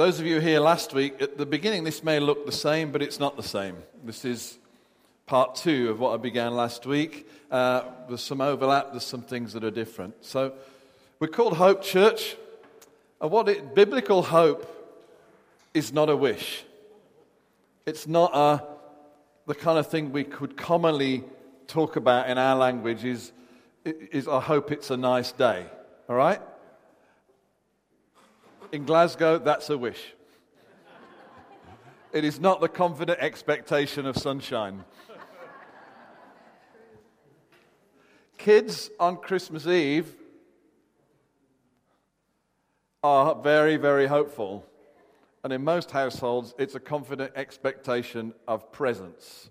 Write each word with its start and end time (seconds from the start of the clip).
those 0.00 0.18
of 0.18 0.24
you 0.24 0.40
here 0.40 0.60
last 0.60 0.94
week, 0.94 1.20
at 1.20 1.36
the 1.36 1.44
beginning, 1.44 1.84
this 1.84 2.02
may 2.02 2.20
look 2.20 2.46
the 2.46 2.52
same, 2.52 2.90
but 2.90 3.02
it's 3.02 3.20
not 3.20 3.36
the 3.36 3.42
same. 3.42 3.76
This 4.02 4.24
is 4.24 4.56
part 5.26 5.56
two 5.56 5.90
of 5.90 6.00
what 6.00 6.14
I 6.14 6.16
began 6.16 6.56
last 6.56 6.86
week. 6.86 7.28
Uh, 7.50 7.82
there's 8.08 8.22
some 8.22 8.40
overlap, 8.40 8.92
there's 8.92 9.04
some 9.04 9.20
things 9.20 9.52
that 9.52 9.62
are 9.62 9.70
different. 9.70 10.14
So, 10.24 10.54
we're 11.18 11.28
called 11.28 11.58
Hope 11.58 11.82
Church. 11.82 12.34
And 13.20 13.30
what 13.30 13.46
it, 13.50 13.74
biblical 13.74 14.22
hope 14.22 14.66
is 15.74 15.92
not 15.92 16.08
a 16.08 16.16
wish. 16.16 16.64
It's 17.84 18.06
not 18.06 18.30
a, 18.34 18.64
the 19.46 19.54
kind 19.54 19.78
of 19.78 19.88
thing 19.88 20.12
we 20.12 20.24
could 20.24 20.56
commonly 20.56 21.24
talk 21.66 21.96
about 21.96 22.30
in 22.30 22.38
our 22.38 22.56
language 22.56 23.04
is, 23.04 23.32
is 23.84 24.26
I 24.26 24.40
hope 24.40 24.72
it's 24.72 24.88
a 24.88 24.96
nice 24.96 25.30
day. 25.32 25.66
All 26.08 26.16
right? 26.16 26.40
In 28.72 28.84
Glasgow, 28.84 29.38
that's 29.38 29.68
a 29.68 29.76
wish. 29.76 30.14
It 32.12 32.24
is 32.24 32.38
not 32.38 32.60
the 32.60 32.68
confident 32.68 33.18
expectation 33.20 34.06
of 34.06 34.16
sunshine. 34.16 34.84
Kids 38.38 38.90
on 39.00 39.16
Christmas 39.16 39.66
Eve 39.66 40.14
are 43.02 43.34
very, 43.34 43.76
very 43.76 44.06
hopeful. 44.06 44.64
And 45.42 45.52
in 45.52 45.64
most 45.64 45.90
households, 45.90 46.54
it's 46.56 46.76
a 46.76 46.80
confident 46.80 47.32
expectation 47.34 48.34
of 48.46 48.70
presents. 48.70 49.50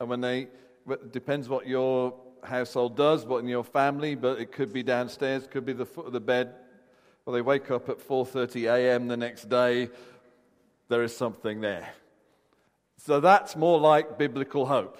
And 0.00 0.08
when 0.08 0.20
they, 0.20 0.48
it 0.88 1.12
depends 1.12 1.48
what 1.48 1.68
your 1.68 2.14
household 2.42 2.96
does, 2.96 3.24
what 3.24 3.38
in 3.38 3.48
your 3.48 3.64
family, 3.64 4.16
but 4.16 4.40
it 4.40 4.50
could 4.50 4.72
be 4.72 4.82
downstairs, 4.82 5.46
could 5.46 5.64
be 5.64 5.74
the 5.74 5.86
foot 5.86 6.06
of 6.06 6.12
the 6.12 6.20
bed. 6.20 6.54
Well, 7.24 7.34
they 7.34 7.42
wake 7.42 7.70
up 7.70 7.88
at 7.88 7.98
4:30 7.98 8.64
a.m. 8.74 9.08
the 9.08 9.16
next 9.16 9.48
day. 9.48 9.90
There 10.88 11.02
is 11.02 11.16
something 11.16 11.60
there. 11.60 11.88
So 12.96 13.20
that's 13.20 13.56
more 13.56 13.78
like 13.78 14.18
biblical 14.18 14.66
hope 14.66 14.98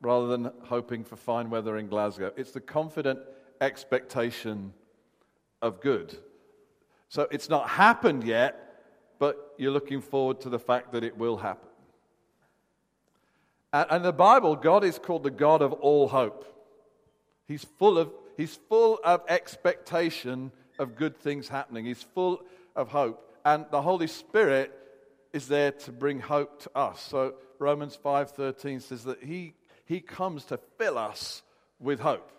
rather 0.00 0.26
than 0.26 0.50
hoping 0.64 1.04
for 1.04 1.16
fine 1.16 1.48
weather 1.48 1.76
in 1.76 1.86
Glasgow. 1.86 2.32
It's 2.36 2.50
the 2.50 2.60
confident 2.60 3.20
expectation 3.60 4.74
of 5.62 5.80
good. 5.80 6.16
So 7.08 7.28
it's 7.30 7.48
not 7.48 7.68
happened 7.68 8.24
yet, 8.24 8.84
but 9.18 9.54
you're 9.56 9.70
looking 9.70 10.00
forward 10.00 10.40
to 10.40 10.48
the 10.48 10.58
fact 10.58 10.92
that 10.92 11.04
it 11.04 11.16
will 11.16 11.36
happen. 11.36 11.68
And 13.72 13.90
in 13.90 14.02
the 14.02 14.12
Bible, 14.12 14.56
God 14.56 14.84
is 14.84 14.98
called 14.98 15.22
the 15.22 15.30
God 15.30 15.62
of 15.62 15.72
all 15.72 16.08
hope. 16.08 16.44
He's 17.46 17.64
full 17.64 17.96
of, 17.96 18.10
he's 18.36 18.56
full 18.68 18.98
of 19.04 19.22
expectation 19.28 20.52
of 20.82 20.96
good 20.96 21.16
things 21.16 21.48
happening. 21.48 21.86
He's 21.86 22.02
full 22.02 22.42
of 22.76 22.88
hope. 22.88 23.30
And 23.44 23.64
the 23.70 23.80
Holy 23.80 24.06
Spirit 24.06 24.72
is 25.32 25.48
there 25.48 25.72
to 25.72 25.92
bring 25.92 26.20
hope 26.20 26.60
to 26.62 26.70
us. 26.76 27.00
So 27.00 27.34
Romans 27.58 27.98
5:13 28.02 28.82
says 28.82 29.04
that 29.04 29.22
he, 29.22 29.54
he 29.86 30.00
comes 30.00 30.44
to 30.46 30.58
fill 30.78 30.98
us 30.98 31.42
with 31.80 32.00
hope. 32.00 32.30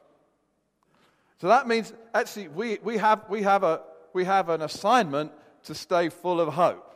So 1.40 1.48
that 1.48 1.68
means 1.68 1.92
actually 2.14 2.50
we, 2.50 2.78
we, 2.84 2.98
have, 2.98 3.26
we 3.30 3.42
have 3.42 3.64
a, 3.64 3.82
we 4.14 4.26
have 4.26 4.50
an 4.50 4.62
assignment 4.62 5.32
to 5.64 5.74
stay 5.74 6.10
full 6.10 6.40
of 6.40 6.54
hope. 6.54 6.90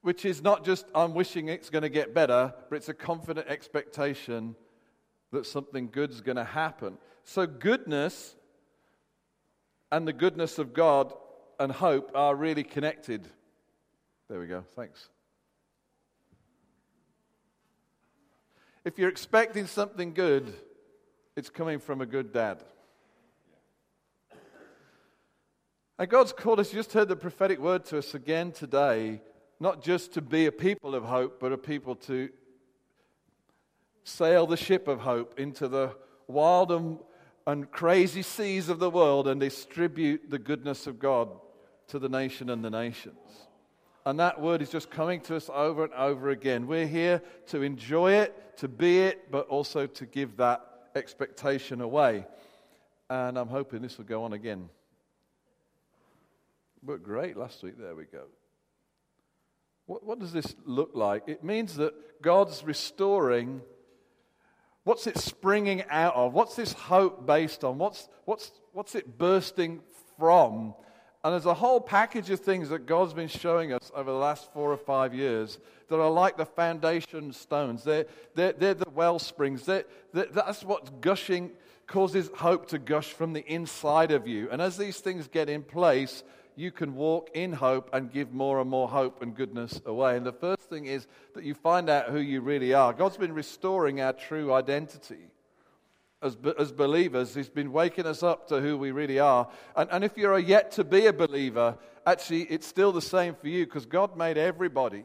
Which 0.00 0.24
is 0.24 0.42
not 0.42 0.64
just, 0.64 0.86
I'm 0.94 1.14
wishing 1.14 1.48
it's 1.48 1.70
going 1.70 1.82
to 1.82 1.88
get 1.88 2.12
better, 2.12 2.52
but 2.68 2.76
it's 2.76 2.88
a 2.88 2.94
confident 2.94 3.46
expectation 3.46 4.56
that 5.30 5.46
something 5.46 5.88
good's 5.92 6.20
going 6.20 6.36
to 6.36 6.44
happen. 6.44 6.98
So, 7.22 7.46
goodness 7.46 8.34
and 9.92 10.08
the 10.08 10.12
goodness 10.12 10.58
of 10.58 10.72
God 10.72 11.12
and 11.60 11.70
hope 11.70 12.10
are 12.14 12.34
really 12.34 12.64
connected. 12.64 13.28
There 14.28 14.40
we 14.40 14.46
go. 14.46 14.64
Thanks. 14.74 15.10
If 18.86 18.98
you're 18.98 19.10
expecting 19.10 19.66
something 19.66 20.14
good, 20.14 20.52
it's 21.36 21.50
coming 21.50 21.78
from 21.78 22.00
a 22.00 22.06
good 22.06 22.32
dad. 22.32 22.64
And 25.98 26.08
God's 26.08 26.32
called 26.32 26.58
us, 26.58 26.72
you 26.72 26.78
just 26.78 26.94
heard 26.94 27.08
the 27.08 27.14
prophetic 27.14 27.60
word 27.60 27.84
to 27.86 27.98
us 27.98 28.14
again 28.14 28.50
today, 28.50 29.20
not 29.60 29.82
just 29.82 30.14
to 30.14 30.22
be 30.22 30.46
a 30.46 30.52
people 30.52 30.94
of 30.94 31.04
hope, 31.04 31.38
but 31.38 31.52
a 31.52 31.58
people 31.58 31.96
to 31.96 32.30
sail 34.04 34.46
the 34.46 34.56
ship 34.56 34.88
of 34.88 35.00
hope 35.00 35.38
into 35.38 35.68
the 35.68 35.94
wild 36.26 36.72
and, 36.72 36.98
and 37.46 37.70
crazy 37.70 38.22
seas 38.22 38.68
of 38.68 38.78
the 38.78 38.90
world 38.90 39.26
and 39.28 39.40
distribute 39.40 40.30
the 40.30 40.38
goodness 40.38 40.86
of 40.86 40.98
God 40.98 41.28
to 41.88 41.98
the 41.98 42.08
nation 42.08 42.50
and 42.50 42.64
the 42.64 42.70
nations. 42.70 43.16
And 44.04 44.18
that 44.18 44.40
word 44.40 44.62
is 44.62 44.70
just 44.70 44.90
coming 44.90 45.20
to 45.22 45.36
us 45.36 45.48
over 45.52 45.84
and 45.84 45.92
over 45.94 46.30
again. 46.30 46.66
We're 46.66 46.86
here 46.86 47.22
to 47.46 47.62
enjoy 47.62 48.14
it, 48.14 48.58
to 48.58 48.68
be 48.68 49.00
it, 49.00 49.30
but 49.30 49.46
also 49.48 49.86
to 49.86 50.06
give 50.06 50.36
that 50.38 50.64
expectation 50.94 51.80
away. 51.80 52.26
And 53.08 53.38
I'm 53.38 53.48
hoping 53.48 53.82
this 53.82 53.98
will 53.98 54.04
go 54.04 54.24
on 54.24 54.32
again. 54.32 54.68
But 56.82 57.02
great 57.02 57.36
last 57.36 57.62
week. 57.62 57.78
There 57.78 57.94
we 57.94 58.04
go. 58.04 58.24
What, 59.86 60.04
what 60.04 60.18
does 60.18 60.32
this 60.32 60.54
look 60.64 60.90
like? 60.94 61.24
It 61.26 61.44
means 61.44 61.76
that 61.76 62.22
God's 62.22 62.64
restoring. 62.64 63.60
What's 64.84 65.06
it 65.06 65.18
springing 65.18 65.84
out 65.88 66.16
of? 66.16 66.32
What's 66.32 66.56
this 66.56 66.72
hope 66.72 67.24
based 67.26 67.62
on? 67.62 67.78
What's, 67.78 68.08
what's, 68.24 68.50
what's 68.72 68.94
it 68.94 69.16
bursting 69.16 69.80
from? 70.18 70.74
And 71.24 71.32
there's 71.32 71.46
a 71.46 71.54
whole 71.54 71.80
package 71.80 72.30
of 72.30 72.40
things 72.40 72.70
that 72.70 72.84
God's 72.86 73.14
been 73.14 73.28
showing 73.28 73.72
us 73.72 73.92
over 73.94 74.10
the 74.10 74.16
last 74.16 74.52
four 74.52 74.72
or 74.72 74.76
five 74.76 75.14
years 75.14 75.60
that 75.88 76.00
are 76.00 76.10
like 76.10 76.36
the 76.36 76.44
foundation 76.44 77.32
stones. 77.32 77.84
They're, 77.84 78.06
they're, 78.34 78.52
they're 78.52 78.74
the 78.74 78.90
well 78.90 79.20
springs. 79.20 79.64
They're, 79.64 79.84
that's 80.12 80.64
what's 80.64 80.90
gushing, 81.00 81.52
causes 81.86 82.28
hope 82.34 82.66
to 82.70 82.78
gush 82.78 83.12
from 83.12 83.34
the 83.34 83.44
inside 83.46 84.10
of 84.10 84.26
you. 84.26 84.48
And 84.50 84.60
as 84.60 84.76
these 84.76 84.98
things 84.98 85.28
get 85.28 85.48
in 85.48 85.62
place, 85.62 86.24
you 86.56 86.70
can 86.70 86.94
walk 86.94 87.30
in 87.34 87.52
hope 87.52 87.90
and 87.92 88.12
give 88.12 88.32
more 88.32 88.60
and 88.60 88.68
more 88.68 88.88
hope 88.88 89.22
and 89.22 89.34
goodness 89.34 89.80
away. 89.86 90.16
And 90.16 90.26
the 90.26 90.32
first 90.32 90.62
thing 90.62 90.86
is 90.86 91.06
that 91.34 91.44
you 91.44 91.54
find 91.54 91.88
out 91.88 92.10
who 92.10 92.18
you 92.18 92.40
really 92.40 92.74
are. 92.74 92.92
God's 92.92 93.16
been 93.16 93.32
restoring 93.32 94.00
our 94.00 94.12
true 94.12 94.52
identity. 94.52 95.28
As, 96.20 96.36
as 96.58 96.70
believers, 96.70 97.34
He's 97.34 97.48
been 97.48 97.72
waking 97.72 98.06
us 98.06 98.22
up 98.22 98.48
to 98.48 98.60
who 98.60 98.76
we 98.76 98.92
really 98.92 99.18
are. 99.18 99.48
And, 99.74 99.90
and 99.90 100.04
if 100.04 100.16
you're 100.16 100.38
yet 100.38 100.70
to 100.72 100.84
be 100.84 101.06
a 101.06 101.12
believer, 101.12 101.76
actually, 102.06 102.42
it's 102.42 102.66
still 102.66 102.92
the 102.92 103.02
same 103.02 103.34
for 103.34 103.48
you 103.48 103.64
because 103.64 103.86
God 103.86 104.16
made 104.16 104.38
everybody. 104.38 105.04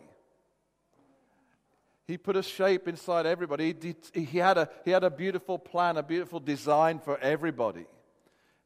He 2.07 2.17
put 2.17 2.37
a 2.37 2.43
shape 2.43 2.87
inside 2.87 3.25
everybody. 3.25 3.75
He, 4.13 4.21
he, 4.21 4.37
had 4.37 4.57
a, 4.57 4.69
he 4.85 4.91
had 4.91 5.03
a 5.03 5.09
beautiful 5.09 5.59
plan, 5.59 5.97
a 5.97 6.03
beautiful 6.03 6.39
design 6.39 6.99
for 6.99 7.17
everybody. 7.19 7.85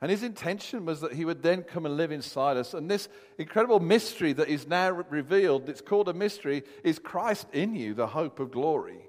And 0.02 0.10
his 0.10 0.24
intention 0.24 0.86
was 0.86 1.02
that 1.02 1.14
he 1.14 1.26
would 1.26 1.44
then 1.44 1.62
come 1.62 1.86
and 1.86 1.96
live 1.96 2.12
inside 2.12 2.58
us. 2.58 2.74
And 2.74 2.90
this 2.90 3.08
incredible 3.38 3.80
mystery 3.80 4.34
that 4.34 4.50
is 4.50 4.68
now 4.68 4.90
revealed, 4.90 5.70
it's 5.70 5.82
called 5.82 6.10
a 6.10 6.14
mystery, 6.14 6.64
is 6.84 6.98
Christ 6.98 7.46
in 7.54 7.76
you, 7.76 7.94
the 7.94 8.08
hope 8.08 8.40
of 8.40 8.52
glory. 8.52 9.02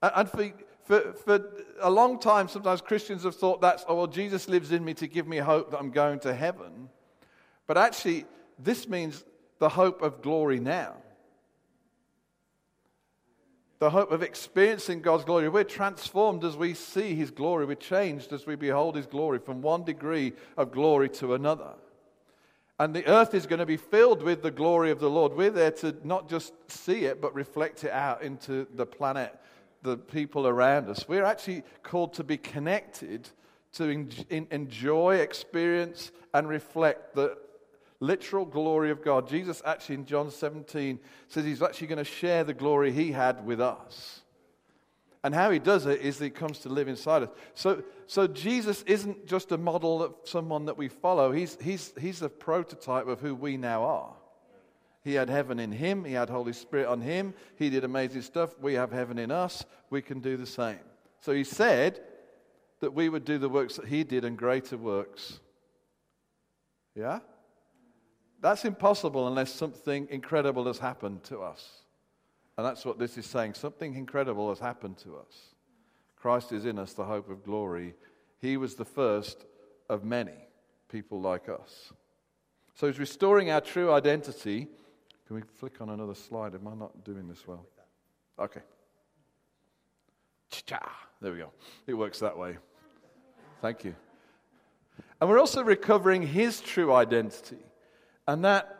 And 0.00 0.30
for, 0.30 0.52
for, 0.84 1.12
for 1.12 1.50
a 1.80 1.90
long 1.90 2.20
time, 2.20 2.46
sometimes 2.48 2.80
Christians 2.80 3.24
have 3.24 3.34
thought 3.34 3.60
that's, 3.60 3.84
oh, 3.88 3.96
well, 3.96 4.06
Jesus 4.06 4.48
lives 4.48 4.70
in 4.70 4.84
me 4.84 4.94
to 4.94 5.08
give 5.08 5.26
me 5.26 5.38
hope 5.38 5.72
that 5.72 5.78
I'm 5.78 5.90
going 5.90 6.20
to 6.20 6.32
heaven. 6.32 6.88
But 7.66 7.76
actually, 7.76 8.26
this 8.60 8.88
means 8.88 9.24
the 9.58 9.68
hope 9.68 10.02
of 10.02 10.22
glory 10.22 10.60
now 10.60 10.94
the 13.78 13.90
hope 13.90 14.10
of 14.10 14.22
experiencing 14.22 15.02
God's 15.02 15.24
glory. 15.24 15.48
We're 15.48 15.64
transformed 15.64 16.44
as 16.44 16.56
we 16.56 16.74
see 16.74 17.14
His 17.14 17.30
glory. 17.30 17.66
We're 17.66 17.74
changed 17.74 18.32
as 18.32 18.46
we 18.46 18.56
behold 18.56 18.96
His 18.96 19.06
glory 19.06 19.38
from 19.38 19.60
one 19.62 19.84
degree 19.84 20.32
of 20.56 20.72
glory 20.72 21.08
to 21.10 21.34
another. 21.34 21.74
And 22.78 22.94
the 22.94 23.06
earth 23.06 23.34
is 23.34 23.46
going 23.46 23.60
to 23.60 23.66
be 23.66 23.76
filled 23.76 24.22
with 24.22 24.42
the 24.42 24.50
glory 24.50 24.90
of 24.90 25.00
the 25.00 25.10
Lord. 25.10 25.34
We're 25.34 25.50
there 25.50 25.70
to 25.72 25.96
not 26.04 26.28
just 26.28 26.52
see 26.68 27.04
it, 27.04 27.20
but 27.20 27.34
reflect 27.34 27.84
it 27.84 27.90
out 27.90 28.22
into 28.22 28.66
the 28.74 28.84
planet, 28.84 29.34
the 29.82 29.96
people 29.96 30.46
around 30.46 30.88
us. 30.88 31.08
We're 31.08 31.24
actually 31.24 31.62
called 31.82 32.14
to 32.14 32.24
be 32.24 32.36
connected, 32.36 33.28
to 33.74 34.06
enjoy, 34.30 35.16
experience, 35.16 36.12
and 36.34 36.48
reflect 36.48 37.14
the 37.14 37.38
literal 38.00 38.44
glory 38.44 38.90
of 38.90 39.02
God. 39.02 39.28
Jesus 39.28 39.62
actually 39.64 39.96
in 39.96 40.06
John 40.06 40.30
17 40.30 40.98
says 41.28 41.44
he's 41.44 41.62
actually 41.62 41.86
going 41.86 41.98
to 41.98 42.04
share 42.04 42.44
the 42.44 42.54
glory 42.54 42.92
he 42.92 43.12
had 43.12 43.44
with 43.46 43.60
us. 43.60 44.22
And 45.24 45.34
how 45.34 45.50
he 45.50 45.58
does 45.58 45.86
it 45.86 46.02
is 46.02 46.18
that 46.18 46.24
he 46.24 46.30
comes 46.30 46.60
to 46.60 46.68
live 46.68 46.86
inside 46.86 47.24
us. 47.24 47.30
So, 47.54 47.82
so 48.06 48.28
Jesus 48.28 48.82
isn't 48.82 49.26
just 49.26 49.50
a 49.50 49.58
model 49.58 50.02
of 50.02 50.14
someone 50.24 50.66
that 50.66 50.78
we 50.78 50.88
follow, 50.88 51.32
he's, 51.32 51.58
he's, 51.60 51.92
he's 51.98 52.22
a 52.22 52.28
prototype 52.28 53.08
of 53.08 53.20
who 53.20 53.34
we 53.34 53.56
now 53.56 53.82
are. 53.82 54.14
He 55.02 55.14
had 55.14 55.28
heaven 55.28 55.58
in 55.58 55.72
him, 55.72 56.04
he 56.04 56.12
had 56.12 56.30
Holy 56.30 56.52
Spirit 56.52 56.86
on 56.86 57.00
him, 57.00 57.34
he 57.56 57.70
did 57.70 57.82
amazing 57.84 58.22
stuff. 58.22 58.54
We 58.60 58.74
have 58.74 58.92
heaven 58.92 59.18
in 59.18 59.30
us, 59.30 59.64
we 59.90 60.02
can 60.02 60.20
do 60.20 60.36
the 60.36 60.46
same. 60.46 60.78
So 61.20 61.32
he 61.32 61.44
said 61.44 62.00
that 62.80 62.92
we 62.92 63.08
would 63.08 63.24
do 63.24 63.38
the 63.38 63.48
works 63.48 63.76
that 63.76 63.86
he 63.86 64.04
did 64.04 64.24
and 64.24 64.36
greater 64.36 64.76
works. 64.76 65.40
Yeah? 66.94 67.20
That's 68.40 68.64
impossible 68.64 69.26
unless 69.26 69.52
something 69.52 70.08
incredible 70.10 70.66
has 70.66 70.78
happened 70.78 71.24
to 71.24 71.42
us. 71.42 71.82
And 72.56 72.66
that's 72.66 72.84
what 72.84 72.98
this 72.98 73.18
is 73.18 73.26
saying. 73.26 73.54
Something 73.54 73.94
incredible 73.94 74.48
has 74.48 74.58
happened 74.58 74.98
to 74.98 75.16
us. 75.16 75.54
Christ 76.16 76.52
is 76.52 76.64
in 76.64 76.78
us, 76.78 76.92
the 76.94 77.04
hope 77.04 77.30
of 77.30 77.44
glory. 77.44 77.94
He 78.40 78.56
was 78.56 78.74
the 78.74 78.84
first 78.84 79.44
of 79.88 80.04
many 80.04 80.36
people 80.88 81.20
like 81.20 81.48
us. 81.48 81.92
So 82.74 82.86
he's 82.86 82.98
restoring 82.98 83.50
our 83.50 83.60
true 83.60 83.92
identity. 83.92 84.68
Can 85.26 85.36
we 85.36 85.42
flick 85.42 85.80
on 85.80 85.90
another 85.90 86.14
slide? 86.14 86.54
Am 86.54 86.66
I 86.68 86.74
not 86.74 87.04
doing 87.04 87.28
this 87.28 87.46
well? 87.46 87.66
Okay. 88.38 88.60
Cha-cha. 90.50 90.90
There 91.20 91.32
we 91.32 91.38
go. 91.38 91.52
It 91.86 91.94
works 91.94 92.18
that 92.20 92.36
way. 92.36 92.58
Thank 93.62 93.84
you. 93.84 93.94
And 95.20 95.28
we're 95.28 95.38
also 95.38 95.62
recovering 95.62 96.22
his 96.22 96.60
true 96.60 96.92
identity. 96.92 97.58
And 98.26 98.44
that 98.44 98.76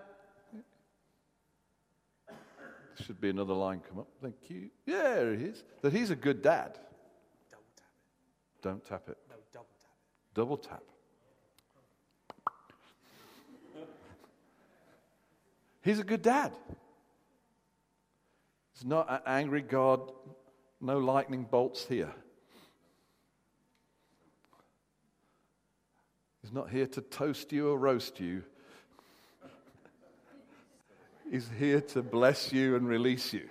should 3.05 3.21
be 3.21 3.31
another 3.31 3.55
line 3.55 3.81
come 3.89 3.99
up. 4.01 4.09
Thank 4.21 4.35
you. 4.49 4.71
Yeah, 4.87 5.03
there 5.03 5.35
it 5.35 5.43
is. 5.43 5.63
That 5.83 5.93
he's 5.93 6.11
a 6.11 6.17
good 6.17 6.43
dad. 6.43 6.79
Double 7.51 7.65
tap 7.77 7.89
it. 7.89 8.63
Don't 8.63 8.85
tap 8.85 9.09
it. 9.09 9.19
No, 9.29 9.37
double 9.53 9.69
tap 9.81 9.91
it. 9.93 10.35
Double 10.35 10.57
tap. 10.57 10.83
He's 15.83 16.01
a 16.01 16.05
good 16.05 16.23
dad. 16.23 16.53
He's 18.75 18.85
not 18.85 19.09
an 19.09 19.21
angry 19.25 19.63
God, 19.63 20.11
no 20.81 20.99
lightning 20.99 21.47
bolts 21.49 21.87
here. 21.87 22.13
He's 26.43 26.53
not 26.53 26.71
here 26.71 26.89
to 26.89 27.01
toast 27.01 27.53
you 27.53 27.71
or 27.71 27.79
roast 27.79 28.19
you. 28.19 28.43
He's 31.31 31.49
here 31.59 31.81
to 31.81 32.03
bless 32.03 32.53
you 32.53 32.77
and 32.77 32.87
release 32.87 33.33
you. 33.33 33.49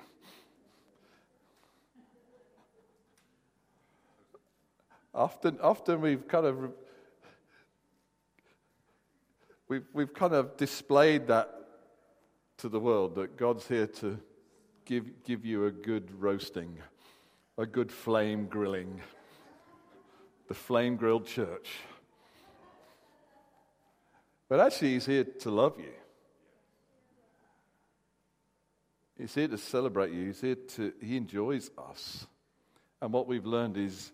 Often, 5.14 5.60
often 5.62 6.02
we've 6.02 6.28
kind 6.28 6.46
of 6.46 6.72
we've, 9.68 9.86
we've 9.94 10.14
kind 10.14 10.34
of 10.34 10.58
displayed 10.58 11.28
that 11.28 11.50
to 12.58 12.70
the 12.70 12.80
world 12.80 13.16
that 13.16 13.38
God's 13.38 13.68
here 13.68 13.88
to 13.88 14.20
give, 14.86 15.24
give 15.24 15.46
you 15.46 15.66
a 15.66 15.72
good 15.72 16.10
roasting, 16.22 16.78
a 17.58 17.66
good 17.66 17.92
flame 17.92 18.48
grilling, 18.48 19.02
the 20.48 20.54
flame 20.54 20.96
grilled 20.96 21.26
church. 21.26 21.72
But 24.48 24.60
actually, 24.60 24.94
He's 24.94 25.06
here 25.06 25.24
to 25.24 25.52
love 25.52 25.78
you. 25.78 25.92
He's 29.18 29.34
here 29.34 29.48
to 29.48 29.58
celebrate 29.58 30.12
you. 30.12 30.28
He's 30.28 30.42
here 30.42 30.56
to, 30.76 30.94
He 31.02 31.18
enjoys 31.18 31.72
us. 31.78 32.28
And 33.02 33.14
what 33.14 33.28
we've 33.28 33.46
learned 33.46 33.78
is 33.78 34.12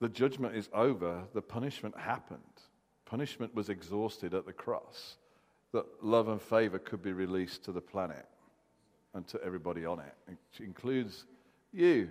the 0.00 0.08
judgment 0.08 0.56
is 0.56 0.68
over, 0.72 1.24
the 1.32 1.42
punishment 1.42 1.98
happened. 1.98 2.40
Punishment 3.06 3.54
was 3.54 3.68
exhausted 3.68 4.34
at 4.34 4.46
the 4.46 4.52
cross, 4.52 5.16
that 5.72 5.86
love 6.02 6.28
and 6.28 6.42
favor 6.42 6.78
could 6.78 7.02
be 7.02 7.12
released 7.12 7.64
to 7.64 7.72
the 7.72 7.80
planet 7.80 8.26
and 9.14 9.26
to 9.28 9.42
everybody 9.42 9.86
on 9.86 10.00
it, 10.00 10.14
which 10.26 10.60
includes 10.60 11.24
you. 11.72 12.10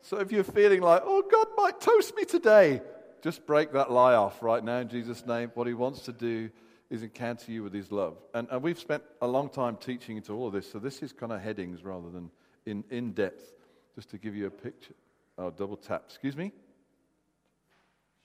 So 0.00 0.18
if 0.18 0.32
you're 0.32 0.42
feeling 0.42 0.80
like, 0.80 1.02
oh, 1.04 1.22
God 1.30 1.46
might 1.56 1.80
toast 1.80 2.16
me 2.16 2.24
today, 2.24 2.82
just 3.22 3.46
break 3.46 3.72
that 3.72 3.92
lie 3.92 4.14
off 4.14 4.42
right 4.42 4.62
now 4.62 4.78
in 4.78 4.88
Jesus' 4.88 5.24
name. 5.24 5.52
What 5.54 5.68
He 5.68 5.74
wants 5.74 6.00
to 6.02 6.12
do 6.12 6.50
is 6.92 7.02
encounter 7.02 7.50
you 7.50 7.62
with 7.62 7.72
His 7.72 7.90
love. 7.90 8.18
And, 8.34 8.46
and 8.50 8.62
we've 8.62 8.78
spent 8.78 9.02
a 9.22 9.26
long 9.26 9.48
time 9.48 9.76
teaching 9.76 10.18
into 10.18 10.34
all 10.34 10.48
of 10.48 10.52
this, 10.52 10.70
so 10.70 10.78
this 10.78 11.02
is 11.02 11.10
kind 11.12 11.32
of 11.32 11.40
headings 11.40 11.82
rather 11.82 12.10
than 12.10 12.30
in, 12.66 12.84
in 12.90 13.12
depth, 13.12 13.54
just 13.94 14.10
to 14.10 14.18
give 14.18 14.36
you 14.36 14.46
a 14.46 14.50
picture. 14.50 14.94
Oh, 15.38 15.50
double 15.50 15.78
tap. 15.78 16.04
Excuse 16.06 16.36
me? 16.36 16.52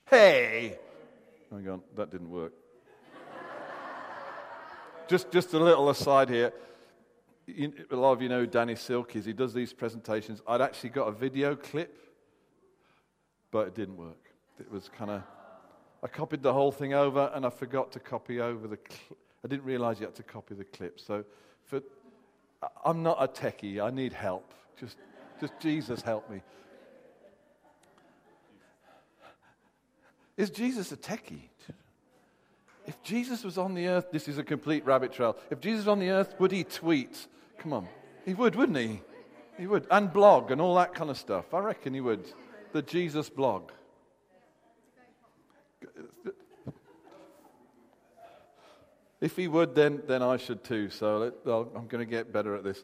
Hey! 0.10 0.78
Hang 1.50 1.70
on, 1.70 1.82
that 1.96 2.12
didn't 2.12 2.30
work. 2.30 2.52
just, 5.08 5.32
just 5.32 5.54
a 5.54 5.60
little 5.60 5.90
aside 5.90 6.30
here. 6.30 6.52
You, 7.46 7.72
a 7.90 7.96
lot 7.96 8.12
of 8.12 8.22
you 8.22 8.28
know 8.28 8.46
Danny 8.46 8.76
Silk 8.76 9.16
is. 9.16 9.24
He 9.24 9.32
does 9.32 9.54
these 9.54 9.72
presentations. 9.72 10.42
I'd 10.46 10.60
actually 10.60 10.90
got 10.90 11.08
a 11.08 11.14
video 11.14 11.56
clip, 11.56 11.98
but 13.50 13.68
it 13.68 13.76
didn't 13.76 13.96
work. 13.96 14.26
It 14.60 14.70
was 14.70 14.90
kind 14.90 15.12
of. 15.12 15.24
I 16.04 16.08
copied 16.08 16.44
the 16.44 16.54
whole 16.54 16.72
thing 16.72 16.94
over, 16.94 17.32
and 17.34 17.46
I 17.46 17.50
forgot 17.50 17.92
to 17.94 18.00
copy 18.00 18.40
over 18.40 18.68
the. 18.68 18.78
Cl- 18.90 19.18
I 19.44 19.48
didn't 19.48 19.66
realize 19.66 20.00
you 20.00 20.06
had 20.06 20.16
to 20.16 20.24
copy 20.24 20.56
the 20.56 20.64
clip. 20.64 21.00
So, 21.00 21.24
for, 21.66 21.82
I'm 22.84 23.04
not 23.04 23.18
a 23.20 23.28
techie. 23.28 23.82
I 23.82 23.90
need 23.90 24.14
help. 24.14 24.54
Just, 24.80 24.98
just 25.40 25.54
Jesus 25.60 26.02
help 26.02 26.30
me. 26.30 26.42
Is 30.36 30.52
Jesus 30.52 30.92
a 30.92 30.98
techie? 30.98 31.50
If 32.86 33.02
Jesus 33.04 33.44
was 33.44 33.58
on 33.58 33.74
the 33.74 33.88
earth, 33.88 34.12
this 34.12 34.28
is 34.28 34.38
a 34.38 34.44
complete 34.44 34.86
rabbit 34.86 35.12
trail. 35.12 35.36
If 35.50 35.60
Jesus 35.60 35.80
was 35.80 35.88
on 35.90 36.00
the 36.00 36.10
earth, 36.10 36.36
would 36.40 36.52
he 36.52 36.64
tweet? 36.64 37.28
Come 37.58 37.74
on. 37.74 37.88
He 38.24 38.34
would, 38.34 38.56
wouldn't 38.56 38.78
he? 38.78 39.02
He 39.58 39.68
would. 39.68 39.88
And 39.92 40.14
blog 40.14 40.52
and 40.52 40.62
all 40.62 40.76
that 40.76 40.94
kind 40.94 41.10
of 41.10 41.18
stuff. 41.18 41.54
I 41.54 41.60
reckon 41.60 41.94
he 41.94 42.02
would. 42.02 42.32
The 42.72 42.82
Jesus 42.82 43.30
blog. 43.30 43.72
If 49.20 49.36
he 49.36 49.48
would, 49.48 49.74
then, 49.74 50.04
then 50.08 50.22
I 50.22 50.38
should 50.38 50.64
too. 50.64 50.90
So 50.90 51.18
let, 51.18 51.34
I'm 51.76 51.88
going 51.88 52.06
to 52.06 52.10
get 52.10 52.32
better 52.32 52.56
at 52.56 52.64
this. 52.64 52.84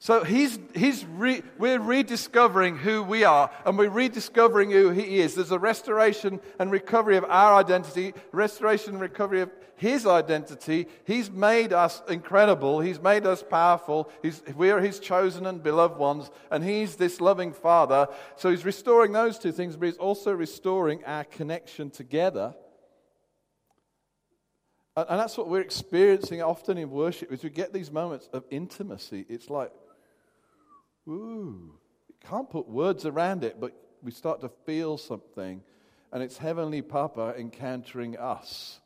So 0.00 0.22
he's, 0.22 0.60
he's 0.76 1.04
re, 1.04 1.42
we're 1.58 1.80
rediscovering 1.80 2.76
who 2.76 3.02
we 3.02 3.24
are 3.24 3.50
and 3.64 3.76
we're 3.76 3.90
rediscovering 3.90 4.70
who 4.70 4.90
he 4.90 5.18
is. 5.18 5.34
There's 5.34 5.50
a 5.50 5.58
restoration 5.58 6.40
and 6.60 6.70
recovery 6.70 7.16
of 7.16 7.24
our 7.24 7.54
identity, 7.56 8.14
restoration 8.30 8.92
and 8.92 9.00
recovery 9.00 9.40
of 9.40 9.50
his 9.74 10.06
identity. 10.06 10.86
He's 11.04 11.30
made 11.30 11.72
us 11.72 12.00
incredible. 12.08 12.78
He's 12.80 13.00
made 13.00 13.26
us 13.26 13.42
powerful. 13.42 14.08
He's, 14.22 14.40
we're 14.56 14.80
his 14.80 15.00
chosen 15.00 15.46
and 15.46 15.62
beloved 15.62 15.98
ones, 15.98 16.30
and 16.50 16.62
he's 16.62 16.96
this 16.96 17.20
loving 17.20 17.52
father. 17.52 18.06
So 18.36 18.50
he's 18.50 18.64
restoring 18.64 19.12
those 19.12 19.38
two 19.38 19.52
things, 19.52 19.76
but 19.76 19.86
he's 19.86 19.96
also 19.96 20.32
restoring 20.32 21.04
our 21.04 21.24
connection 21.24 21.90
together. 21.90 22.54
And, 24.96 25.06
and 25.10 25.20
that's 25.20 25.36
what 25.36 25.48
we're 25.48 25.60
experiencing 25.60 26.42
often 26.42 26.78
in 26.78 26.90
worship, 26.90 27.32
is 27.32 27.42
we 27.42 27.50
get 27.50 27.72
these 27.72 27.90
moments 27.90 28.28
of 28.32 28.44
intimacy. 28.50 29.26
It's 29.28 29.50
like, 29.50 29.72
Ooh, 31.08 31.72
you 32.08 32.14
can't 32.28 32.50
put 32.50 32.68
words 32.68 33.06
around 33.06 33.42
it, 33.44 33.58
but 33.58 33.72
we 34.02 34.10
start 34.10 34.40
to 34.42 34.48
feel 34.48 34.98
something. 34.98 35.62
And 36.12 36.22
it's 36.22 36.36
Heavenly 36.38 36.82
Papa 36.82 37.34
encountering 37.38 38.16
us 38.18 38.80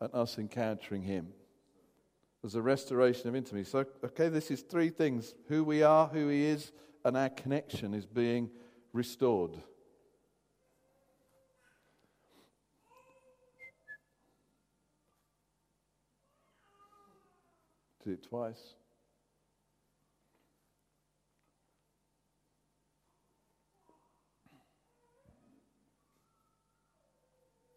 and 0.00 0.12
us 0.14 0.38
encountering 0.38 1.02
Him. 1.02 1.28
There's 2.42 2.54
a 2.54 2.62
restoration 2.62 3.28
of 3.28 3.36
intimacy. 3.36 3.70
So, 3.70 3.86
okay, 4.04 4.28
this 4.28 4.50
is 4.50 4.60
three 4.60 4.90
things 4.90 5.34
who 5.48 5.64
we 5.64 5.82
are, 5.82 6.06
who 6.08 6.28
He 6.28 6.44
is, 6.44 6.72
and 7.04 7.16
our 7.16 7.30
connection 7.30 7.94
is 7.94 8.04
being 8.04 8.50
restored. 8.92 9.52
Did 18.04 18.12
it 18.12 18.22
twice. 18.28 18.74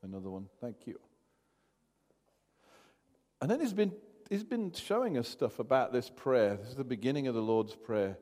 Another 0.07 0.29
one. 0.29 0.47
Thank 0.61 0.87
you. 0.87 0.99
And 3.41 3.51
then 3.51 3.59
he's 3.59 3.73
been, 3.73 3.91
he's 4.29 4.43
been 4.43 4.71
showing 4.71 5.17
us 5.17 5.27
stuff 5.27 5.59
about 5.59 5.91
this 5.91 6.09
prayer. 6.09 6.55
This 6.55 6.69
is 6.69 6.75
the 6.75 6.83
beginning 6.83 7.27
of 7.27 7.35
the 7.35 7.41
Lord's 7.41 7.75
Prayer. 7.75 8.17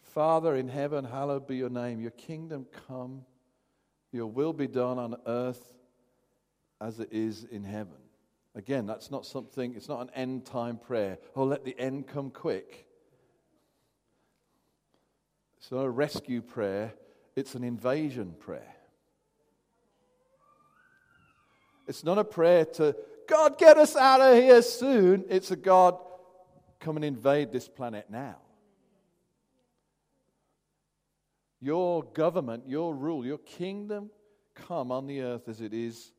Father 0.00 0.54
in 0.54 0.68
heaven, 0.68 1.04
hallowed 1.04 1.48
be 1.48 1.56
your 1.56 1.70
name. 1.70 2.00
Your 2.00 2.12
kingdom 2.12 2.66
come. 2.86 3.24
Your 4.12 4.26
will 4.26 4.52
be 4.52 4.68
done 4.68 4.98
on 4.98 5.16
earth 5.26 5.76
as 6.80 7.00
it 7.00 7.08
is 7.10 7.44
in 7.50 7.64
heaven. 7.64 7.96
Again, 8.54 8.86
that's 8.86 9.10
not 9.10 9.26
something, 9.26 9.74
it's 9.74 9.88
not 9.88 10.02
an 10.02 10.10
end 10.14 10.46
time 10.46 10.78
prayer. 10.78 11.18
Oh, 11.34 11.42
let 11.42 11.64
the 11.64 11.76
end 11.78 12.06
come 12.06 12.30
quick. 12.30 12.86
It's 15.58 15.72
not 15.72 15.84
a 15.84 15.90
rescue 15.90 16.42
prayer, 16.42 16.94
it's 17.34 17.56
an 17.56 17.64
invasion 17.64 18.36
prayer. 18.38 18.76
It's 21.86 22.04
not 22.04 22.18
a 22.18 22.24
prayer 22.24 22.64
to, 22.64 22.96
God, 23.28 23.58
get 23.58 23.76
us 23.76 23.96
out 23.96 24.20
of 24.20 24.42
here 24.42 24.62
soon. 24.62 25.24
It's 25.28 25.50
a 25.50 25.56
God, 25.56 25.98
come 26.80 26.96
and 26.96 27.04
invade 27.04 27.52
this 27.52 27.68
planet 27.68 28.06
now. 28.10 28.36
Your 31.60 32.02
government, 32.02 32.64
your 32.66 32.94
rule, 32.94 33.24
your 33.24 33.38
kingdom 33.38 34.10
come 34.54 34.92
on 34.92 35.06
the 35.06 35.22
earth 35.22 35.48
as 35.48 35.60
it 35.60 35.72
is 35.72 36.12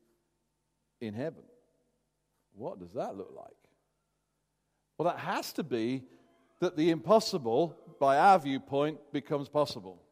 in 1.00 1.14
heaven. 1.14 1.42
What 2.54 2.78
does 2.78 2.92
that 2.94 3.16
look 3.16 3.32
like? 3.36 3.54
Well, 4.98 5.08
that 5.08 5.20
has 5.20 5.52
to 5.54 5.62
be 5.62 6.02
that 6.60 6.76
the 6.76 6.90
impossible, 6.90 7.76
by 8.00 8.18
our 8.18 8.38
viewpoint, 8.38 8.98
becomes 9.12 9.48
possible. 9.48 10.02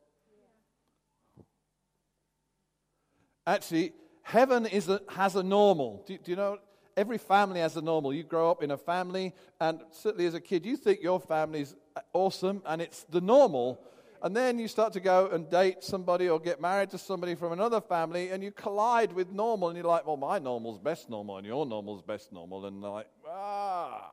Actually, 3.46 3.92
heaven 4.24 4.66
is 4.66 4.88
a, 4.88 5.00
has 5.08 5.36
a 5.36 5.42
normal. 5.42 6.02
Do, 6.06 6.18
do, 6.18 6.30
you 6.32 6.36
know? 6.36 6.58
Every 6.96 7.18
family 7.18 7.60
has 7.60 7.76
a 7.76 7.82
normal. 7.82 8.12
You 8.12 8.22
grow 8.22 8.50
up 8.50 8.62
in 8.62 8.70
a 8.70 8.76
family, 8.76 9.34
and 9.60 9.80
certainly 9.90 10.26
as 10.26 10.34
a 10.34 10.40
kid, 10.40 10.64
you 10.64 10.76
think 10.76 11.02
your 11.02 11.20
family's 11.20 11.74
awesome, 12.12 12.62
and 12.66 12.80
it's 12.80 13.04
the 13.04 13.20
normal. 13.20 13.80
And 14.22 14.34
then 14.34 14.58
you 14.58 14.68
start 14.68 14.92
to 14.94 15.00
go 15.00 15.28
and 15.28 15.50
date 15.50 15.82
somebody 15.82 16.28
or 16.28 16.40
get 16.40 16.60
married 16.60 16.90
to 16.90 16.98
somebody 16.98 17.34
from 17.34 17.52
another 17.52 17.80
family, 17.80 18.30
and 18.30 18.42
you 18.42 18.52
collide 18.52 19.12
with 19.12 19.30
normal, 19.30 19.68
and 19.68 19.76
you're 19.76 19.86
like, 19.86 20.06
well, 20.06 20.16
my 20.16 20.38
normal's 20.38 20.78
best 20.78 21.10
normal, 21.10 21.36
and 21.36 21.46
your 21.46 21.66
normal's 21.66 22.02
best 22.02 22.32
normal. 22.32 22.64
And 22.64 22.82
they're 22.82 22.90
like, 22.90 23.08
ah. 23.28 24.10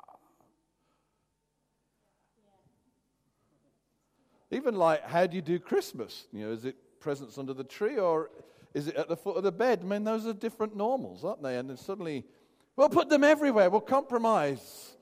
Even 4.50 4.75
like, 4.75 5.08
how 5.08 5.27
do 5.27 5.36
you 5.36 5.41
do 5.41 5.60
Christmas? 5.60 6.25
You 6.34 6.48
know, 6.48 6.51
is 6.51 6.65
it 6.65 6.75
presents 7.00 7.38
under 7.38 7.53
the 7.53 7.63
tree 7.63 7.98
or 7.98 8.32
is 8.74 8.88
it 8.88 8.96
at 8.96 9.10
the 9.10 9.18
foot 9.18 9.38
of 9.38 9.44
the 9.44 9.51
bed? 9.51 9.82
I 9.84 9.86
mean, 9.86 10.04
those 10.04 10.25
are 10.25 10.34
different 10.34 10.75
normals, 10.75 11.24
aren't 11.25 11.44
they? 11.44 11.58
And 11.58 11.70
then 11.70 11.78
suddenly, 11.78 12.25
we'll 12.75 12.90
put 12.90 13.10
them 13.10 13.24
everywhere. 13.24 13.70
We'll 13.70 13.82
compromise. 13.82 14.96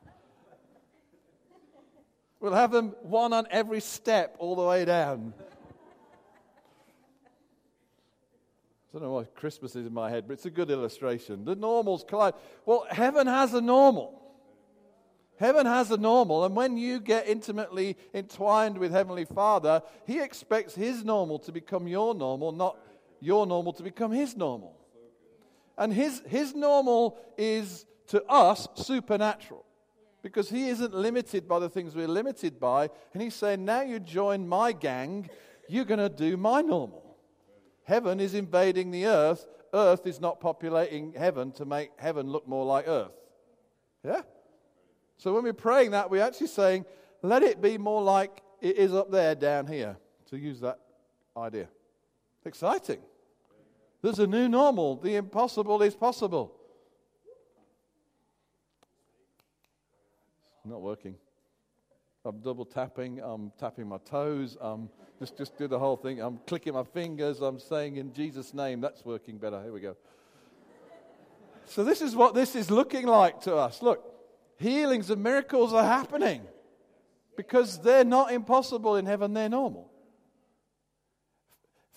we'll 2.40 2.54
have 2.54 2.70
them 2.70 2.94
one 3.02 3.32
on 3.32 3.46
every 3.50 3.80
step 3.80 4.36
all 4.38 4.56
the 4.56 4.62
way 4.62 4.84
down. 4.84 5.34
I 8.94 8.98
don't 8.98 9.02
know 9.04 9.12
why 9.12 9.24
Christmas 9.24 9.74
is 9.74 9.86
in 9.86 9.92
my 9.94 10.10
head, 10.10 10.24
but 10.26 10.34
it's 10.34 10.44
a 10.46 10.50
good 10.50 10.70
illustration. 10.70 11.44
The 11.44 11.54
normals 11.54 12.04
collide. 12.06 12.34
Well, 12.66 12.86
heaven 12.90 13.26
has 13.26 13.54
a 13.54 13.60
normal. 13.60 14.21
Heaven 15.42 15.66
has 15.66 15.90
a 15.90 15.96
normal, 15.96 16.44
and 16.44 16.54
when 16.54 16.76
you 16.76 17.00
get 17.00 17.26
intimately 17.26 17.96
entwined 18.14 18.78
with 18.78 18.92
Heavenly 18.92 19.24
Father, 19.24 19.82
He 20.06 20.20
expects 20.20 20.72
His 20.72 21.04
normal 21.04 21.40
to 21.40 21.50
become 21.50 21.88
your 21.88 22.14
normal, 22.14 22.52
not 22.52 22.78
your 23.18 23.44
normal 23.44 23.72
to 23.72 23.82
become 23.82 24.12
His 24.12 24.36
normal. 24.36 24.76
And 25.76 25.92
His, 25.92 26.22
his 26.28 26.54
normal 26.54 27.18
is 27.36 27.86
to 28.06 28.22
us 28.26 28.68
supernatural 28.76 29.64
because 30.22 30.48
He 30.48 30.68
isn't 30.68 30.94
limited 30.94 31.48
by 31.48 31.58
the 31.58 31.68
things 31.68 31.96
we're 31.96 32.06
limited 32.06 32.60
by. 32.60 32.88
And 33.12 33.20
He's 33.20 33.34
saying, 33.34 33.64
now 33.64 33.82
you 33.82 33.98
join 33.98 34.46
my 34.46 34.70
gang, 34.70 35.28
you're 35.68 35.84
going 35.84 35.98
to 35.98 36.08
do 36.08 36.36
my 36.36 36.60
normal. 36.60 37.16
Heaven 37.82 38.20
is 38.20 38.34
invading 38.34 38.92
the 38.92 39.06
earth, 39.06 39.44
earth 39.74 40.06
is 40.06 40.20
not 40.20 40.40
populating 40.40 41.14
heaven 41.14 41.50
to 41.54 41.64
make 41.64 41.90
heaven 41.96 42.30
look 42.30 42.46
more 42.46 42.64
like 42.64 42.86
earth. 42.86 43.18
Yeah? 44.04 44.22
So 45.22 45.32
when 45.32 45.44
we're 45.44 45.52
praying 45.52 45.92
that, 45.92 46.10
we're 46.10 46.24
actually 46.24 46.48
saying, 46.48 46.84
let 47.22 47.44
it 47.44 47.62
be 47.62 47.78
more 47.78 48.02
like 48.02 48.42
it 48.60 48.76
is 48.76 48.92
up 48.92 49.12
there 49.12 49.36
down 49.36 49.68
here, 49.68 49.96
to 50.30 50.36
use 50.36 50.58
that 50.62 50.80
idea. 51.36 51.68
Exciting. 52.44 52.98
There's 54.02 54.18
a 54.18 54.26
new 54.26 54.48
normal. 54.48 54.96
The 54.96 55.14
impossible 55.14 55.80
is 55.82 55.94
possible. 55.94 56.52
It's 60.56 60.66
not 60.66 60.82
working. 60.82 61.14
I'm 62.24 62.40
double 62.40 62.64
tapping. 62.64 63.20
I'm 63.20 63.52
tapping 63.60 63.86
my 63.86 63.98
toes. 63.98 64.56
I'm 64.60 64.88
just, 65.20 65.38
just 65.38 65.56
do 65.56 65.68
the 65.68 65.78
whole 65.78 65.96
thing. 65.96 66.20
I'm 66.20 66.40
clicking 66.48 66.74
my 66.74 66.82
fingers. 66.82 67.40
I'm 67.40 67.60
saying 67.60 67.94
in 67.94 68.12
Jesus' 68.12 68.52
name. 68.52 68.80
That's 68.80 69.04
working 69.04 69.38
better. 69.38 69.62
Here 69.62 69.72
we 69.72 69.82
go. 69.82 69.96
So, 71.66 71.84
this 71.84 72.02
is 72.02 72.16
what 72.16 72.34
this 72.34 72.56
is 72.56 72.72
looking 72.72 73.06
like 73.06 73.42
to 73.42 73.54
us. 73.54 73.82
Look, 73.82 74.11
healings 74.62 75.10
and 75.10 75.22
miracles 75.22 75.72
are 75.72 75.84
happening 75.84 76.42
because 77.36 77.78
they're 77.80 78.04
not 78.04 78.32
impossible 78.32 78.96
in 78.96 79.06
heaven, 79.06 79.34
they're 79.34 79.48
normal. 79.48 79.90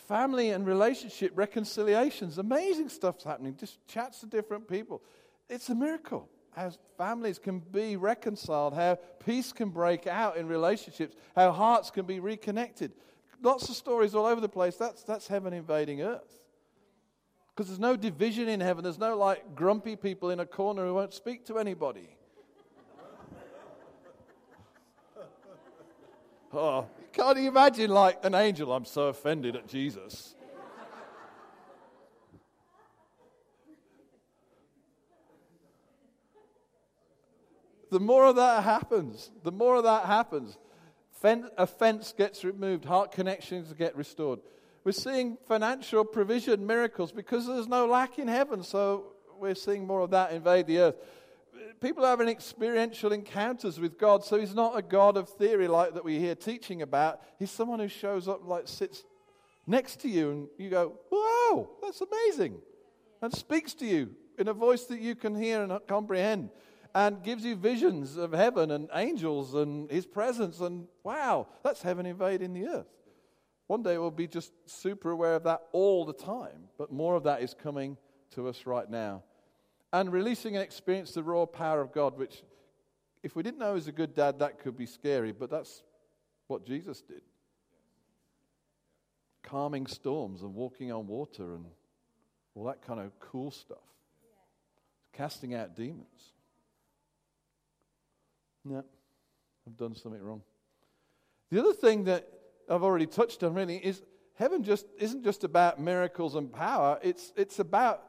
Family 0.08 0.52
and 0.52 0.66
relationship 0.66 1.32
reconciliations, 1.36 2.38
amazing 2.38 2.90
stuff's 2.90 3.24
happening. 3.24 3.56
Just 3.58 3.86
chats 3.88 4.20
to 4.20 4.26
different 4.26 4.68
people. 4.68 5.02
It's 5.50 5.70
a 5.70 5.76
miracle 5.76 6.30
how 6.56 6.72
families 6.98 7.38
can 7.38 7.60
be 7.60 7.98
reconciled, 7.98 8.74
how 8.74 8.98
peace 9.26 9.52
can 9.52 9.70
break 9.70 10.08
out 10.08 10.38
in 10.38 10.48
relationships, 10.48 11.16
how 11.36 11.52
hearts 11.52 11.92
can 11.92 12.06
be 12.06 12.20
reconnected. 12.20 12.94
Lots 13.42 13.68
of 13.68 13.76
stories 13.76 14.16
all 14.16 14.26
over 14.26 14.40
the 14.40 14.50
place. 14.50 14.78
That's, 14.78 15.04
that's 15.04 15.28
heaven 15.28 15.52
invading 15.52 16.02
earth. 16.02 16.42
Because 17.54 17.68
there's 17.68 17.80
no 17.80 17.98
division 17.98 18.48
in 18.48 18.62
heaven. 18.62 18.84
There's 18.84 19.00
no 19.00 19.18
like 19.18 19.56
grumpy 19.56 19.96
people 19.96 20.30
in 20.30 20.40
a 20.40 20.46
corner 20.46 20.86
who 20.86 20.94
won't 20.94 21.14
speak 21.14 21.46
to 21.48 21.58
anybody. 21.58 22.15
Oh, 26.56 26.88
you 26.98 27.08
can't 27.12 27.38
you 27.38 27.50
imagine 27.50 27.92
like 27.92 28.24
an 28.24 28.34
angel? 28.34 28.72
I'm 28.72 28.86
so 28.86 29.08
offended 29.08 29.56
at 29.56 29.68
Jesus. 29.68 30.36
the 37.92 38.00
more 38.00 38.26
of 38.26 38.36
that 38.38 38.64
happens, 38.64 39.32
the 39.44 39.52
more 39.52 39.76
of 39.76 39.84
that 39.84 40.06
happens, 40.06 40.58
offense 41.58 42.14
gets 42.18 42.44
removed, 42.44 42.86
heart 42.86 43.12
connections 43.12 43.74
get 43.74 43.96
restored. 43.96 44.40
We're 44.84 44.92
seeing 44.92 45.38
financial 45.48 46.06
provision 46.06 46.66
miracles 46.68 47.12
because 47.12 47.48
there's 47.48 47.68
no 47.68 47.88
lack 47.88 48.20
in 48.20 48.28
heaven, 48.28 48.64
so 48.64 49.14
we're 49.40 49.56
seeing 49.56 49.88
more 49.88 50.02
of 50.02 50.12
that 50.12 50.32
invade 50.32 50.68
the 50.68 50.80
earth 50.80 50.96
people 51.82 52.06
are 52.06 52.10
having 52.10 52.28
experiential 52.28 53.12
encounters 53.12 53.80
with 53.80 53.98
God. 53.98 54.24
So 54.24 54.40
he's 54.40 54.56
not 54.56 54.78
a 54.78 54.82
God 54.82 55.18
of 55.18 55.30
theory 55.30 55.68
like 55.68 55.94
that 55.94 56.04
we 56.04 56.20
hear 56.20 56.36
teaching 56.36 56.82
about. 56.82 57.22
He's 57.40 57.52
someone 57.52 57.80
who 57.80 57.88
shows 57.88 58.28
up, 58.28 58.42
like 58.46 58.68
sits 58.68 59.04
next 59.68 60.02
to 60.02 60.10
you, 60.10 60.32
and 60.32 60.48
you 60.58 60.70
go, 60.70 61.00
wow, 61.12 61.70
that's 61.82 62.02
amazing. 62.02 62.60
And 63.22 63.34
speaks 63.34 63.74
to 63.76 63.86
you 63.86 64.12
in 64.38 64.48
a 64.48 64.54
voice 64.54 64.86
that 64.86 65.00
you 65.00 65.16
can 65.16 65.36
hear 65.36 65.64
and 65.64 65.80
comprehend, 65.88 66.50
and 66.94 67.24
gives 67.24 67.44
you 67.44 67.56
visions 67.56 68.18
of 68.18 68.32
heaven 68.32 68.72
and 68.72 68.90
angels 68.94 69.54
and 69.54 69.90
his 69.90 70.06
presence. 70.06 70.60
And 70.60 70.88
wow, 71.04 71.48
that's 71.64 71.82
heaven 71.82 72.06
invading 72.06 72.54
the 72.54 72.68
earth. 72.68 72.88
One 73.68 73.82
day 73.82 73.98
we'll 73.98 74.12
be 74.12 74.28
just 74.28 74.54
super 74.66 75.12
aware 75.12 75.36
of 75.36 75.44
that 75.44 75.62
all 75.72 76.06
the 76.06 76.14
time, 76.14 76.70
but 76.78 76.92
more 76.92 77.16
of 77.16 77.24
that 77.24 77.42
is 77.42 77.54
coming 77.54 77.98
to 78.32 78.48
us 78.48 78.66
right 78.66 78.90
now 78.90 79.24
and 80.02 80.12
releasing 80.12 80.56
and 80.56 80.64
experience 80.64 81.14
the 81.14 81.24
raw 81.24 81.46
power 81.46 81.80
of 81.80 81.94
God, 81.94 82.18
which, 82.18 82.44
if 83.24 83.34
we 83.34 83.44
didn't 83.44 83.60
know 83.60 83.74
was 83.74 83.88
a 83.88 83.94
good 83.94 84.14
dad, 84.14 84.40
that 84.40 84.60
could 84.60 84.76
be 84.76 84.86
scary, 84.86 85.32
but 85.32 85.50
that's 85.50 85.84
what 86.48 86.66
Jesus 86.66 87.02
did. 87.02 87.22
Calming 89.42 89.88
storms 89.88 90.42
and 90.42 90.54
walking 90.54 90.92
on 90.92 91.08
water 91.08 91.56
and 91.56 91.66
all 92.56 92.66
that 92.66 92.82
kind 92.82 93.00
of 93.00 93.18
cool 93.22 93.52
stuff. 93.52 93.78
Casting 95.14 95.56
out 95.56 95.78
demons. 95.78 96.34
No, 98.66 98.84
I've 99.66 99.78
done 99.78 99.96
something 99.96 100.22
wrong. 100.22 100.42
The 101.52 101.60
other 101.62 101.74
thing 101.74 102.04
that 102.06 102.28
I've 102.70 102.84
already 102.84 103.06
touched 103.06 103.44
on 103.44 103.54
really 103.54 103.78
is 103.78 104.02
heaven 104.34 104.62
just 104.62 104.88
isn't 105.00 105.24
just 105.24 105.46
about 105.46 105.80
miracles 105.80 106.36
and 106.36 106.52
power, 106.52 107.00
it's, 107.02 107.32
it's 107.38 107.60
about 107.60 108.04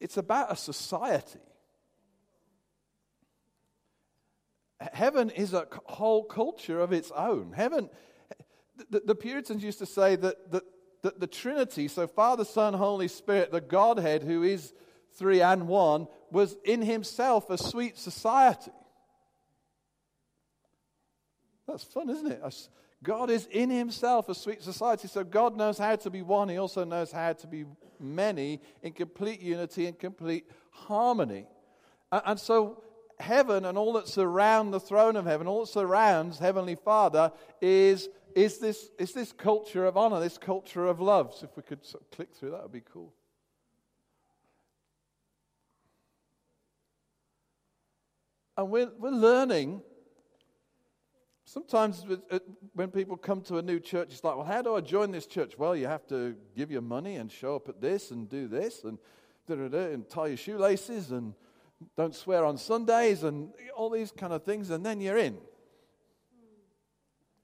it's 0.00 0.16
about 0.16 0.52
a 0.52 0.56
society. 0.56 1.40
Heaven 4.92 5.30
is 5.30 5.54
a 5.54 5.66
whole 5.86 6.24
culture 6.24 6.80
of 6.80 6.92
its 6.92 7.10
own. 7.10 7.52
Heaven, 7.52 7.90
the, 8.90 9.00
the 9.04 9.14
Puritans 9.14 9.62
used 9.64 9.80
to 9.80 9.86
say 9.86 10.14
that, 10.16 10.52
that, 10.52 10.62
that 11.02 11.20
the 11.20 11.26
Trinity, 11.26 11.88
so 11.88 12.06
Father, 12.06 12.44
Son, 12.44 12.74
Holy 12.74 13.08
Spirit, 13.08 13.50
the 13.50 13.60
Godhead 13.60 14.22
who 14.22 14.44
is 14.44 14.72
three 15.14 15.40
and 15.40 15.66
one, 15.66 16.06
was 16.30 16.56
in 16.64 16.82
himself 16.82 17.50
a 17.50 17.58
sweet 17.58 17.98
society. 17.98 18.70
That's 21.66 21.84
fun, 21.84 22.08
isn't 22.08 22.30
it? 22.30 22.40
God 23.02 23.30
is 23.30 23.46
in 23.50 23.70
himself 23.70 24.28
a 24.28 24.34
sweet 24.34 24.62
society. 24.62 25.06
So 25.08 25.22
God 25.22 25.56
knows 25.56 25.78
how 25.78 25.96
to 25.96 26.10
be 26.10 26.22
one. 26.22 26.48
He 26.48 26.58
also 26.58 26.84
knows 26.84 27.12
how 27.12 27.32
to 27.32 27.46
be 27.46 27.64
many 28.00 28.60
in 28.82 28.92
complete 28.92 29.40
unity 29.40 29.86
and 29.86 29.98
complete 29.98 30.50
harmony. 30.70 31.46
And, 32.10 32.40
so 32.40 32.82
heaven 33.20 33.64
and 33.64 33.78
all 33.78 33.92
that 33.94 34.08
surrounds 34.08 34.72
the 34.72 34.80
throne 34.80 35.14
of 35.16 35.26
heaven, 35.26 35.46
all 35.46 35.60
that 35.60 35.70
surrounds 35.70 36.38
Heavenly 36.38 36.74
Father 36.74 37.30
is, 37.60 38.08
is, 38.34 38.58
this, 38.58 38.90
is 38.98 39.12
this 39.12 39.32
culture 39.32 39.84
of 39.84 39.96
honor, 39.96 40.18
this 40.20 40.38
culture 40.38 40.86
of 40.86 41.00
love. 41.00 41.34
So 41.34 41.46
if 41.46 41.56
we 41.56 41.62
could 41.62 41.84
sort 41.84 42.02
of 42.02 42.10
click 42.10 42.34
through, 42.34 42.50
that 42.50 42.62
would 42.62 42.72
be 42.72 42.82
cool. 42.92 43.12
And 48.56 48.70
we're, 48.70 48.90
we're 48.98 49.10
learning 49.10 49.82
Sometimes 51.48 52.04
when 52.74 52.90
people 52.90 53.16
come 53.16 53.40
to 53.40 53.56
a 53.56 53.62
new 53.62 53.80
church, 53.80 54.08
it's 54.10 54.22
like, 54.22 54.36
well, 54.36 54.44
how 54.44 54.60
do 54.60 54.76
I 54.76 54.82
join 54.82 55.10
this 55.10 55.24
church? 55.26 55.56
Well, 55.56 55.74
you 55.74 55.86
have 55.86 56.06
to 56.08 56.36
give 56.54 56.70
your 56.70 56.82
money 56.82 57.16
and 57.16 57.32
show 57.32 57.56
up 57.56 57.70
at 57.70 57.80
this 57.80 58.10
and 58.10 58.28
do 58.28 58.48
this. 58.48 58.84
And 58.84 58.98
and 59.48 60.06
tie 60.10 60.26
your 60.26 60.36
shoelaces 60.36 61.10
and 61.10 61.32
don't 61.96 62.14
swear 62.14 62.44
on 62.44 62.58
Sundays 62.58 63.22
and 63.22 63.50
all 63.74 63.88
these 63.88 64.12
kind 64.12 64.34
of 64.34 64.42
things, 64.42 64.68
and 64.68 64.84
then 64.84 65.00
you're 65.00 65.16
in. 65.16 65.38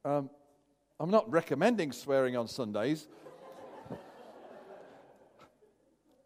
Um, 0.05 0.29
I'm 1.01 1.11
not 1.11 1.31
recommending 1.33 1.91
swearing 1.91 2.37
on 2.37 2.47
Sundays, 2.47 3.09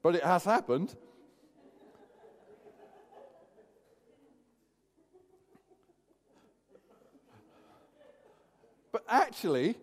but 0.03 0.17
it 0.17 0.25
has 0.25 0.45
happened. 0.45 0.97
Actually, 9.09 9.77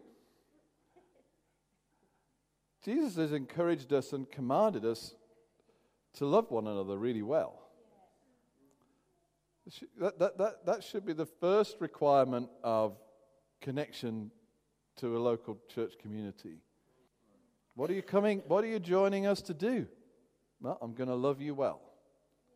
Jesus 2.84 3.16
has 3.16 3.32
encouraged 3.32 3.92
us 3.94 4.14
and 4.14 4.30
commanded 4.30 4.86
us 4.86 5.16
to 6.14 6.26
love 6.26 6.52
one 6.52 6.68
another 6.68 6.98
really 6.98 7.24
well. 7.24 7.62
That, 10.00 10.20
that, 10.20 10.38
that, 10.38 10.66
that 10.66 10.84
should 10.84 11.06
be 11.06 11.14
the 11.14 11.26
first 11.26 11.78
requirement 11.80 12.50
of 12.64 12.96
connection 13.62 14.30
to 14.98 15.18
a 15.18 15.20
local 15.20 15.58
church 15.74 15.94
community. 16.00 16.60
What 17.74 17.90
are 17.90 17.94
you 17.94 18.04
coming, 18.04 18.44
what 18.48 18.64
are 18.64 18.68
you 18.68 18.80
joining 18.80 19.26
us 19.26 19.42
to 19.44 19.54
do? 19.54 19.88
Well, 20.62 20.78
I'm 20.82 20.94
going 20.94 21.10
to 21.10 21.16
love 21.16 21.42
you 21.42 21.56
well. 21.56 21.82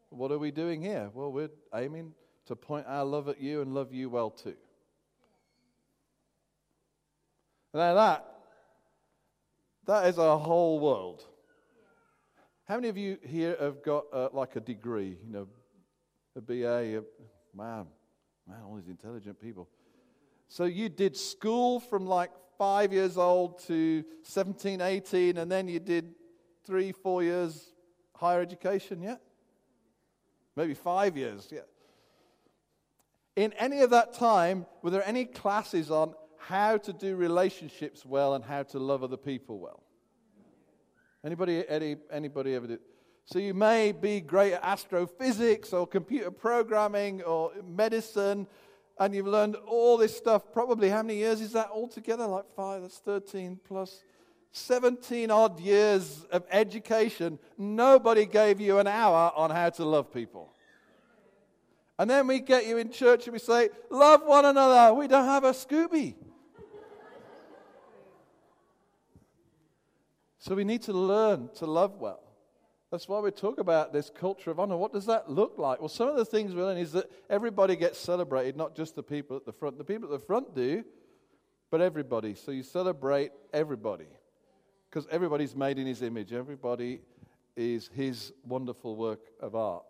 What 0.09 0.31
are 0.31 0.37
we 0.37 0.51
doing 0.51 0.81
here? 0.81 1.09
Well, 1.13 1.31
we're 1.31 1.49
aiming 1.73 2.13
to 2.45 2.55
point 2.55 2.85
our 2.87 3.03
love 3.03 3.27
at 3.27 3.41
you 3.41 3.61
and 3.61 3.73
love 3.73 3.91
you 3.91 4.09
well 4.09 4.29
too. 4.29 4.55
Now 7.73 7.93
that 7.93 8.25
that 9.85 10.07
is 10.07 10.17
a 10.17 10.37
whole 10.37 10.79
world. 10.79 11.23
How 12.67 12.75
many 12.75 12.89
of 12.89 12.97
you 12.97 13.17
here 13.25 13.57
have 13.59 13.81
got 13.81 14.05
uh, 14.13 14.29
like 14.31 14.55
a 14.55 14.59
degree, 14.59 15.17
you 15.25 15.31
know, 15.31 15.47
a 16.35 16.41
BA? 16.41 16.99
A, 16.99 17.03
man, 17.55 17.87
man, 18.47 18.57
all 18.67 18.75
these 18.75 18.87
intelligent 18.87 19.41
people. 19.41 19.67
So 20.47 20.65
you 20.65 20.89
did 20.89 21.17
school 21.17 21.79
from 21.79 22.05
like 22.05 22.29
five 22.57 22.93
years 22.93 23.17
old 23.17 23.59
to 23.65 24.03
17, 24.21 24.81
18, 24.81 25.37
and 25.37 25.51
then 25.51 25.67
you 25.67 25.79
did 25.79 26.13
three, 26.63 26.91
four 26.91 27.23
years 27.23 27.71
higher 28.15 28.41
education, 28.41 29.01
yeah? 29.01 29.15
Maybe 30.55 30.73
five 30.73 31.17
years, 31.17 31.47
yeah. 31.51 31.61
In 33.35 33.53
any 33.53 33.81
of 33.81 33.89
that 33.91 34.13
time, 34.13 34.65
were 34.83 34.91
there 34.91 35.07
any 35.07 35.25
classes 35.25 35.89
on 35.89 36.13
how 36.49 36.77
to 36.77 36.91
do 36.91 37.15
relationships 37.15 38.03
well 38.03 38.33
and 38.33 38.43
how 38.43 38.63
to 38.63 38.79
love 38.79 39.03
other 39.03 39.17
people 39.17 39.59
well? 39.59 39.83
Anybody, 41.23 41.63
any, 41.69 41.97
anybody 42.11 42.55
ever 42.55 42.65
did? 42.65 42.79
So 43.25 43.37
you 43.37 43.53
may 43.53 43.91
be 43.91 44.19
great 44.19 44.53
at 44.53 44.63
astrophysics 44.63 45.73
or 45.73 45.85
computer 45.85 46.31
programming 46.31 47.21
or 47.21 47.51
medicine 47.63 48.47
and 48.97 49.13
you've 49.13 49.27
learned 49.27 49.57
all 49.67 49.95
this 49.95 50.17
stuff. 50.17 50.51
Probably 50.51 50.89
how 50.89 51.03
many 51.03 51.19
years 51.19 51.39
is 51.39 51.51
that 51.51 51.69
altogether? 51.69 52.25
Like 52.25 52.45
five, 52.55 52.81
that's 52.81 52.97
13 52.97 53.59
plus 53.63 54.03
17 54.51 55.29
odd 55.29 55.59
years 55.59 56.25
of 56.31 56.45
education. 56.49 57.37
Nobody 57.59 58.25
gave 58.25 58.59
you 58.59 58.79
an 58.79 58.87
hour 58.87 59.31
on 59.35 59.51
how 59.51 59.69
to 59.69 59.85
love 59.85 60.11
people. 60.11 60.51
And 61.99 62.09
then 62.09 62.25
we 62.25 62.39
get 62.39 62.65
you 62.65 62.79
in 62.79 62.89
church 62.89 63.27
and 63.27 63.33
we 63.33 63.39
say, 63.39 63.69
Love 63.91 64.23
one 64.25 64.45
another. 64.45 64.95
We 64.95 65.07
don't 65.07 65.25
have 65.25 65.43
a 65.43 65.51
Scooby. 65.51 66.15
So 70.39 70.55
we 70.55 70.63
need 70.63 70.81
to 70.83 70.93
learn 70.93 71.49
to 71.55 71.65
love 71.65 71.97
well. 71.99 72.21
That's 72.91 73.07
why 73.07 73.19
we 73.19 73.29
talk 73.29 73.59
about 73.59 73.93
this 73.93 74.09
culture 74.09 74.49
of 74.49 74.59
honor. 74.59 74.75
What 74.75 74.93
does 74.93 75.05
that 75.05 75.29
look 75.29 75.57
like? 75.57 75.79
Well, 75.79 75.89
some 75.89 76.07
of 76.07 76.15
the 76.15 76.25
things 76.25 76.55
we 76.55 76.61
learn 76.63 76.77
is 76.77 76.93
that 76.93 77.11
everybody 77.29 77.75
gets 77.75 77.99
celebrated, 77.99 78.57
not 78.57 78.75
just 78.75 78.95
the 78.95 79.03
people 79.03 79.37
at 79.37 79.45
the 79.45 79.51
front. 79.51 79.77
The 79.77 79.83
people 79.83 80.11
at 80.11 80.19
the 80.19 80.25
front 80.25 80.55
do, 80.55 80.83
but 81.69 81.81
everybody. 81.81 82.33
So 82.33 82.51
you 82.51 82.63
celebrate 82.63 83.31
everybody 83.53 84.07
because 84.89 85.07
everybody's 85.11 85.55
made 85.55 85.77
in 85.77 85.85
his 85.85 86.01
image. 86.01 86.33
Everybody 86.33 87.01
is 87.55 87.91
his 87.93 88.33
wonderful 88.43 88.95
work 88.95 89.19
of 89.39 89.53
art. 89.53 89.83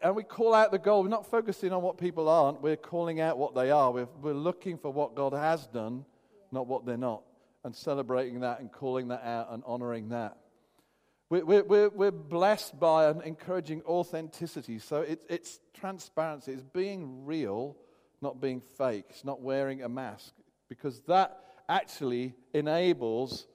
And 0.00 0.14
we 0.14 0.22
call 0.22 0.54
out 0.54 0.70
the 0.70 0.78
goal. 0.78 1.02
We're 1.02 1.08
not 1.08 1.28
focusing 1.28 1.72
on 1.72 1.82
what 1.82 1.98
people 1.98 2.28
aren't, 2.28 2.62
we're 2.62 2.76
calling 2.76 3.20
out 3.20 3.36
what 3.36 3.54
they 3.54 3.70
are. 3.70 3.90
We're, 3.90 4.08
we're 4.22 4.32
looking 4.32 4.78
for 4.78 4.92
what 4.92 5.16
God 5.16 5.32
has 5.32 5.66
done, 5.66 6.04
not 6.52 6.66
what 6.68 6.86
they're 6.86 6.96
not, 6.96 7.22
and 7.64 7.74
celebrating 7.74 8.40
that 8.40 8.60
and 8.60 8.70
calling 8.70 9.08
that 9.08 9.24
out 9.24 9.48
and 9.50 9.62
honoring 9.66 10.10
that. 10.10 10.36
We're, 11.30 11.64
we're, 11.64 11.88
we're 11.88 12.10
blessed 12.12 12.78
by 12.78 13.10
encouraging 13.10 13.82
authenticity. 13.86 14.78
So 14.78 15.00
it, 15.00 15.22
it's 15.28 15.58
transparency. 15.72 16.52
It's 16.52 16.62
being 16.62 17.24
real, 17.24 17.76
not 18.20 18.40
being 18.40 18.60
fake. 18.60 19.06
It's 19.08 19.24
not 19.24 19.40
wearing 19.40 19.82
a 19.82 19.88
mask. 19.88 20.34
Because 20.68 21.00
that 21.08 21.40
actually 21.68 22.34
enables 22.52 23.46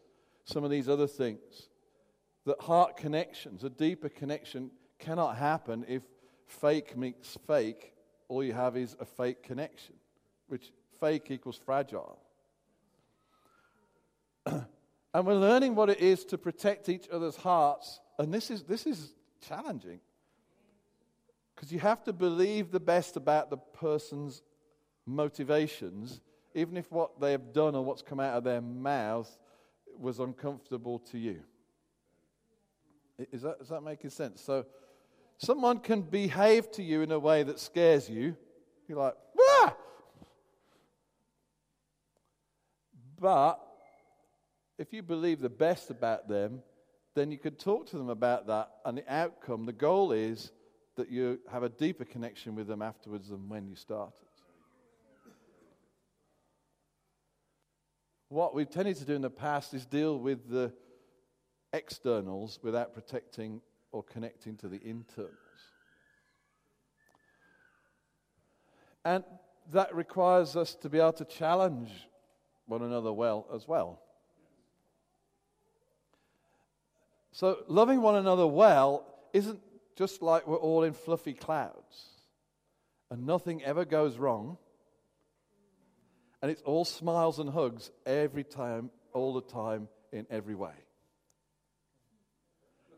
some 0.46 0.64
of 0.64 0.72
these 0.72 0.90
other 0.90 1.08
things. 1.08 1.70
That 2.46 2.60
heart 2.60 2.98
connections, 2.98 3.64
a 3.64 3.70
deeper 3.70 4.10
connection, 4.10 4.72
cannot 4.98 5.38
happen 5.38 5.86
if 5.88 6.02
fake 6.48 6.98
meets 6.98 7.38
fake. 7.46 7.94
All 8.28 8.44
you 8.44 8.54
have 8.54 8.76
is 8.76 8.96
a 9.00 9.06
fake 9.06 9.44
connection, 9.44 9.96
which 10.48 10.72
fake 11.00 11.30
equals 11.30 11.60
fragile. 11.64 12.20
And 15.14 15.26
we're 15.26 15.36
learning 15.36 15.76
what 15.76 15.90
it 15.90 16.00
is 16.00 16.24
to 16.26 16.38
protect 16.38 16.88
each 16.88 17.08
other's 17.12 17.36
hearts. 17.36 18.00
And 18.20 18.34
this 18.34 18.52
is, 18.52 18.64
this 18.64 18.86
is 18.86 19.16
challenging. 19.48 20.00
Because 21.56 21.72
you 21.72 21.80
have 21.80 22.04
to 22.04 22.14
believe 22.14 22.72
the 22.72 22.80
best 22.80 23.18
about 23.18 23.50
the 23.50 23.58
person's 23.58 24.44
motivations, 25.06 26.22
even 26.54 26.78
if 26.78 26.92
what 26.92 27.20
they 27.20 27.32
have 27.32 27.54
done 27.54 27.76
or 27.76 27.84
what's 27.84 28.02
come 28.02 28.20
out 28.20 28.38
of 28.38 28.44
their 28.44 28.62
mouth 28.62 29.36
was 29.98 30.20
uncomfortable 30.20 31.00
to 31.00 31.18
you. 31.18 31.42
Is 33.32 33.42
that, 33.42 33.58
is 33.60 33.70
that 33.70 33.82
making 33.82 34.12
sense? 34.12 34.42
So, 34.42 34.66
someone 35.38 35.80
can 35.80 36.04
behave 36.04 36.72
to 36.72 36.84
you 36.84 37.02
in 37.02 37.12
a 37.12 37.20
way 37.20 37.44
that 37.44 37.60
scares 37.60 38.10
you. 38.10 38.38
You're 38.88 39.00
like, 39.00 39.16
ah! 39.38 39.76
But 43.20 43.69
if 44.80 44.94
you 44.94 45.04
believe 45.04 45.42
the 45.42 45.50
best 45.50 45.92
about 45.92 46.30
them, 46.30 46.64
then 47.14 47.32
you 47.32 47.38
could 47.38 47.60
talk 47.60 47.88
to 47.90 47.98
them 47.98 48.10
about 48.10 48.48
that. 48.48 48.72
And 48.86 48.98
the 48.98 49.14
outcome, 49.14 49.66
the 49.66 49.74
goal 49.74 50.14
is 50.14 50.52
that 50.96 51.12
you 51.12 51.40
have 51.52 51.64
a 51.64 51.70
deeper 51.70 52.06
connection 52.06 52.56
with 52.56 52.68
them 52.68 52.82
afterwards 52.82 53.28
than 53.28 53.50
when 53.50 53.68
you 53.68 53.76
started. 53.76 54.26
What 58.30 58.56
we've 58.56 58.70
tended 58.70 58.96
to 58.98 59.06
do 59.06 59.16
in 59.16 59.22
the 59.22 59.30
past 59.30 59.74
is 59.74 59.86
deal 59.86 60.18
with 60.18 60.50
the 60.50 60.72
externals 61.74 62.60
without 62.64 62.94
protecting 62.94 63.62
or 63.92 64.04
connecting 64.04 64.56
to 64.58 64.70
the 64.70 64.80
internals. 64.82 65.34
And 69.04 69.26
that 69.74 69.94
requires 69.94 70.56
us 70.56 70.74
to 70.76 70.90
be 70.90 71.00
able 71.00 71.14
to 71.14 71.26
challenge 71.26 71.90
one 72.66 72.82
another 72.82 73.12
well 73.12 73.46
as 73.54 73.68
well. 73.68 74.00
So, 77.40 77.60
loving 77.70 78.02
one 78.02 78.18
another 78.18 78.46
well 78.46 79.06
isn't 79.32 79.62
just 79.96 80.22
like 80.22 80.46
we're 80.46 80.58
all 80.58 80.84
in 80.84 80.92
fluffy 80.92 81.32
clouds 81.32 82.10
and 83.10 83.26
nothing 83.26 83.64
ever 83.64 83.86
goes 83.86 84.18
wrong. 84.18 84.58
And 86.42 86.52
it's 86.52 86.62
all 86.64 86.84
smiles 86.84 87.40
and 87.40 87.50
hugs 87.50 87.92
every 88.06 88.44
time, 88.44 88.92
all 89.14 89.34
the 89.34 89.42
time, 89.42 89.88
in 90.12 90.28
every 90.30 90.54
way. 90.54 90.74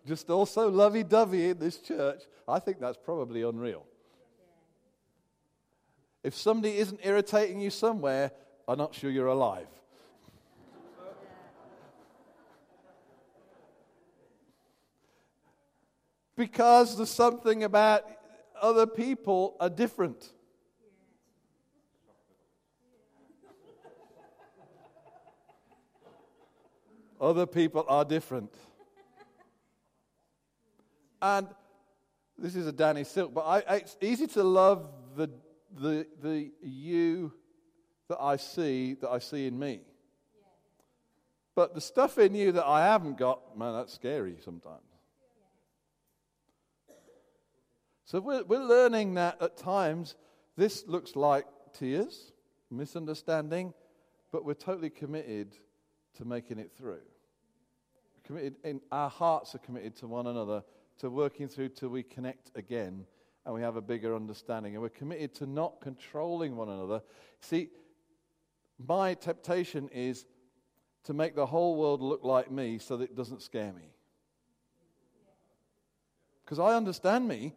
Just 0.08 0.32
also 0.32 0.72
lovey 0.72 1.04
dovey 1.04 1.50
in 1.50 1.60
this 1.60 1.78
church, 1.78 2.24
I 2.48 2.58
think 2.58 2.80
that's 2.80 2.98
probably 2.98 3.44
unreal. 3.44 3.86
If 6.24 6.34
somebody 6.34 6.78
isn't 6.78 7.02
irritating 7.04 7.62
you 7.62 7.70
somewhere, 7.70 8.32
I'm 8.68 8.80
not 8.80 8.96
sure 8.96 9.12
you're 9.12 9.28
alive. 9.28 9.68
Because 16.42 16.98
there's 16.98 17.12
something 17.12 17.64
about 17.64 18.04
other 18.60 18.88
people 18.88 19.56
are 19.60 19.70
different. 19.70 20.28
Other 27.20 27.46
people 27.46 27.86
are 27.88 28.04
different. 28.04 28.52
And 31.22 31.48
this 32.40 32.56
is 32.56 32.66
a 32.66 32.72
Danny 32.72 33.04
Silk, 33.04 33.36
but 33.36 33.42
I, 33.42 33.76
it's 33.76 33.96
easy 34.02 34.26
to 34.26 34.42
love 34.42 34.90
the, 35.16 35.30
the, 35.80 36.08
the 36.24 36.50
you 36.64 37.34
that 38.10 38.18
I 38.20 38.38
see, 38.38 38.96
that 38.96 39.12
I 39.12 39.20
see 39.20 39.46
in 39.46 39.60
me. 39.60 39.82
But 41.54 41.76
the 41.76 41.82
stuff 41.82 42.18
in 42.18 42.34
you 42.34 42.52
that 42.54 42.66
I 42.66 42.88
haven't 42.88 43.20
got, 43.20 43.56
man, 43.56 43.74
that's 43.74 43.94
scary 43.94 44.38
sometimes. 44.44 44.91
So 48.12 48.20
we're, 48.20 48.44
we're 48.44 48.60
learning 48.60 49.14
that 49.14 49.42
at 49.42 49.56
times 49.56 50.16
this 50.58 50.86
looks 50.86 51.16
like 51.16 51.46
tears, 51.72 52.34
misunderstanding, 52.70 53.74
but 54.34 54.44
we're 54.44 54.54
totally 54.54 54.90
committed 54.90 55.56
to 56.18 56.26
making 56.26 56.60
it 56.60 56.74
through. 56.78 57.00
Committed 58.26 58.56
in, 58.66 58.82
our 58.92 59.10
hearts 59.10 59.56
are 59.56 59.60
committed 59.60 59.96
to 59.96 60.08
one 60.08 60.28
another, 60.28 60.62
to 60.98 61.10
working 61.10 61.48
through 61.48 61.70
till 61.70 61.88
we 61.88 62.04
connect 62.04 62.52
again 62.56 63.06
and 63.46 63.56
we 63.56 63.62
have 63.62 63.78
a 63.78 63.82
bigger 63.82 64.14
understanding. 64.14 64.74
And 64.74 64.82
we're 64.82 64.90
committed 64.90 65.34
to 65.36 65.46
not 65.46 65.80
controlling 65.80 66.58
one 66.58 66.68
another. 66.68 67.02
See, 67.40 67.70
my 68.86 69.14
temptation 69.14 69.88
is 69.94 70.26
to 71.06 71.14
make 71.14 71.34
the 71.34 71.46
whole 71.46 71.78
world 71.78 72.02
look 72.02 72.26
like 72.26 72.52
me 72.52 72.78
so 72.78 72.98
that 72.98 73.06
it 73.06 73.16
doesn't 73.16 73.42
scare 73.42 73.72
me. 73.72 73.94
Because 76.44 76.60
I 76.60 76.76
understand 76.76 77.26
me. 77.26 77.54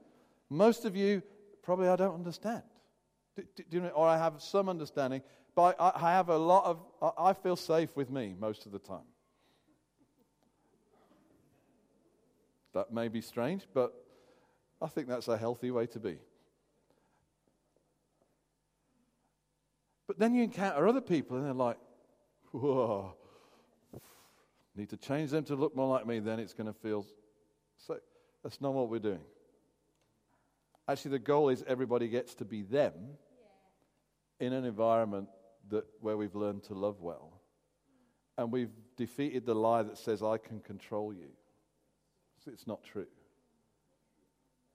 Most 0.54 0.84
of 0.84 0.94
you, 0.94 1.20
probably 1.62 1.88
I 1.88 1.96
don't 1.96 2.14
understand. 2.14 2.62
Do, 3.36 3.42
do, 3.56 3.64
do 3.68 3.76
you 3.76 3.82
know, 3.82 3.88
or 3.88 4.06
I 4.06 4.16
have 4.16 4.40
some 4.40 4.68
understanding, 4.68 5.20
but 5.56 5.74
I, 5.80 5.92
I 5.96 6.12
have 6.12 6.28
a 6.28 6.38
lot 6.38 6.64
of, 6.64 6.80
I, 7.02 7.30
I 7.30 7.32
feel 7.32 7.56
safe 7.56 7.96
with 7.96 8.08
me 8.08 8.36
most 8.38 8.64
of 8.64 8.70
the 8.70 8.78
time. 8.78 9.08
That 12.72 12.92
may 12.92 13.08
be 13.08 13.20
strange, 13.20 13.66
but 13.74 13.94
I 14.80 14.86
think 14.86 15.08
that's 15.08 15.26
a 15.26 15.36
healthy 15.36 15.72
way 15.72 15.86
to 15.86 15.98
be. 15.98 16.18
But 20.06 20.20
then 20.20 20.34
you 20.34 20.44
encounter 20.44 20.86
other 20.86 21.00
people 21.00 21.36
and 21.36 21.46
they're 21.46 21.52
like, 21.52 21.78
whoa, 22.52 23.14
need 24.76 24.90
to 24.90 24.96
change 24.96 25.32
them 25.32 25.42
to 25.44 25.56
look 25.56 25.74
more 25.74 25.88
like 25.88 26.06
me, 26.06 26.20
then 26.20 26.38
it's 26.38 26.52
going 26.52 26.68
to 26.68 26.78
feel 26.78 27.06
so. 27.76 27.98
That's 28.44 28.60
not 28.60 28.72
what 28.72 28.88
we're 28.88 28.98
doing. 29.00 29.20
Actually, 30.88 31.12
the 31.12 31.18
goal 31.18 31.49
is 31.49 31.64
everybody 31.66 32.09
gets 32.09 32.35
to 32.35 32.44
be 32.44 32.62
them 32.62 32.92
in 34.38 34.53
an 34.53 34.64
environment 34.64 35.29
that, 35.70 35.85
where 36.01 36.16
we've 36.16 36.35
learned 36.35 36.62
to 36.64 36.75
love 36.75 37.01
well. 37.01 37.40
And 38.37 38.53
we've 38.53 38.73
defeated 38.97 39.47
the 39.47 39.55
lie 39.55 39.83
that 39.83 39.97
says, 39.97 40.23
I 40.23 40.38
can 40.38 40.61
control 40.61 41.14
you. 41.14 41.29
It's 42.47 42.66
not 42.66 42.85
true. 42.85 43.07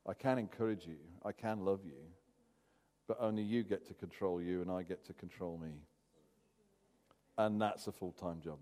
I 0.07 0.13
can 0.13 0.39
encourage 0.39 0.87
you, 0.87 0.97
I 1.23 1.31
can 1.31 1.59
love 1.59 1.81
you, 1.85 2.01
but 3.07 3.17
only 3.19 3.43
you 3.43 3.63
get 3.63 3.85
to 3.87 3.93
control 3.93 4.41
you 4.41 4.61
and 4.61 4.71
I 4.71 4.81
get 4.81 5.05
to 5.05 5.13
control 5.13 5.59
me. 5.59 5.73
And 7.37 7.61
that's 7.61 7.85
a 7.85 7.91
full 7.91 8.13
time 8.13 8.41
job. 8.41 8.57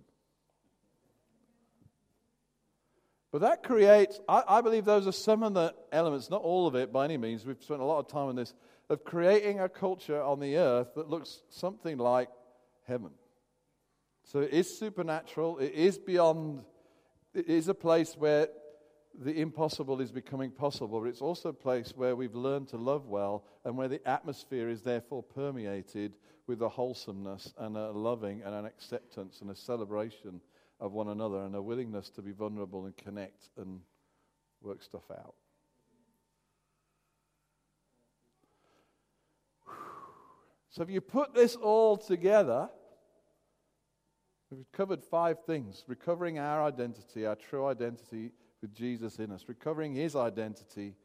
But 3.32 3.42
that 3.42 3.64
creates, 3.64 4.20
I, 4.28 4.44
I, 4.48 4.62
believe 4.62 4.86
those 4.86 5.06
are 5.06 5.12
some 5.12 5.44
of 5.44 5.54
the 5.54 5.74
elements, 5.92 6.30
not 6.30 6.42
all 6.42 6.66
of 6.66 6.76
it 6.76 6.94
by 6.94 7.06
any 7.06 7.18
means. 7.18 7.46
We've 7.46 7.62
spent 7.62 7.82
a 7.82 7.86
lot 7.86 8.00
of 8.00 8.08
time 8.08 8.30
on 8.30 8.36
this, 8.36 8.54
of 8.90 9.04
creating 9.04 9.60
a 9.60 9.68
culture 9.68 10.22
on 10.22 10.40
the 10.40 10.58
earth 10.58 10.94
that 10.96 11.10
looks 11.10 11.42
something 11.50 11.98
like 11.98 12.30
heaven. 12.88 13.12
So 14.24 14.40
it 14.40 14.52
is 14.52 14.78
supernatural, 14.78 15.60
it 15.60 15.74
is 15.74 15.98
beyond, 15.98 16.64
it 17.34 17.48
is 17.48 17.68
a 17.68 17.74
place 17.74 18.16
where 18.18 18.48
the 19.20 19.42
impossible 19.42 20.00
is 20.00 20.12
becoming 20.12 20.52
possible, 20.52 21.02
but 21.02 21.08
it's 21.08 21.22
also 21.22 21.50
a 21.50 21.54
place 21.54 21.94
where 21.96 22.16
we've 22.16 22.36
learned 22.36 22.70
to 22.70 22.78
love 22.78 23.08
well 23.08 23.44
and 23.66 23.76
where 23.76 23.88
the 23.88 24.06
atmosphere 24.08 24.70
is 24.70 24.82
therefore 24.84 25.24
permeated 25.24 26.14
with 26.46 26.62
a 26.62 26.70
wholesomeness 26.70 27.54
and 27.58 27.76
a 27.76 27.92
loving 27.92 28.42
and 28.44 28.54
an 28.54 28.66
acceptance 28.66 29.42
and 29.42 29.50
a 29.50 29.56
celebration 29.56 30.40
of 30.80 30.94
one 30.94 31.08
another 31.08 31.42
and 31.42 31.56
a 31.56 31.62
willingness 31.62 32.10
to 32.12 32.22
be 32.22 32.32
vulnerable 32.32 32.86
and 32.86 32.96
connect 32.98 33.50
and 33.58 33.82
work 34.62 34.84
stuff 34.84 35.10
out. 35.12 35.36
So, 40.70 40.84
if 40.84 40.90
you 40.92 41.02
put 41.02 41.34
this 41.34 41.56
all 41.56 41.98
together, 41.98 42.70
we've 44.52 44.72
covered 44.72 45.04
five 45.04 45.44
things. 45.44 45.84
Recovering 45.88 46.38
our 46.38 46.64
identity, 46.64 47.26
our 47.26 47.36
true 47.36 47.66
identity 47.66 48.32
with 48.62 48.76
Jesus 48.76 49.18
in 49.18 49.32
us, 49.32 49.46
recovering 49.48 49.96
his 49.96 50.16
identity 50.16 50.96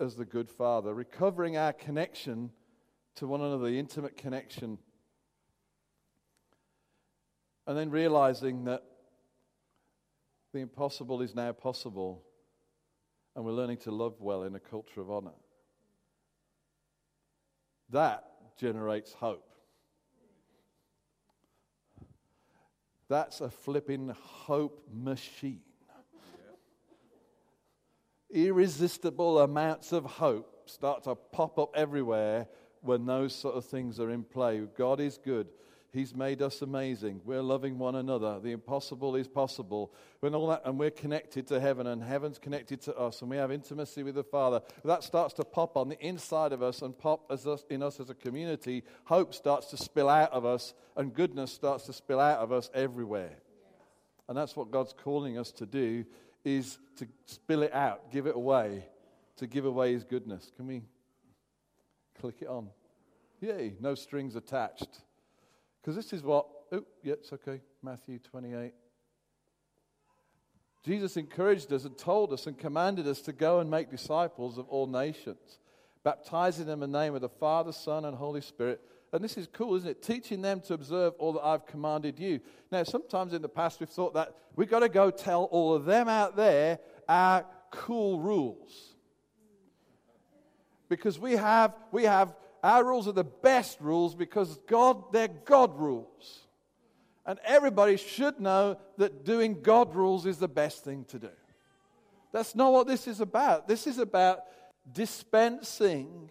as 0.00 0.14
the 0.16 0.24
good 0.24 0.50
father, 0.50 0.94
recovering 0.94 1.56
our 1.56 1.72
connection 1.72 2.50
to 3.16 3.26
one 3.26 3.40
another, 3.40 3.70
the 3.70 3.78
intimate 3.78 4.16
connection, 4.16 4.78
and 7.68 7.78
then 7.78 7.90
realizing 7.90 8.64
that 8.64 8.82
the 10.52 10.58
impossible 10.58 11.22
is 11.22 11.36
now 11.36 11.52
possible, 11.52 12.24
and 13.36 13.44
we're 13.44 13.52
learning 13.52 13.76
to 13.76 13.92
love 13.92 14.20
well 14.20 14.42
in 14.42 14.56
a 14.56 14.60
culture 14.60 15.00
of 15.00 15.08
honor. 15.08 15.30
That 17.90 18.24
generates 18.58 19.12
hope. 19.12 19.44
That's 23.08 23.40
a 23.40 23.50
flipping 23.50 24.12
hope 24.18 24.88
machine 24.92 25.60
irresistible 28.30 29.40
amounts 29.40 29.92
of 29.92 30.04
hope 30.04 30.68
start 30.68 31.02
to 31.04 31.14
pop 31.14 31.58
up 31.58 31.74
everywhere 31.74 32.46
when 32.82 33.06
those 33.06 33.34
sort 33.34 33.54
of 33.54 33.64
things 33.64 33.98
are 33.98 34.10
in 34.10 34.22
play. 34.22 34.60
God 34.76 35.00
is 35.00 35.18
good. 35.18 35.48
He's 35.98 36.14
made 36.14 36.42
us 36.42 36.62
amazing. 36.62 37.22
We're 37.24 37.42
loving 37.42 37.76
one 37.76 37.96
another. 37.96 38.38
The 38.38 38.52
impossible 38.52 39.16
is 39.16 39.26
possible. 39.26 39.92
When 40.20 40.32
all 40.32 40.46
that, 40.46 40.62
and 40.64 40.78
we're 40.78 40.92
connected 40.92 41.48
to 41.48 41.58
heaven, 41.58 41.88
and 41.88 42.00
heaven's 42.00 42.38
connected 42.38 42.80
to 42.82 42.96
us, 42.96 43.20
and 43.20 43.28
we 43.28 43.36
have 43.36 43.50
intimacy 43.50 44.04
with 44.04 44.14
the 44.14 44.22
Father. 44.22 44.60
That 44.84 45.02
starts 45.02 45.34
to 45.34 45.44
pop 45.44 45.76
on 45.76 45.88
the 45.88 45.98
inside 45.98 46.52
of 46.52 46.62
us 46.62 46.82
and 46.82 46.96
pop 46.96 47.28
as 47.32 47.48
us, 47.48 47.64
in 47.68 47.82
us 47.82 47.98
as 47.98 48.10
a 48.10 48.14
community. 48.14 48.84
Hope 49.06 49.34
starts 49.34 49.66
to 49.70 49.76
spill 49.76 50.08
out 50.08 50.30
of 50.30 50.44
us, 50.44 50.72
and 50.96 51.12
goodness 51.12 51.50
starts 51.50 51.86
to 51.86 51.92
spill 51.92 52.20
out 52.20 52.38
of 52.38 52.52
us 52.52 52.70
everywhere. 52.74 53.34
And 54.28 54.38
that's 54.38 54.54
what 54.54 54.70
God's 54.70 54.94
calling 55.02 55.36
us 55.36 55.50
to 55.50 55.66
do 55.66 56.04
is 56.44 56.78
to 56.98 57.08
spill 57.26 57.64
it 57.64 57.74
out, 57.74 58.12
give 58.12 58.28
it 58.28 58.36
away, 58.36 58.86
to 59.38 59.48
give 59.48 59.64
away 59.64 59.94
his 59.94 60.04
goodness. 60.04 60.52
Can 60.54 60.68
we 60.68 60.82
click 62.20 62.36
it 62.40 62.46
on? 62.46 62.68
Yay, 63.40 63.74
no 63.80 63.96
strings 63.96 64.36
attached. 64.36 65.00
Because 65.80 65.96
this 65.96 66.12
is 66.12 66.22
what, 66.22 66.46
oh, 66.72 66.84
yeah, 67.02 67.14
it's 67.14 67.32
okay, 67.32 67.60
Matthew 67.82 68.18
28. 68.18 68.72
Jesus 70.84 71.16
encouraged 71.16 71.72
us 71.72 71.84
and 71.84 71.96
told 71.96 72.32
us 72.32 72.46
and 72.46 72.58
commanded 72.58 73.06
us 73.06 73.20
to 73.22 73.32
go 73.32 73.60
and 73.60 73.70
make 73.70 73.90
disciples 73.90 74.58
of 74.58 74.68
all 74.68 74.86
nations, 74.86 75.58
baptizing 76.04 76.66
them 76.66 76.82
in 76.82 76.92
the 76.92 76.98
name 76.98 77.14
of 77.14 77.20
the 77.20 77.28
Father, 77.28 77.72
Son, 77.72 78.04
and 78.04 78.16
Holy 78.16 78.40
Spirit 78.40 78.80
and 79.12 79.24
this 79.24 79.38
is 79.38 79.48
cool, 79.52 79.74
isn't 79.74 79.88
it? 79.88 80.02
Teaching 80.02 80.42
them 80.42 80.60
to 80.62 80.74
observe 80.74 81.14
all 81.18 81.32
that 81.34 81.44
I've 81.44 81.66
commanded 81.66 82.18
you. 82.18 82.40
Now, 82.70 82.82
sometimes 82.82 83.32
in 83.32 83.40
the 83.40 83.48
past 83.48 83.80
we've 83.80 83.88
thought 83.88 84.14
that 84.14 84.34
we've 84.54 84.68
got 84.68 84.80
to 84.80 84.88
go 84.88 85.10
tell 85.10 85.44
all 85.44 85.74
of 85.74 85.84
them 85.84 86.08
out 86.08 86.36
there 86.36 86.78
our 87.08 87.46
cool 87.70 88.20
rules. 88.20 88.94
Because 90.88 91.18
we 91.18 91.32
have, 91.32 91.74
we 91.90 92.04
have 92.04 92.34
our 92.62 92.84
rules 92.84 93.08
are 93.08 93.12
the 93.12 93.24
best 93.24 93.80
rules 93.80 94.14
because 94.14 94.58
God, 94.66 95.12
they're 95.12 95.28
God 95.28 95.78
rules. 95.78 96.40
And 97.26 97.38
everybody 97.44 97.96
should 97.96 98.40
know 98.40 98.78
that 98.96 99.24
doing 99.24 99.60
God 99.60 99.94
rules 99.94 100.24
is 100.26 100.38
the 100.38 100.48
best 100.48 100.82
thing 100.84 101.04
to 101.06 101.18
do. 101.18 101.30
That's 102.32 102.54
not 102.54 102.72
what 102.72 102.86
this 102.86 103.06
is 103.06 103.20
about. 103.20 103.68
This 103.68 103.86
is 103.86 103.98
about 103.98 104.40
dispensing 104.90 106.30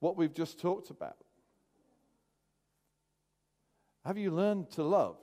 what 0.00 0.16
we've 0.16 0.34
just 0.34 0.58
talked 0.58 0.90
about. 0.90 1.16
Have 4.04 4.18
you 4.18 4.30
learned 4.30 4.70
to 4.72 4.82
love? 4.82 5.16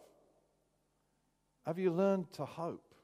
Have 1.65 1.77
you 1.77 1.91
learned 1.91 2.31
to 2.33 2.45
hope? 2.45 2.95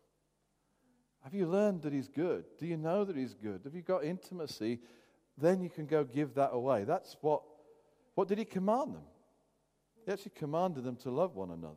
Have 1.23 1.33
you 1.33 1.47
learned 1.47 1.81
that 1.81 1.91
He's 1.91 2.07
good? 2.07 2.45
Do 2.59 2.65
you 2.65 2.77
know 2.77 3.03
that 3.03 3.15
He's 3.15 3.33
good? 3.33 3.61
Have 3.63 3.75
you 3.75 3.81
got 3.81 4.03
intimacy? 4.03 4.79
Then 5.37 5.61
you 5.61 5.69
can 5.69 5.85
go 5.85 6.03
give 6.03 6.35
that 6.35 6.51
away. 6.53 6.83
That's 6.83 7.17
what, 7.21 7.41
what 8.15 8.27
did 8.27 8.37
He 8.37 8.45
command 8.45 8.95
them? 8.95 9.03
He 10.05 10.11
actually 10.11 10.33
commanded 10.35 10.83
them 10.83 10.95
to 10.97 11.11
love 11.11 11.35
one 11.35 11.51
another. 11.51 11.75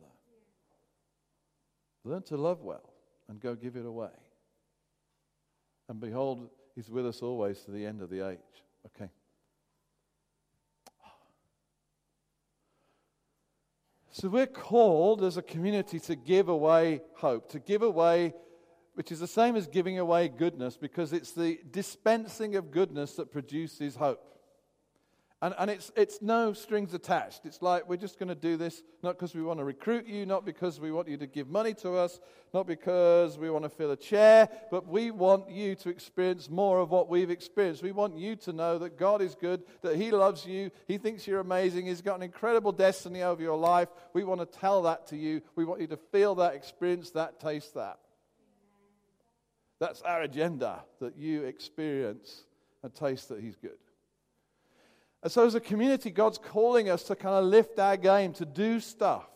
Learn 2.03 2.21
to 2.23 2.37
love 2.37 2.61
well 2.61 2.93
and 3.27 3.39
go 3.39 3.55
give 3.55 3.75
it 3.75 3.85
away. 3.85 4.11
And 5.89 5.99
behold, 5.99 6.49
He's 6.75 6.89
with 6.89 7.05
us 7.05 7.21
always 7.21 7.59
to 7.61 7.71
the 7.71 7.85
end 7.85 8.01
of 8.01 8.09
the 8.09 8.27
age. 8.27 8.39
Okay. 8.85 9.09
So 14.11 14.27
we're 14.27 14.47
called 14.47 15.23
as 15.23 15.37
a 15.37 15.41
community 15.41 15.99
to 16.01 16.15
give 16.15 16.49
away 16.49 17.01
hope, 17.15 17.49
to 17.51 17.59
give 17.59 17.83
away, 17.83 18.33
which 18.99 19.13
is 19.13 19.21
the 19.21 19.27
same 19.27 19.55
as 19.55 19.65
giving 19.65 19.97
away 19.97 20.27
goodness, 20.27 20.75
because 20.75 21.13
it's 21.13 21.31
the 21.31 21.57
dispensing 21.71 22.57
of 22.57 22.69
goodness 22.69 23.13
that 23.13 23.31
produces 23.31 23.95
hope. 23.95 24.21
And, 25.41 25.55
and 25.57 25.71
it's, 25.71 25.89
it's 25.95 26.21
no 26.21 26.51
strings 26.51 26.93
attached. 26.93 27.45
It's 27.45 27.61
like 27.61 27.87
we're 27.87 27.95
just 27.95 28.19
going 28.19 28.27
to 28.27 28.35
do 28.35 28.57
this 28.57 28.83
not 29.01 29.17
because 29.17 29.33
we 29.33 29.41
want 29.41 29.59
to 29.59 29.63
recruit 29.63 30.05
you, 30.05 30.25
not 30.25 30.45
because 30.45 30.81
we 30.81 30.91
want 30.91 31.07
you 31.07 31.15
to 31.15 31.27
give 31.27 31.47
money 31.47 31.73
to 31.75 31.93
us, 31.93 32.19
not 32.53 32.67
because 32.67 33.37
we 33.37 33.49
want 33.49 33.63
to 33.63 33.69
fill 33.69 33.91
a 33.91 33.95
chair, 33.95 34.49
but 34.69 34.85
we 34.85 35.11
want 35.11 35.49
you 35.49 35.75
to 35.75 35.87
experience 35.87 36.49
more 36.49 36.81
of 36.81 36.89
what 36.89 37.07
we've 37.07 37.31
experienced. 37.31 37.81
We 37.81 37.93
want 37.93 38.17
you 38.17 38.35
to 38.35 38.51
know 38.51 38.77
that 38.79 38.97
God 38.97 39.21
is 39.21 39.33
good, 39.33 39.63
that 39.81 39.95
He 39.95 40.11
loves 40.11 40.45
you, 40.45 40.71
He 40.89 40.97
thinks 40.97 41.25
you're 41.25 41.39
amazing, 41.39 41.85
He's 41.85 42.01
got 42.01 42.17
an 42.17 42.23
incredible 42.23 42.73
destiny 42.73 43.23
over 43.23 43.41
your 43.41 43.57
life. 43.57 43.87
We 44.11 44.25
want 44.25 44.41
to 44.41 44.59
tell 44.59 44.81
that 44.81 45.07
to 45.07 45.15
you. 45.15 45.41
We 45.55 45.63
want 45.63 45.79
you 45.79 45.87
to 45.87 45.97
feel 46.11 46.35
that, 46.35 46.53
experience 46.53 47.11
that, 47.11 47.39
taste 47.39 47.75
that. 47.75 47.99
That's 49.79 50.01
our 50.01 50.21
agenda, 50.21 50.83
that 50.99 51.17
you 51.17 51.43
experience 51.43 52.43
and 52.83 52.93
taste 52.93 53.29
that 53.29 53.39
He's 53.39 53.55
good. 53.55 53.77
And 55.21 55.31
so, 55.31 55.45
as 55.45 55.55
a 55.55 55.59
community, 55.59 56.11
God's 56.11 56.37
calling 56.37 56.89
us 56.89 57.03
to 57.03 57.15
kind 57.15 57.35
of 57.35 57.45
lift 57.45 57.79
our 57.79 57.97
game, 57.97 58.33
to 58.33 58.45
do 58.45 58.79
stuff, 58.79 59.27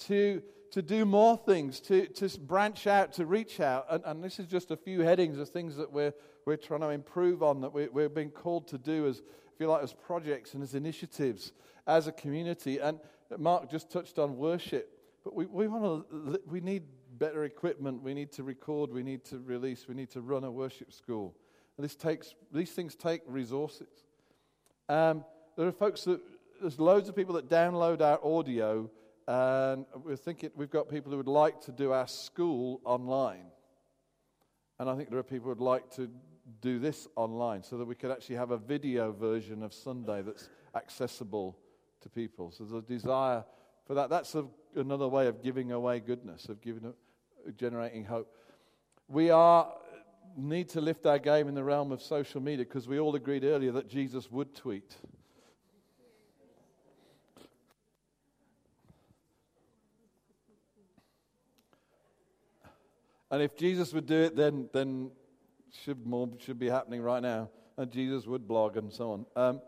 to, 0.00 0.42
to 0.72 0.82
do 0.82 1.04
more 1.04 1.36
things, 1.36 1.80
to, 1.80 2.06
to 2.06 2.38
branch 2.40 2.86
out, 2.86 3.12
to 3.14 3.26
reach 3.26 3.60
out. 3.60 3.86
And, 3.88 4.02
and 4.04 4.24
this 4.24 4.38
is 4.38 4.46
just 4.46 4.70
a 4.70 4.76
few 4.76 5.00
headings 5.00 5.38
of 5.38 5.48
things 5.48 5.76
that 5.76 5.90
we're, 5.90 6.12
we're 6.46 6.56
trying 6.56 6.80
to 6.80 6.90
improve 6.90 7.42
on, 7.42 7.60
that 7.62 7.72
we're, 7.72 7.90
we're 7.90 8.08
being 8.08 8.30
called 8.30 8.68
to 8.68 8.78
do 8.78 9.06
as, 9.06 9.18
if 9.18 9.60
you 9.60 9.68
like, 9.68 9.82
as 9.82 9.94
projects 9.94 10.54
and 10.54 10.62
as 10.62 10.74
initiatives 10.74 11.52
as 11.86 12.06
a 12.06 12.12
community. 12.12 12.78
And 12.78 13.00
Mark 13.38 13.70
just 13.70 13.90
touched 13.90 14.18
on 14.18 14.36
worship, 14.36 14.98
but 15.24 15.34
we, 15.34 15.46
we, 15.46 15.68
want 15.68 16.10
to, 16.10 16.40
we 16.46 16.60
need 16.60 16.82
better 17.22 17.44
equipment, 17.44 18.02
we 18.02 18.14
need 18.14 18.32
to 18.32 18.42
record, 18.42 18.92
we 18.92 19.04
need 19.04 19.24
to 19.24 19.38
release, 19.38 19.86
we 19.86 19.94
need 19.94 20.10
to 20.10 20.20
run 20.20 20.42
a 20.42 20.50
worship 20.50 20.92
school. 20.92 21.36
And 21.76 21.84
this 21.84 21.94
takes, 21.94 22.34
these 22.52 22.72
things 22.72 22.96
take 22.96 23.22
resources. 23.28 23.86
Um, 24.88 25.24
there 25.56 25.68
are 25.68 25.72
folks 25.72 26.02
that, 26.02 26.20
there's 26.60 26.80
loads 26.80 27.08
of 27.08 27.14
people 27.14 27.34
that 27.36 27.48
download 27.48 28.00
our 28.00 28.18
audio, 28.24 28.90
and 29.28 29.86
we're 30.04 30.16
thinking 30.16 30.50
we've 30.56 30.68
got 30.68 30.88
people 30.88 31.12
who 31.12 31.18
would 31.18 31.28
like 31.28 31.60
to 31.60 31.70
do 31.70 31.92
our 31.92 32.08
school 32.08 32.80
online. 32.84 33.46
And 34.80 34.90
I 34.90 34.96
think 34.96 35.08
there 35.08 35.20
are 35.20 35.22
people 35.22 35.44
who 35.44 35.50
would 35.50 35.60
like 35.60 35.90
to 35.92 36.10
do 36.60 36.80
this 36.80 37.06
online 37.14 37.62
so 37.62 37.78
that 37.78 37.84
we 37.84 37.94
could 37.94 38.10
actually 38.10 38.36
have 38.36 38.50
a 38.50 38.58
video 38.58 39.12
version 39.12 39.62
of 39.62 39.72
Sunday 39.72 40.22
that's 40.22 40.48
accessible 40.74 41.56
to 42.00 42.08
people. 42.08 42.50
So 42.50 42.64
there's 42.64 42.82
a 42.82 42.84
desire 42.84 43.44
for 43.86 43.94
that. 43.94 44.10
That's 44.10 44.34
a, 44.34 44.44
another 44.74 45.06
way 45.06 45.28
of 45.28 45.40
giving 45.40 45.70
away 45.70 46.00
goodness, 46.00 46.48
of 46.48 46.60
giving, 46.60 46.92
generating 47.56 48.04
hope. 48.04 48.34
We 49.08 49.30
are 49.30 49.72
need 50.36 50.68
to 50.70 50.80
lift 50.80 51.04
our 51.06 51.18
game 51.18 51.48
in 51.48 51.54
the 51.54 51.64
realm 51.64 51.92
of 51.92 52.00
social 52.02 52.40
media 52.40 52.64
because 52.64 52.88
we 52.88 52.98
all 52.98 53.14
agreed 53.14 53.44
earlier 53.44 53.72
that 53.72 53.88
Jesus 53.88 54.30
would 54.30 54.54
tweet. 54.54 54.96
And 63.30 63.42
if 63.42 63.56
Jesus 63.56 63.94
would 63.94 64.06
do 64.06 64.22
it, 64.24 64.36
then, 64.36 64.68
then 64.74 65.10
should 65.84 66.06
more 66.06 66.28
should 66.38 66.58
be 66.58 66.68
happening 66.68 67.00
right 67.00 67.22
now. 67.22 67.48
And 67.78 67.90
Jesus 67.90 68.26
would 68.26 68.46
blog 68.46 68.76
and 68.76 68.92
so 68.92 69.12
on. 69.12 69.26
Um, 69.34 69.62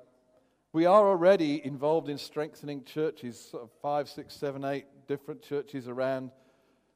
we 0.74 0.84
are 0.84 1.08
already 1.08 1.64
involved 1.64 2.10
in 2.10 2.18
strengthening 2.18 2.84
churches, 2.84 3.40
sort 3.40 3.62
of 3.62 3.70
five, 3.80 4.08
six, 4.08 4.34
seven, 4.34 4.64
eight 4.64 4.84
different 5.08 5.40
churches 5.40 5.88
around 5.88 6.30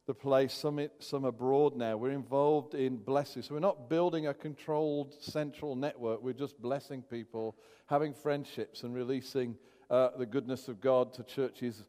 the 0.08 0.14
place, 0.14 0.54
some, 0.54 0.80
some 1.00 1.26
abroad 1.26 1.76
now. 1.76 1.98
We're 1.98 2.12
involved 2.12 2.74
in 2.74 2.96
blessing. 2.96 3.42
So 3.42 3.52
we're 3.52 3.60
not 3.60 3.90
building 3.90 4.26
a 4.26 4.32
controlled 4.32 5.14
central 5.20 5.76
network. 5.76 6.22
We're 6.22 6.32
just 6.32 6.60
blessing 6.62 7.02
people, 7.02 7.54
having 7.86 8.14
friendships, 8.14 8.84
and 8.84 8.94
releasing 8.94 9.54
uh, 9.90 10.08
the 10.18 10.24
goodness 10.24 10.66
of 10.66 10.80
God 10.80 11.12
to 11.12 11.22
churches, 11.24 11.84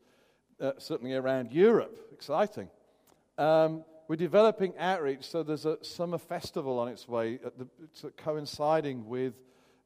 uh, 0.59 0.73
certainly 0.77 1.13
around 1.13 1.53
Europe. 1.53 1.97
Exciting. 2.11 2.69
Um, 3.37 3.85
we're 4.09 4.17
developing 4.17 4.77
outreach, 4.77 5.23
so 5.23 5.41
there's 5.41 5.65
a 5.65 5.81
summer 5.81 6.17
festival 6.17 6.77
on 6.77 6.89
its 6.89 7.07
way, 7.07 7.37
the, 7.37 7.67
it's 7.85 8.03
coinciding 8.17 9.07
with 9.07 9.33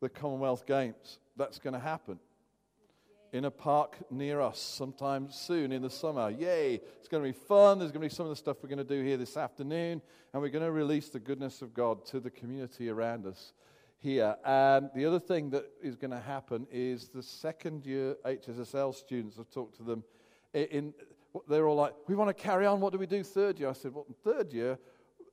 the 0.01 0.09
Commonwealth 0.09 0.65
Games. 0.65 1.19
That's 1.37 1.59
going 1.59 1.75
to 1.75 1.79
happen 1.79 2.17
in 3.33 3.45
a 3.45 3.51
park 3.51 3.97
near 4.11 4.39
us 4.39 4.59
sometime 4.59 5.29
soon 5.31 5.71
in 5.71 5.81
the 5.81 5.89
summer. 5.89 6.29
Yay! 6.29 6.75
It's 6.99 7.07
going 7.07 7.23
to 7.23 7.27
be 7.27 7.45
fun. 7.47 7.79
There's 7.79 7.91
going 7.91 8.07
to 8.07 8.07
be 8.07 8.15
some 8.15 8.27
of 8.27 8.29
the 8.29 8.35
stuff 8.35 8.57
we're 8.61 8.69
going 8.69 8.77
to 8.77 8.83
do 8.83 9.03
here 9.03 9.17
this 9.17 9.35
afternoon, 9.35 10.03
and 10.31 10.41
we're 10.41 10.49
going 10.49 10.63
to 10.63 10.71
release 10.71 11.09
the 11.09 11.19
goodness 11.19 11.63
of 11.63 11.73
God 11.73 12.05
to 12.05 12.19
the 12.19 12.29
community 12.29 12.89
around 12.89 13.25
us 13.25 13.53
here. 13.97 14.35
And 14.45 14.91
the 14.95 15.05
other 15.05 15.19
thing 15.19 15.49
that 15.49 15.65
is 15.81 15.95
going 15.95 16.11
to 16.11 16.19
happen 16.19 16.67
is 16.71 17.09
the 17.09 17.23
second 17.23 17.87
year 17.87 18.15
HSSL 18.23 18.93
students, 18.93 19.39
I've 19.39 19.49
talked 19.49 19.77
to 19.77 19.83
them, 19.83 20.03
in, 20.53 20.93
they're 21.49 21.67
all 21.67 21.75
like, 21.75 21.95
we 22.07 22.13
want 22.13 22.29
to 22.29 22.35
carry 22.35 22.67
on. 22.67 22.81
What 22.81 22.93
do 22.93 22.99
we 22.99 23.07
do 23.07 23.23
third 23.23 23.59
year? 23.59 23.69
I 23.69 23.73
said, 23.73 23.95
well, 23.95 24.05
third 24.23 24.53
year, 24.53 24.77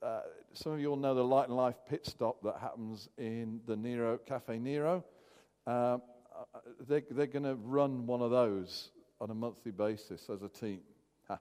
uh, 0.02 0.20
some 0.54 0.72
of 0.72 0.80
you 0.80 0.88
all 0.88 0.96
know 0.96 1.14
the 1.14 1.22
Light 1.22 1.48
and 1.48 1.56
Life 1.56 1.76
pit 1.86 2.06
stop 2.06 2.42
that 2.44 2.56
happens 2.62 3.10
in 3.18 3.60
the 3.66 3.76
Nero, 3.76 4.16
Cafe 4.16 4.58
Nero. 4.58 5.04
Uh, 5.66 5.98
they're, 6.88 7.02
they're 7.10 7.26
going 7.26 7.44
to 7.44 7.56
run 7.56 8.06
one 8.06 8.22
of 8.22 8.30
those 8.30 8.90
on 9.20 9.30
a 9.30 9.34
monthly 9.34 9.72
basis 9.72 10.28
as 10.30 10.42
a 10.42 10.48
team. 10.48 10.80
so 11.28 11.38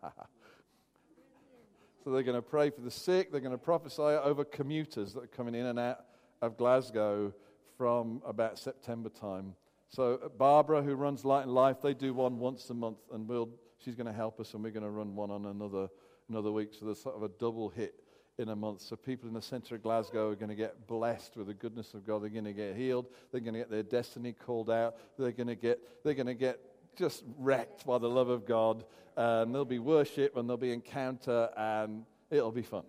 they're 2.05 2.23
going 2.23 2.35
to 2.35 2.41
pray 2.41 2.69
for 2.69 2.81
the 2.81 2.91
sick. 2.91 3.31
They're 3.31 3.41
going 3.41 3.51
to 3.51 3.57
prophesy 3.57 4.01
over 4.01 4.43
commuters 4.43 5.13
that 5.13 5.23
are 5.23 5.27
coming 5.27 5.55
in 5.55 5.65
and 5.67 5.79
out 5.79 6.05
of 6.41 6.57
Glasgow 6.57 7.33
from 7.77 8.21
about 8.25 8.59
September 8.59 9.09
time. 9.09 9.55
So 9.89 10.19
uh, 10.23 10.29
Barbara, 10.29 10.81
who 10.83 10.95
runs 10.95 11.25
Light 11.25 11.43
and 11.43 11.53
Life, 11.53 11.77
they 11.81 11.93
do 11.93 12.13
one 12.13 12.37
once 12.37 12.69
a 12.69 12.73
month, 12.73 12.97
and 13.13 13.27
we'll, 13.27 13.49
she's 13.83 13.95
going 13.95 14.07
to 14.07 14.13
help 14.13 14.39
us, 14.39 14.53
and 14.53 14.63
we're 14.63 14.71
going 14.71 14.83
to 14.83 14.89
run 14.89 15.15
one 15.15 15.31
on 15.31 15.45
another 15.45 15.89
another 16.29 16.51
week. 16.51 16.69
So 16.77 16.85
there's 16.85 17.01
sort 17.01 17.15
of 17.15 17.23
a 17.23 17.29
double 17.39 17.69
hit 17.69 17.95
in 18.39 18.49
a 18.49 18.55
month. 18.55 18.81
So 18.81 18.95
people 18.95 19.27
in 19.27 19.33
the 19.33 19.41
center 19.41 19.75
of 19.75 19.83
Glasgow 19.83 20.29
are 20.29 20.35
going 20.35 20.49
to 20.49 20.55
get 20.55 20.87
blessed 20.87 21.35
with 21.35 21.47
the 21.47 21.53
goodness 21.53 21.93
of 21.93 22.07
God. 22.07 22.23
They're 22.23 22.29
going 22.29 22.45
to 22.45 22.53
get 22.53 22.75
healed. 22.75 23.07
They're 23.31 23.41
going 23.41 23.53
to 23.53 23.59
get 23.59 23.69
their 23.69 23.83
destiny 23.83 24.31
called 24.33 24.69
out. 24.69 24.95
They're 25.17 25.33
going 25.33 25.47
to 25.47 25.55
get, 25.55 25.79
they're 26.03 26.13
going 26.13 26.27
to 26.27 26.33
get 26.33 26.59
just 26.95 27.23
wrecked 27.37 27.85
by 27.85 27.97
the 27.97 28.09
love 28.09 28.29
of 28.29 28.45
God. 28.45 28.85
And 29.17 29.53
there'll 29.53 29.65
be 29.65 29.79
worship 29.79 30.37
and 30.37 30.47
there'll 30.47 30.57
be 30.57 30.71
encounter 30.71 31.49
and 31.57 32.05
it'll 32.31 32.51
be 32.51 32.61
fun. 32.61 32.83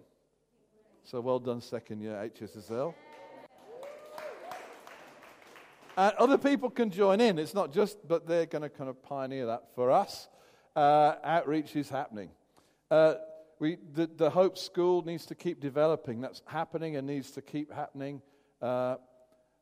So 1.02 1.20
well 1.20 1.40
done, 1.40 1.60
second 1.60 2.00
year 2.00 2.12
HSSL. 2.12 2.94
And 5.96 6.14
other 6.16 6.38
people 6.38 6.70
can 6.70 6.90
join 6.90 7.20
in. 7.20 7.38
It's 7.38 7.54
not 7.54 7.72
just, 7.72 7.98
but 8.06 8.26
they're 8.26 8.46
going 8.46 8.62
to 8.62 8.68
kind 8.68 8.88
of 8.88 9.02
pioneer 9.02 9.46
that 9.46 9.74
for 9.74 9.90
us. 9.90 10.28
Uh, 10.76 11.16
outreach 11.24 11.74
is 11.74 11.88
happening. 11.88 12.30
Uh, 12.90 13.14
we, 13.60 13.76
the, 13.92 14.06
the 14.16 14.30
Hope 14.30 14.56
School 14.58 15.02
needs 15.02 15.26
to 15.26 15.34
keep 15.34 15.60
developing. 15.60 16.20
That's 16.22 16.42
happening 16.46 16.96
and 16.96 17.06
needs 17.06 17.30
to 17.32 17.42
keep 17.42 17.72
happening. 17.72 18.22
Uh, 18.60 18.96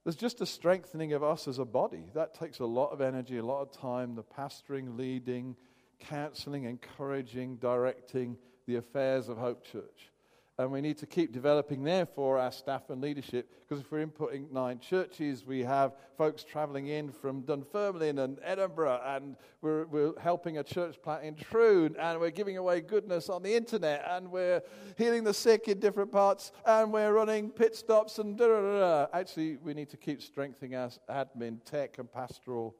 there's 0.04 0.16
just 0.16 0.40
a 0.40 0.46
strengthening 0.46 1.12
of 1.12 1.22
us 1.22 1.48
as 1.48 1.58
a 1.58 1.64
body. 1.64 2.04
That 2.14 2.32
takes 2.32 2.60
a 2.60 2.64
lot 2.64 2.92
of 2.92 3.00
energy, 3.00 3.38
a 3.38 3.44
lot 3.44 3.60
of 3.60 3.72
time. 3.72 4.14
The 4.14 4.22
pastoring, 4.22 4.96
leading, 4.96 5.56
counseling, 5.98 6.64
encouraging, 6.64 7.56
directing 7.56 8.38
the 8.66 8.76
affairs 8.76 9.28
of 9.28 9.36
Hope 9.36 9.64
Church. 9.64 10.12
And 10.60 10.72
we 10.72 10.80
need 10.80 10.98
to 10.98 11.06
keep 11.06 11.32
developing, 11.32 11.84
therefore, 11.84 12.36
our 12.36 12.50
staff 12.50 12.90
and 12.90 13.00
leadership. 13.00 13.48
Because 13.60 13.80
if 13.80 13.92
we're 13.92 14.04
inputting 14.04 14.50
nine 14.50 14.80
churches, 14.80 15.46
we 15.46 15.60
have 15.60 15.92
folks 16.16 16.42
traveling 16.42 16.88
in 16.88 17.12
from 17.12 17.42
Dunfermline 17.42 18.18
and 18.18 18.40
Edinburgh, 18.42 19.00
and 19.06 19.36
we're, 19.62 19.86
we're 19.86 20.18
helping 20.18 20.58
a 20.58 20.64
church 20.64 21.00
plant 21.00 21.22
in 21.22 21.36
Troon, 21.36 21.94
and 21.96 22.18
we're 22.18 22.32
giving 22.32 22.56
away 22.56 22.80
goodness 22.80 23.28
on 23.28 23.44
the 23.44 23.54
internet, 23.54 24.04
and 24.10 24.32
we're 24.32 24.60
healing 24.96 25.22
the 25.22 25.32
sick 25.32 25.68
in 25.68 25.78
different 25.78 26.10
parts, 26.10 26.50
and 26.66 26.92
we're 26.92 27.12
running 27.12 27.50
pit 27.50 27.76
stops, 27.76 28.18
and 28.18 28.36
da 28.36 28.48
da. 28.48 28.60
da. 28.60 29.06
Actually, 29.12 29.58
we 29.58 29.74
need 29.74 29.88
to 29.90 29.96
keep 29.96 30.20
strengthening 30.20 30.74
our 30.74 30.90
admin, 31.08 31.64
tech, 31.64 31.98
and 31.98 32.12
pastoral 32.12 32.74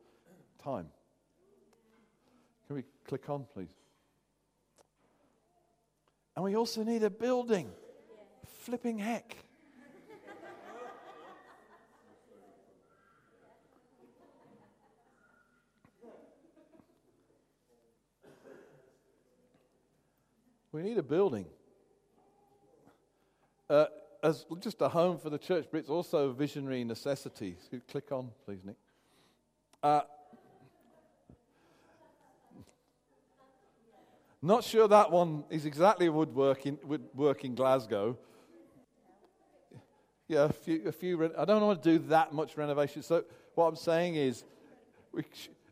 time. 0.61 0.89
Can 2.67 2.75
we 2.75 2.83
click 3.07 3.31
on, 3.31 3.47
please? 3.55 3.78
And 6.39 6.45
we 6.45 6.55
also 6.55 6.85
need 6.85 7.03
a 7.03 7.11
building. 7.11 7.69
Flipping 8.61 8.97
heck. 8.97 9.37
We 20.71 20.83
need 20.83 20.97
a 20.97 21.03
building. 21.03 21.47
Uh, 23.69 23.87
as 24.23 24.47
just 24.61 24.81
a 24.81 24.89
home 24.89 25.19
for 25.19 25.31
the 25.31 25.39
church, 25.39 25.67
but 25.73 25.79
it's 25.79 25.91
also 25.91 26.29
a 26.29 26.33
visionary 26.33 26.85
necessity. 26.85 27.57
Click 27.91 28.13
on, 28.13 28.31
please, 28.45 28.61
Nick. 28.65 28.77
Uh, 29.83 30.03
Not 34.41 34.63
sure 34.63 34.87
that 34.87 35.11
one 35.11 35.45
is 35.51 35.67
exactly 35.67 36.09
woodwork 36.09 36.65
in, 36.65 36.79
work 37.15 37.45
in 37.45 37.55
Glasgow. 37.55 38.17
Yeah, 40.29 40.45
a 40.45 40.53
few, 40.53 40.87
a 40.87 40.93
few. 40.93 41.33
I 41.37 41.45
don't 41.45 41.63
want 41.63 41.83
to 41.83 41.99
do 41.99 42.05
that 42.09 42.33
much 42.33 42.57
renovation. 42.57 43.03
So 43.03 43.25
what 43.55 43.67
I'm 43.67 43.77
saying 43.77 44.15
is, 44.15 44.45
we 45.13 45.25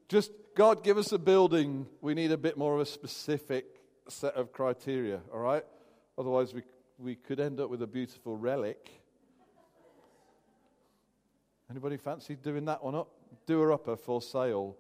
just, 0.09 0.33
God, 0.57 0.83
give 0.83 0.99
us 0.99 1.13
a 1.13 1.19
building. 1.19 1.87
We 2.01 2.15
need 2.15 2.33
a 2.33 2.37
bit 2.37 2.57
more 2.57 2.75
of 2.75 2.81
a 2.81 2.87
specific 2.87 3.67
set 4.09 4.35
of 4.35 4.53
criteria, 4.53 5.21
all 5.33 5.41
right? 5.41 5.65
Otherwise, 6.19 6.55
we, 6.55 6.63
we 6.99 7.15
could 7.15 7.39
end 7.39 7.61
up 7.61 7.71
with 7.71 7.83
a 7.83 7.87
beautiful 7.87 8.37
relic. 8.37 8.91
Anybody 11.71 11.99
fancy 11.99 12.35
doing 12.37 12.65
that 12.65 12.83
one 12.83 12.95
up? 12.95 13.09
Do 13.47 13.55
Doer 13.55 13.73
upper 13.73 13.97
for 13.97 14.23
sale. 14.23 14.77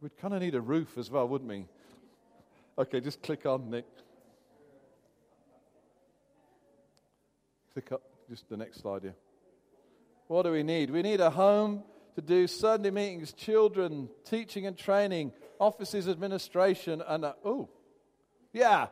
We'd 0.00 0.16
kind 0.16 0.32
of 0.32 0.40
need 0.40 0.54
a 0.54 0.60
roof 0.62 0.96
as 0.96 1.10
well, 1.10 1.28
wouldn't 1.28 1.50
we? 1.50 1.66
Okay, 2.78 3.00
just 3.00 3.22
click 3.22 3.44
on 3.44 3.68
Nick. 3.68 3.84
Click 7.74 7.92
up, 7.92 8.02
just 8.30 8.48
the 8.48 8.56
next 8.56 8.80
slide 8.80 9.02
here. 9.02 9.14
What 10.28 10.44
do 10.44 10.52
we 10.52 10.62
need? 10.62 10.90
We 10.90 11.02
need 11.02 11.20
a 11.20 11.28
home 11.28 11.82
to 12.14 12.22
do 12.22 12.46
Sunday 12.46 12.90
meetings, 12.90 13.34
children, 13.34 14.08
teaching 14.24 14.66
and 14.66 14.76
training, 14.76 15.32
offices, 15.58 16.08
administration, 16.08 17.02
and 17.06 17.26
oh, 17.44 17.68
yeah. 18.54 18.86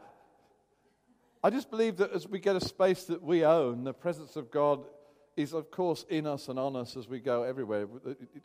I 1.42 1.48
just 1.48 1.70
believe 1.70 1.96
that 1.98 2.12
as 2.12 2.28
we 2.28 2.38
get 2.38 2.56
a 2.56 2.60
space 2.60 3.04
that 3.04 3.22
we 3.22 3.44
own, 3.44 3.84
the 3.84 3.94
presence 3.94 4.36
of 4.36 4.50
God 4.50 4.84
is, 5.36 5.54
of 5.54 5.70
course, 5.70 6.04
in 6.10 6.26
us 6.26 6.48
and 6.48 6.58
on 6.58 6.76
us 6.76 6.96
as 6.96 7.08
we 7.08 7.20
go 7.20 7.44
everywhere. 7.44 7.86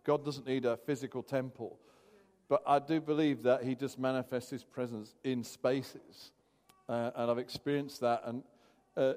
God 0.06 0.24
doesn't 0.24 0.48
need 0.48 0.64
a 0.64 0.78
physical 0.78 1.24
temple, 1.24 1.80
but 2.50 2.62
I 2.66 2.80
do 2.80 3.02
believe 3.02 3.44
that 3.44 3.64
He 3.64 3.76
just 3.76 4.00
manifests 4.00 4.50
His 4.50 4.64
presence 4.64 5.16
in 5.24 5.44
spaces, 5.44 6.32
uh, 6.88 7.12
and 7.16 7.32
I've 7.32 7.38
experienced 7.38 8.02
that, 8.02 8.24
and 8.26 8.44
uh, 8.96 9.14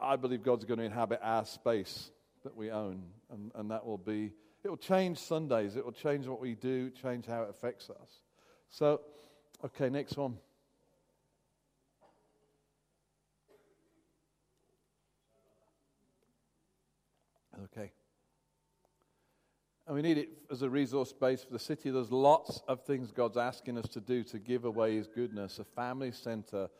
I 0.00 0.16
believe 0.16 0.42
God's 0.42 0.64
going 0.64 0.78
to 0.78 0.84
inhabit 0.84 1.20
our 1.22 1.44
space 1.44 2.10
that 2.42 2.56
we 2.56 2.70
own, 2.70 3.02
and, 3.32 3.50
and 3.54 3.70
that 3.70 3.84
will 3.86 3.98
be, 3.98 4.32
it 4.62 4.68
will 4.68 4.76
change 4.76 5.18
Sundays, 5.18 5.76
it 5.76 5.84
will 5.84 5.92
change 5.92 6.26
what 6.26 6.40
we 6.40 6.54
do, 6.54 6.90
change 6.90 7.26
how 7.26 7.42
it 7.42 7.50
affects 7.50 7.90
us. 7.90 8.20
So, 8.70 9.00
okay, 9.64 9.88
next 9.88 10.16
one. 10.16 10.36
Okay. 17.64 17.92
And 19.86 19.94
we 19.94 20.00
need 20.00 20.16
it 20.16 20.30
as 20.50 20.62
a 20.62 20.70
resource 20.70 21.12
base 21.12 21.44
for 21.44 21.52
the 21.52 21.58
city. 21.58 21.90
There's 21.90 22.10
lots 22.10 22.62
of 22.68 22.84
things 22.84 23.12
God's 23.12 23.36
asking 23.36 23.76
us 23.76 23.86
to 23.88 24.00
do 24.00 24.24
to 24.24 24.38
give 24.38 24.64
away 24.64 24.96
His 24.96 25.06
goodness 25.06 25.58
a 25.58 25.64
family 25.64 26.10
center, 26.10 26.70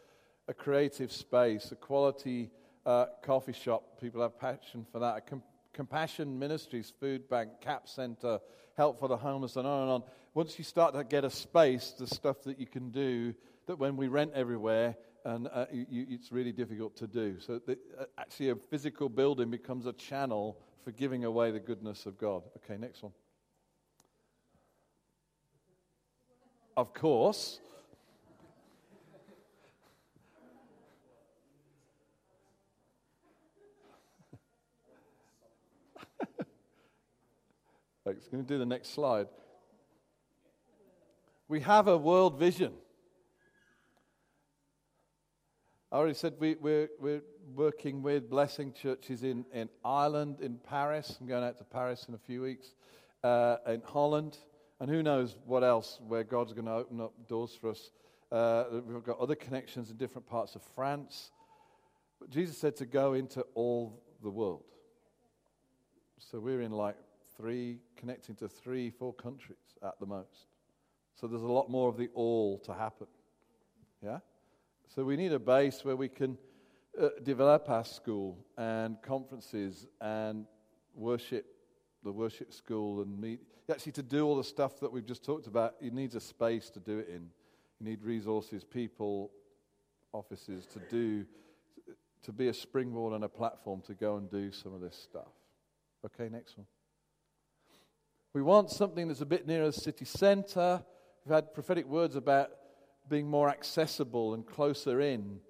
a 0.48 0.54
creative 0.54 1.12
space, 1.12 1.70
a 1.70 1.76
quality 1.76 2.50
uh, 2.86 3.06
coffee 3.22 3.52
shop. 3.52 4.00
People 4.00 4.22
have 4.22 4.38
passion 4.38 4.86
for 4.90 5.00
that. 5.00 5.18
A 5.18 5.20
com- 5.20 5.42
compassion 5.74 6.38
ministries, 6.38 6.94
food 6.98 7.28
bank, 7.28 7.50
CAP 7.60 7.88
center, 7.88 8.40
help 8.74 8.98
for 8.98 9.08
the 9.08 9.18
homeless, 9.18 9.56
and 9.56 9.66
on 9.66 9.82
and 9.82 9.90
on. 9.90 10.02
Once 10.32 10.56
you 10.56 10.64
start 10.64 10.94
to 10.94 11.04
get 11.04 11.24
a 11.24 11.30
space, 11.30 11.94
the 11.98 12.06
stuff 12.06 12.42
that 12.44 12.58
you 12.58 12.66
can 12.66 12.90
do 12.90 13.34
that 13.66 13.78
when 13.78 13.98
we 13.98 14.08
rent 14.08 14.32
everywhere, 14.34 14.96
and 15.24 15.48
uh, 15.52 15.66
you, 15.72 16.06
it's 16.10 16.30
really 16.30 16.52
difficult 16.52 16.96
to 16.96 17.06
do. 17.06 17.40
So, 17.40 17.58
the, 17.58 17.78
uh, 17.98 18.04
actually, 18.18 18.50
a 18.50 18.56
physical 18.56 19.08
building 19.08 19.50
becomes 19.50 19.86
a 19.86 19.92
channel 19.94 20.58
for 20.84 20.92
giving 20.92 21.24
away 21.24 21.50
the 21.50 21.60
goodness 21.60 22.04
of 22.06 22.18
God. 22.18 22.42
Okay, 22.58 22.78
next 22.78 23.02
one. 23.02 23.12
Of 26.76 26.92
course. 26.92 27.60
Thanks. 38.04 38.28
Going 38.28 38.44
to 38.44 38.48
do 38.48 38.58
the 38.58 38.66
next 38.66 38.90
slide. 38.90 39.28
We 41.48 41.60
have 41.60 41.88
a 41.88 41.96
world 41.96 42.38
vision. 42.38 42.74
I 45.94 45.96
already 45.98 46.14
said 46.14 46.34
we, 46.40 46.56
we're, 46.56 46.88
we're 46.98 47.22
working 47.54 48.02
with 48.02 48.28
blessing 48.28 48.72
churches 48.72 49.22
in, 49.22 49.44
in 49.52 49.68
Ireland, 49.84 50.40
in 50.40 50.58
Paris. 50.58 51.16
I'm 51.20 51.28
going 51.28 51.44
out 51.44 51.56
to 51.58 51.64
Paris 51.64 52.06
in 52.08 52.14
a 52.14 52.18
few 52.18 52.42
weeks, 52.42 52.74
uh, 53.22 53.58
in 53.68 53.80
Holland, 53.80 54.36
and 54.80 54.90
who 54.90 55.04
knows 55.04 55.36
what 55.46 55.62
else 55.62 56.00
where 56.04 56.24
God's 56.24 56.52
going 56.52 56.64
to 56.64 56.72
open 56.72 57.00
up 57.00 57.12
doors 57.28 57.56
for 57.60 57.70
us. 57.70 57.92
Uh, 58.32 58.64
we've 58.84 59.04
got 59.04 59.20
other 59.20 59.36
connections 59.36 59.88
in 59.88 59.96
different 59.96 60.26
parts 60.26 60.56
of 60.56 60.62
France. 60.74 61.30
But 62.18 62.28
Jesus 62.28 62.58
said 62.58 62.74
to 62.78 62.86
go 62.86 63.12
into 63.12 63.42
all 63.54 64.02
the 64.20 64.30
world. 64.30 64.64
So 66.18 66.40
we're 66.40 66.62
in 66.62 66.72
like 66.72 66.96
three, 67.36 67.78
connecting 67.96 68.34
to 68.36 68.48
three, 68.48 68.90
four 68.90 69.14
countries 69.14 69.58
at 69.80 70.00
the 70.00 70.06
most. 70.06 70.48
So 71.14 71.28
there's 71.28 71.42
a 71.42 71.46
lot 71.46 71.70
more 71.70 71.88
of 71.88 71.96
the 71.96 72.08
all 72.14 72.58
to 72.64 72.74
happen. 72.74 73.06
Yeah? 74.02 74.18
So 74.88 75.04
we 75.04 75.16
need 75.16 75.32
a 75.32 75.38
base 75.38 75.84
where 75.84 75.96
we 75.96 76.08
can 76.08 76.38
uh, 77.00 77.08
develop 77.22 77.68
our 77.68 77.84
school 77.84 78.38
and 78.56 79.00
conferences 79.02 79.86
and 80.00 80.46
worship, 80.94 81.46
the 82.04 82.12
worship 82.12 82.52
school, 82.52 83.02
and 83.02 83.20
meet. 83.20 83.40
Actually, 83.70 83.92
to 83.92 84.02
do 84.02 84.26
all 84.26 84.36
the 84.36 84.44
stuff 84.44 84.78
that 84.80 84.92
we've 84.92 85.06
just 85.06 85.24
talked 85.24 85.46
about, 85.46 85.74
you 85.80 85.90
need 85.90 86.14
a 86.14 86.20
space 86.20 86.70
to 86.70 86.80
do 86.80 86.98
it 86.98 87.08
in. 87.08 87.30
You 87.80 87.86
need 87.90 88.02
resources, 88.02 88.62
people, 88.62 89.30
offices 90.12 90.66
to 90.66 90.78
do, 90.90 91.24
to 92.22 92.32
be 92.32 92.48
a 92.48 92.54
springboard 92.54 93.14
and 93.14 93.24
a 93.24 93.28
platform 93.28 93.82
to 93.86 93.94
go 93.94 94.16
and 94.16 94.30
do 94.30 94.52
some 94.52 94.74
of 94.74 94.80
this 94.80 94.96
stuff. 94.96 95.32
Okay, 96.04 96.28
next 96.28 96.56
one. 96.56 96.66
We 98.32 98.42
want 98.42 98.70
something 98.70 99.08
that's 99.08 99.20
a 99.20 99.26
bit 99.26 99.46
nearer 99.46 99.66
the 99.66 99.72
city 99.72 100.04
centre. 100.04 100.82
We've 101.24 101.34
had 101.34 101.54
prophetic 101.54 101.86
words 101.86 102.16
about 102.16 102.50
being 103.08 103.28
more 103.28 103.48
accessible 103.48 104.34
and 104.34 104.46
closer 104.46 105.00
in. 105.00 105.40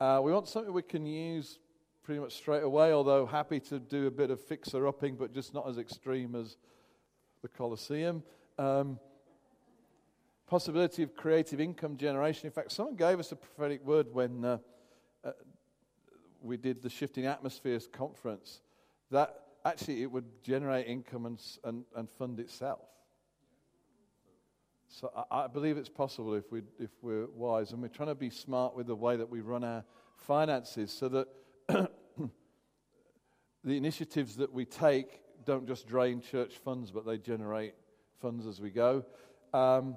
Uh, 0.00 0.20
we 0.22 0.32
want 0.32 0.48
something 0.48 0.72
we 0.72 0.82
can 0.82 1.06
use 1.06 1.58
pretty 2.02 2.20
much 2.20 2.34
straight 2.34 2.62
away, 2.62 2.92
although 2.92 3.24
happy 3.26 3.60
to 3.60 3.78
do 3.78 4.06
a 4.06 4.10
bit 4.10 4.30
of 4.30 4.40
fixer 4.40 4.86
upping, 4.86 5.16
but 5.16 5.32
just 5.32 5.54
not 5.54 5.68
as 5.68 5.78
extreme 5.78 6.34
as 6.34 6.56
the 7.42 7.48
Colosseum. 7.48 8.22
Um, 8.58 8.98
possibility 10.46 11.02
of 11.02 11.14
creative 11.14 11.60
income 11.60 11.96
generation. 11.96 12.46
In 12.46 12.52
fact, 12.52 12.72
someone 12.72 12.96
gave 12.96 13.18
us 13.18 13.32
a 13.32 13.36
prophetic 13.36 13.84
word 13.84 14.06
when 14.12 14.44
uh, 14.44 14.58
uh, 15.24 15.30
we 16.42 16.56
did 16.56 16.82
the 16.82 16.90
Shifting 16.90 17.26
Atmospheres 17.26 17.88
conference 17.90 18.60
that 19.10 19.34
actually 19.64 20.02
it 20.02 20.10
would 20.10 20.26
generate 20.42 20.86
income 20.86 21.26
and, 21.26 21.40
and, 21.64 21.84
and 21.96 22.10
fund 22.10 22.38
itself. 22.38 22.80
So 25.00 25.10
I, 25.28 25.48
believe 25.48 25.76
it's 25.76 25.88
possible 25.88 26.34
if, 26.34 26.52
we, 26.52 26.62
if 26.78 26.90
we're 27.02 27.26
wise 27.26 27.72
and 27.72 27.82
we're 27.82 27.88
trying 27.88 28.10
to 28.10 28.14
be 28.14 28.30
smart 28.30 28.76
with 28.76 28.86
the 28.86 28.94
way 28.94 29.16
that 29.16 29.28
we 29.28 29.40
run 29.40 29.64
our 29.64 29.82
finances 30.18 30.92
so 30.92 31.08
that 31.08 31.26
the 31.68 31.88
initiatives 33.76 34.36
that 34.36 34.52
we 34.52 34.64
take 34.64 35.20
don't 35.44 35.66
just 35.66 35.88
drain 35.88 36.20
church 36.20 36.58
funds, 36.64 36.92
but 36.92 37.04
they 37.04 37.18
generate 37.18 37.74
funds 38.22 38.46
as 38.46 38.60
we 38.60 38.70
go. 38.70 39.04
Um, 39.52 39.96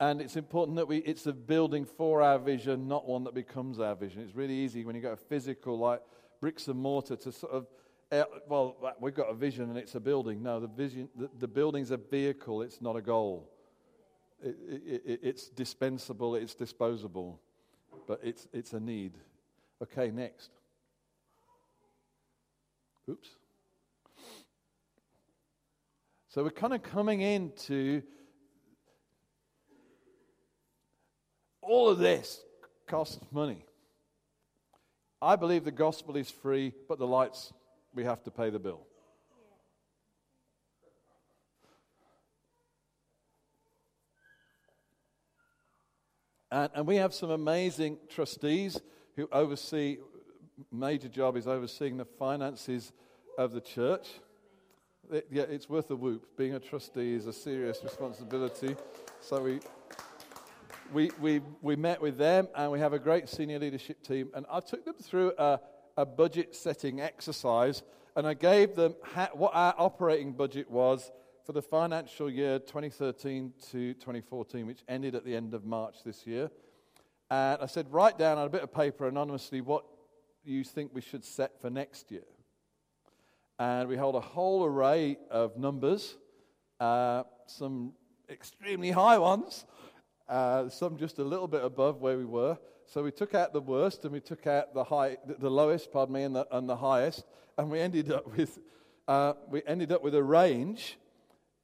and 0.00 0.20
it's 0.20 0.36
important 0.36 0.76
that 0.76 0.86
we, 0.86 0.98
it's 0.98 1.26
a 1.26 1.32
building 1.32 1.86
for 1.86 2.20
our 2.20 2.38
vision, 2.38 2.88
not 2.88 3.08
one 3.08 3.24
that 3.24 3.32
becomes 3.32 3.80
our 3.80 3.94
vision. 3.94 4.20
It's 4.20 4.36
really 4.36 4.54
easy 4.54 4.84
when 4.84 4.96
you've 4.96 5.04
got 5.04 5.14
a 5.14 5.16
physical, 5.16 5.78
like 5.78 6.02
bricks 6.42 6.68
and 6.68 6.78
mortar, 6.78 7.16
to 7.16 7.32
sort 7.32 7.52
of 7.52 7.68
uh, 8.12 8.24
well, 8.48 8.76
we've 9.00 9.14
got 9.14 9.30
a 9.30 9.34
vision 9.34 9.70
and 9.70 9.78
it's 9.78 9.94
a 9.94 10.00
building. 10.00 10.42
No, 10.42 10.60
the, 10.60 10.66
vision, 10.66 11.08
the, 11.16 11.30
the 11.38 11.48
building's 11.48 11.90
a 11.90 11.96
vehicle, 11.96 12.60
it's 12.60 12.82
not 12.82 12.96
a 12.96 13.00
goal. 13.00 13.50
It, 14.42 15.02
it, 15.04 15.20
it's 15.22 15.48
dispensable, 15.48 16.34
it's 16.34 16.54
disposable, 16.54 17.40
but 18.06 18.20
it's, 18.22 18.48
it's 18.52 18.72
a 18.72 18.80
need. 18.80 19.12
Okay, 19.82 20.10
next. 20.10 20.50
Oops. 23.08 23.28
So 26.28 26.44
we're 26.44 26.50
kind 26.50 26.74
of 26.74 26.82
coming 26.82 27.20
into 27.20 28.02
all 31.60 31.88
of 31.88 31.98
this 31.98 32.40
costs 32.86 33.18
money. 33.30 33.64
I 35.20 35.36
believe 35.36 35.64
the 35.64 35.70
gospel 35.70 36.16
is 36.16 36.30
free, 36.30 36.72
but 36.88 36.98
the 36.98 37.06
lights 37.06 37.52
we 37.94 38.04
have 38.04 38.22
to 38.24 38.30
pay 38.30 38.50
the 38.50 38.58
bill. 38.58 38.86
And, 46.50 46.70
and 46.74 46.86
we 46.86 46.96
have 46.96 47.14
some 47.14 47.30
amazing 47.30 47.98
trustees 48.08 48.80
who 49.16 49.28
oversee, 49.32 49.98
major 50.72 51.08
job 51.08 51.36
is 51.36 51.46
overseeing 51.46 51.96
the 51.96 52.04
finances 52.04 52.92
of 53.38 53.52
the 53.52 53.60
church. 53.60 54.08
It, 55.12 55.26
yeah, 55.30 55.44
it's 55.44 55.68
worth 55.68 55.90
a 55.90 55.96
whoop. 55.96 56.36
Being 56.36 56.54
a 56.54 56.60
trustee 56.60 57.14
is 57.14 57.26
a 57.26 57.32
serious 57.32 57.82
responsibility. 57.82 58.76
So 59.20 59.42
we, 59.42 59.60
we, 60.92 61.10
we, 61.20 61.40
we 61.62 61.76
met 61.76 62.00
with 62.00 62.18
them 62.18 62.48
and 62.56 62.70
we 62.72 62.80
have 62.80 62.92
a 62.92 62.98
great 62.98 63.28
senior 63.28 63.58
leadership 63.58 64.02
team. 64.02 64.30
And 64.34 64.46
I 64.50 64.60
took 64.60 64.84
them 64.84 64.96
through 65.00 65.32
a, 65.38 65.60
a 65.96 66.06
budget 66.06 66.56
setting 66.56 67.00
exercise. 67.00 67.82
and 68.16 68.26
I 68.26 68.34
gave 68.34 68.74
them 68.74 68.94
ha- 69.02 69.30
what 69.34 69.52
our 69.54 69.74
operating 69.78 70.32
budget 70.32 70.70
was 70.70 71.10
for 71.44 71.52
the 71.52 71.62
financial 71.62 72.30
year 72.30 72.58
2013 72.58 73.52
to 73.70 73.94
2014, 73.94 74.66
which 74.66 74.82
ended 74.88 75.14
at 75.14 75.24
the 75.24 75.34
end 75.34 75.54
of 75.54 75.64
March 75.64 75.96
this 76.04 76.26
year. 76.26 76.50
And 77.30 77.62
I 77.62 77.66
said, 77.66 77.92
write 77.92 78.18
down 78.18 78.38
on 78.38 78.46
a 78.46 78.50
bit 78.50 78.62
of 78.62 78.72
paper 78.72 79.06
anonymously 79.06 79.60
what 79.60 79.84
you 80.44 80.64
think 80.64 80.90
we 80.94 81.00
should 81.00 81.24
set 81.24 81.60
for 81.60 81.70
next 81.70 82.10
year. 82.10 82.24
And 83.58 83.88
we 83.88 83.96
hold 83.96 84.14
a 84.14 84.20
whole 84.20 84.64
array 84.64 85.18
of 85.30 85.56
numbers, 85.56 86.16
uh, 86.80 87.24
some 87.46 87.92
extremely 88.28 88.90
high 88.90 89.18
ones, 89.18 89.66
uh, 90.28 90.68
some 90.68 90.96
just 90.96 91.18
a 91.18 91.24
little 91.24 91.48
bit 91.48 91.64
above 91.64 92.00
where 92.00 92.16
we 92.16 92.24
were. 92.24 92.58
So 92.86 93.02
we 93.02 93.12
took 93.12 93.34
out 93.34 93.52
the 93.52 93.60
worst 93.60 94.04
and 94.04 94.12
we 94.12 94.20
took 94.20 94.46
out 94.46 94.74
the, 94.74 94.84
high, 94.84 95.18
the 95.26 95.50
lowest, 95.50 95.92
pardon 95.92 96.14
me, 96.14 96.22
and 96.24 96.34
the, 96.34 96.46
and 96.50 96.68
the 96.68 96.76
highest, 96.76 97.24
and 97.58 97.70
we 97.70 97.78
ended 97.78 98.10
up 98.10 98.36
with 98.36 98.58
uh, 99.10 99.34
we 99.48 99.60
ended 99.66 99.90
up 99.90 100.04
with 100.04 100.14
a 100.14 100.22
range, 100.22 100.96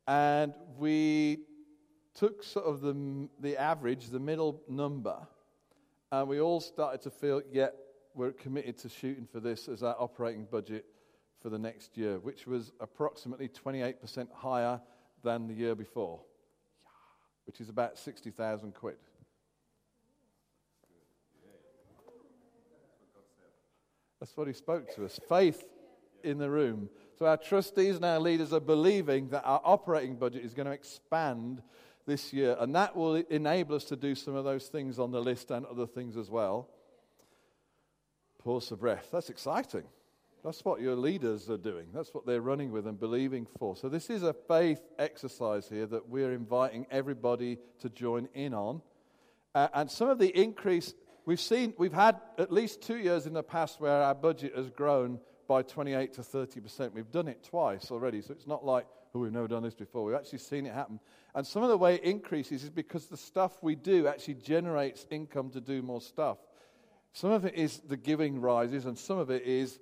and 0.07 0.55
we 0.79 1.41
took 2.15 2.43
sort 2.43 2.67
of 2.67 2.81
the 2.81 3.29
the 3.41 3.57
average, 3.57 4.09
the 4.09 4.21
middle 4.21 4.63
number, 4.69 5.17
and 6.13 6.29
we 6.29 6.41
all 6.41 6.61
started 6.61 7.01
to 7.03 7.11
feel, 7.11 7.43
yeah, 7.53 7.69
we're 8.15 8.33
committed 8.33 8.79
to 8.79 8.89
shooting 8.89 9.27
for 9.27 9.41
this 9.41 9.69
as 9.69 9.83
our 9.83 9.97
operating 9.99 10.45
budget 10.45 10.87
for 11.43 11.51
the 11.51 11.59
next 11.59 11.97
year, 11.97 12.19
which 12.19 12.47
was 12.47 12.73
approximately 12.81 13.49
28% 13.49 14.29
higher 14.33 14.81
than 15.23 15.47
the 15.47 15.55
year 15.55 15.75
before, 15.75 16.21
which 17.47 17.61
is 17.61 17.69
about 17.69 17.99
60,000 17.99 18.75
quid. 18.75 18.97
That's 24.19 24.37
what 24.37 24.47
he 24.47 24.55
spoke 24.55 24.95
to 24.95 25.05
us. 25.05 25.21
Faith 25.29 25.67
in 26.25 26.39
the 26.39 26.49
room. 26.49 26.89
So 27.19 27.25
our 27.25 27.39
trustees 27.39 27.97
and 27.97 28.05
our 28.05 28.21
leaders 28.21 28.53
are 28.53 28.61
believing 28.61 29.31
that 29.31 29.43
our 29.45 29.61
operating 29.65 30.17
budget 30.17 30.45
is 30.45 30.53
going 30.53 30.67
to 30.67 30.73
expand 30.73 31.63
this 32.07 32.33
year, 32.33 32.57
and 32.61 32.75
that 32.75 32.95
will 32.95 33.17
enable 33.17 33.75
us 33.75 33.85
to 33.85 33.97
do 33.97 34.15
some 34.15 34.37
of 34.37 34.45
those 34.45 34.67
things 34.67 34.99
on 34.99 35.11
the 35.11 35.21
list 35.21 35.51
and 35.51 35.65
other 35.67 35.87
things 35.87 36.17
as 36.17 36.31
well. 36.31 36.69
Pause 38.45 38.69
for 38.69 38.77
breath. 38.77 39.09
That's 39.11 39.31
exciting. 39.31 39.85
That's 40.45 40.65
what 40.65 40.81
your 40.81 40.95
leaders 40.95 41.51
are 41.51 41.57
doing. 41.57 41.89
That's 41.93 42.15
what 42.15 42.27
they're 42.27 42.43
running 42.43 42.71
with 42.71 42.87
and 42.87 43.01
believing 43.01 43.47
for. 43.59 43.75
So, 43.75 43.89
this 43.89 44.11
is 44.11 44.23
a 44.23 44.33
faith 44.33 44.81
exercise 44.99 45.69
here 45.69 45.87
that 45.87 46.09
we're 46.09 46.33
inviting 46.33 46.87
everybody 46.91 47.59
to 47.81 47.89
join 47.89 48.29
in 48.35 48.55
on. 48.55 48.83
Uh, 49.55 49.69
and 49.75 49.91
some 49.91 50.09
of 50.09 50.19
the 50.19 50.29
increase 50.29 50.95
we've 51.25 51.41
seen, 51.41 51.75
we've 51.79 51.93
had 51.93 52.21
at 52.39 52.53
least 52.53 52.83
two 52.83 52.99
years 52.99 53.27
in 53.27 53.33
the 53.33 53.43
past 53.43 53.81
where 53.81 54.03
our 54.03 54.15
budget 54.15 54.55
has 54.55 54.71
grown 54.71 55.19
by 55.47 55.63
28 55.63 56.13
to 56.15 56.21
30%. 56.23 56.93
We've 56.93 57.11
done 57.11 57.29
it 57.29 57.43
twice 57.43 57.91
already, 57.91 58.21
so 58.23 58.33
it's 58.33 58.47
not 58.47 58.65
like, 58.65 58.87
oh, 59.15 59.21
we've 59.21 59.33
never 59.33 59.49
done 59.49 59.63
this 59.63 59.75
before. 59.75 60.05
We've 60.05 60.15
actually 60.15 60.39
seen 60.39 60.67
it 60.67 60.75
happen. 60.75 61.01
And 61.35 61.47
some 61.47 61.63
of 61.63 61.69
the 61.69 61.79
way 61.79 61.97
it 61.97 62.03
increases 62.03 62.65
is 62.65 62.71
because 62.71 63.07
the 63.07 63.17
stuff 63.17 63.63
we 63.63 63.75
do 63.75 64.07
actually 64.07 64.35
generates 64.35 65.07
income 65.11 65.51
to 65.51 65.61
do 65.61 65.83
more 65.83 66.01
stuff. 66.01 66.39
Some 67.13 67.31
of 67.31 67.45
it 67.45 67.55
is 67.55 67.79
the 67.79 67.97
giving 67.97 68.41
rises, 68.41 68.85
and 68.85 68.99
some 68.99 69.19
of 69.19 69.31
it 69.31 69.43
is 69.43 69.79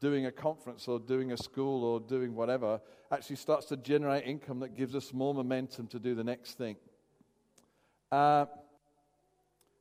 doing 0.00 0.26
a 0.26 0.32
conference 0.32 0.88
or 0.88 0.98
doing 0.98 1.32
a 1.32 1.36
school 1.36 1.84
or 1.84 2.00
doing 2.00 2.34
whatever 2.34 2.80
actually 3.10 3.36
starts 3.36 3.66
to 3.66 3.76
generate 3.76 4.24
income 4.24 4.60
that 4.60 4.76
gives 4.76 4.94
us 4.94 5.12
more 5.12 5.34
momentum 5.34 5.86
to 5.88 5.98
do 5.98 6.14
the 6.14 6.24
next 6.24 6.58
thing. 6.58 6.76
Uh, 8.12 8.46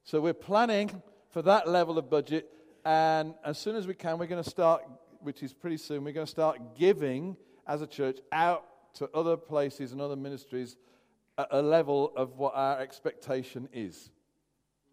so 0.04 0.22
we're 0.22 0.34
planning 0.34 1.02
for 1.30 1.42
that 1.42 1.68
level 1.68 1.98
of 1.98 2.10
budget, 2.10 2.50
and 2.88 3.34
as 3.44 3.58
soon 3.58 3.76
as 3.76 3.86
we 3.86 3.94
can, 3.94 4.18
we're 4.18 4.28
going 4.28 4.42
to 4.42 4.50
start, 4.50 4.82
which 5.20 5.44
is 5.44 5.54
pretty 5.54 5.76
soon, 5.76 6.06
we're 6.06 6.14
going 6.14 6.26
to 6.26 6.32
start 6.32 6.78
giving 6.78 7.36
as 7.68 7.82
a 7.82 7.88
church 7.88 8.20
out 8.32 8.64
to 8.94 9.10
other 9.14 9.36
places 9.36 9.92
and 9.92 10.00
other 10.00 10.16
ministries 10.16 10.78
at 11.38 11.50
a 11.52 11.62
level 11.62 12.14
of 12.16 12.38
what 12.38 12.54
our 12.56 12.80
expectation 12.80 13.68
is. 13.74 14.10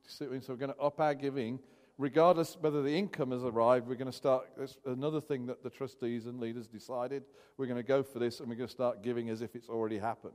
So 0.08 0.26
we're 0.28 0.56
going 0.56 0.72
to 0.72 0.78
up 0.80 0.98
our 0.98 1.14
giving, 1.14 1.60
regardless 1.96 2.56
whether 2.60 2.82
the 2.82 2.90
income 2.90 3.30
has 3.30 3.44
arrived. 3.44 3.86
We're 3.86 3.94
going 3.94 4.10
to 4.10 4.16
start. 4.16 4.48
That's 4.58 4.76
another 4.84 5.20
thing 5.20 5.46
that 5.46 5.62
the 5.62 5.70
trustees 5.70 6.26
and 6.26 6.40
leaders 6.40 6.66
decided. 6.66 7.22
We're 7.58 7.66
going 7.66 7.76
to 7.76 7.86
go 7.86 8.02
for 8.02 8.18
this, 8.18 8.40
and 8.40 8.48
we're 8.48 8.56
going 8.56 8.66
to 8.66 8.74
start 8.74 9.04
giving 9.04 9.30
as 9.30 9.40
if 9.40 9.54
it's 9.54 9.68
already 9.68 9.98
happened. 9.98 10.32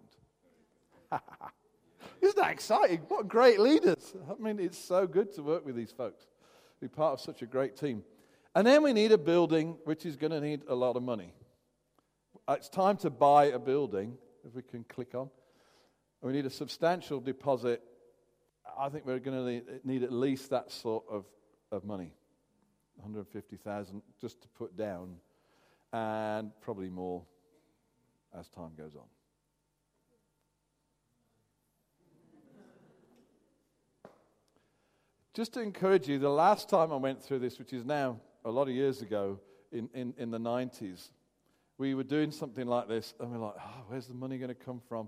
Isn't 2.22 2.38
that 2.38 2.52
exciting? 2.52 3.02
What 3.10 3.28
great 3.28 3.60
leaders. 3.60 4.16
I 4.30 4.42
mean, 4.42 4.60
it's 4.60 4.78
so 4.78 5.06
good 5.06 5.34
to 5.36 5.44
work 5.44 5.66
with 5.66 5.76
these 5.76 5.92
folks, 5.92 6.26
be 6.82 6.88
part 6.88 7.14
of 7.14 7.22
such 7.22 7.42
a 7.42 7.46
great 7.46 7.76
team. 7.76 8.04
And 8.56 8.66
then 8.66 8.84
we 8.84 8.94
need 8.94 9.12
a 9.12 9.18
building 9.18 9.78
which 9.86 10.06
is 10.06 10.16
going 10.16 10.32
to 10.32 10.42
need 10.42 10.62
a 10.68 10.76
lot 10.76 10.96
of 10.96 11.04
money. 11.04 11.34
It's 12.50 12.70
time 12.70 12.98
to 12.98 13.10
buy 13.10 13.46
a 13.46 13.60
building, 13.60 14.18
if 14.48 14.56
we 14.56 14.64
can 14.64 14.84
click 14.86 15.14
on. 15.14 15.30
We 16.22 16.34
need 16.34 16.46
a 16.46 16.50
substantial 16.50 17.20
deposit. 17.20 17.82
I 18.78 18.90
think 18.90 19.06
we're 19.06 19.20
going 19.20 19.62
to 19.62 19.82
need 19.84 20.04
at 20.04 20.12
least 20.12 20.50
that 20.50 20.72
sort 20.72 21.04
of, 21.10 21.26
of 21.72 21.86
money 21.86 22.14
150,000 22.98 24.02
just 24.20 24.42
to 24.42 24.48
put 24.50 24.76
down, 24.76 25.16
and 25.94 26.52
probably 26.62 26.90
more 26.90 27.24
as 28.38 28.50
time 28.50 28.72
goes 28.78 28.96
on. 28.96 29.06
Just 35.40 35.54
to 35.54 35.62
encourage 35.62 36.06
you, 36.06 36.20
the 36.20 36.28
last 36.28 36.68
time 36.68 36.92
I 36.92 36.98
went 36.98 37.24
through 37.24 37.40
this, 37.40 37.60
which 37.60 37.72
is 37.72 37.86
now 37.86 38.20
a 38.44 38.52
lot 38.52 38.64
of 38.64 38.74
years 38.74 39.02
ago 39.02 39.40
in, 39.72 39.90
in, 39.94 40.14
in 40.18 40.32
the 40.32 40.38
90s, 40.38 41.12
we 41.78 41.96
were 41.96 42.04
doing 42.04 42.30
something 42.30 42.68
like 42.68 42.90
this, 42.90 43.14
and 43.22 43.32
we're 43.32 43.38
like, 43.38 43.54
oh, 43.58 43.84
where's 43.88 44.06
the 44.08 44.14
money 44.14 44.38
going 44.38 44.50
to 44.50 44.54
come 44.54 44.82
from? 44.90 45.08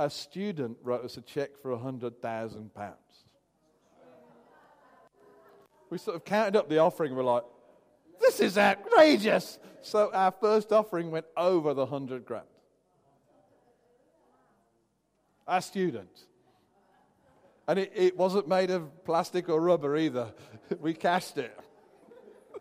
A 0.00 0.10
student 0.10 0.76
wrote 0.82 1.04
us 1.04 1.18
a 1.18 1.20
check 1.20 1.50
for 1.62 1.70
£100,000. 1.70 2.70
We 5.88 5.98
sort 5.98 6.16
of 6.16 6.24
counted 6.24 6.56
up 6.56 6.68
the 6.68 6.78
offering, 6.78 7.12
and 7.12 7.16
we're 7.16 7.22
like, 7.22 7.44
this 8.20 8.40
is 8.40 8.58
outrageous. 8.58 9.60
So 9.82 10.10
our 10.12 10.32
first 10.32 10.72
offering 10.72 11.12
went 11.12 11.26
over 11.36 11.74
the 11.74 11.86
100 11.86 12.24
grand. 12.24 12.48
Our 15.46 15.60
student. 15.60 16.24
And 17.70 17.78
it, 17.78 17.92
it 17.94 18.16
wasn't 18.16 18.48
made 18.48 18.72
of 18.72 19.04
plastic 19.04 19.48
or 19.48 19.60
rubber 19.60 19.96
either. 19.96 20.32
we 20.80 20.92
cashed 20.92 21.38
it. 21.38 21.56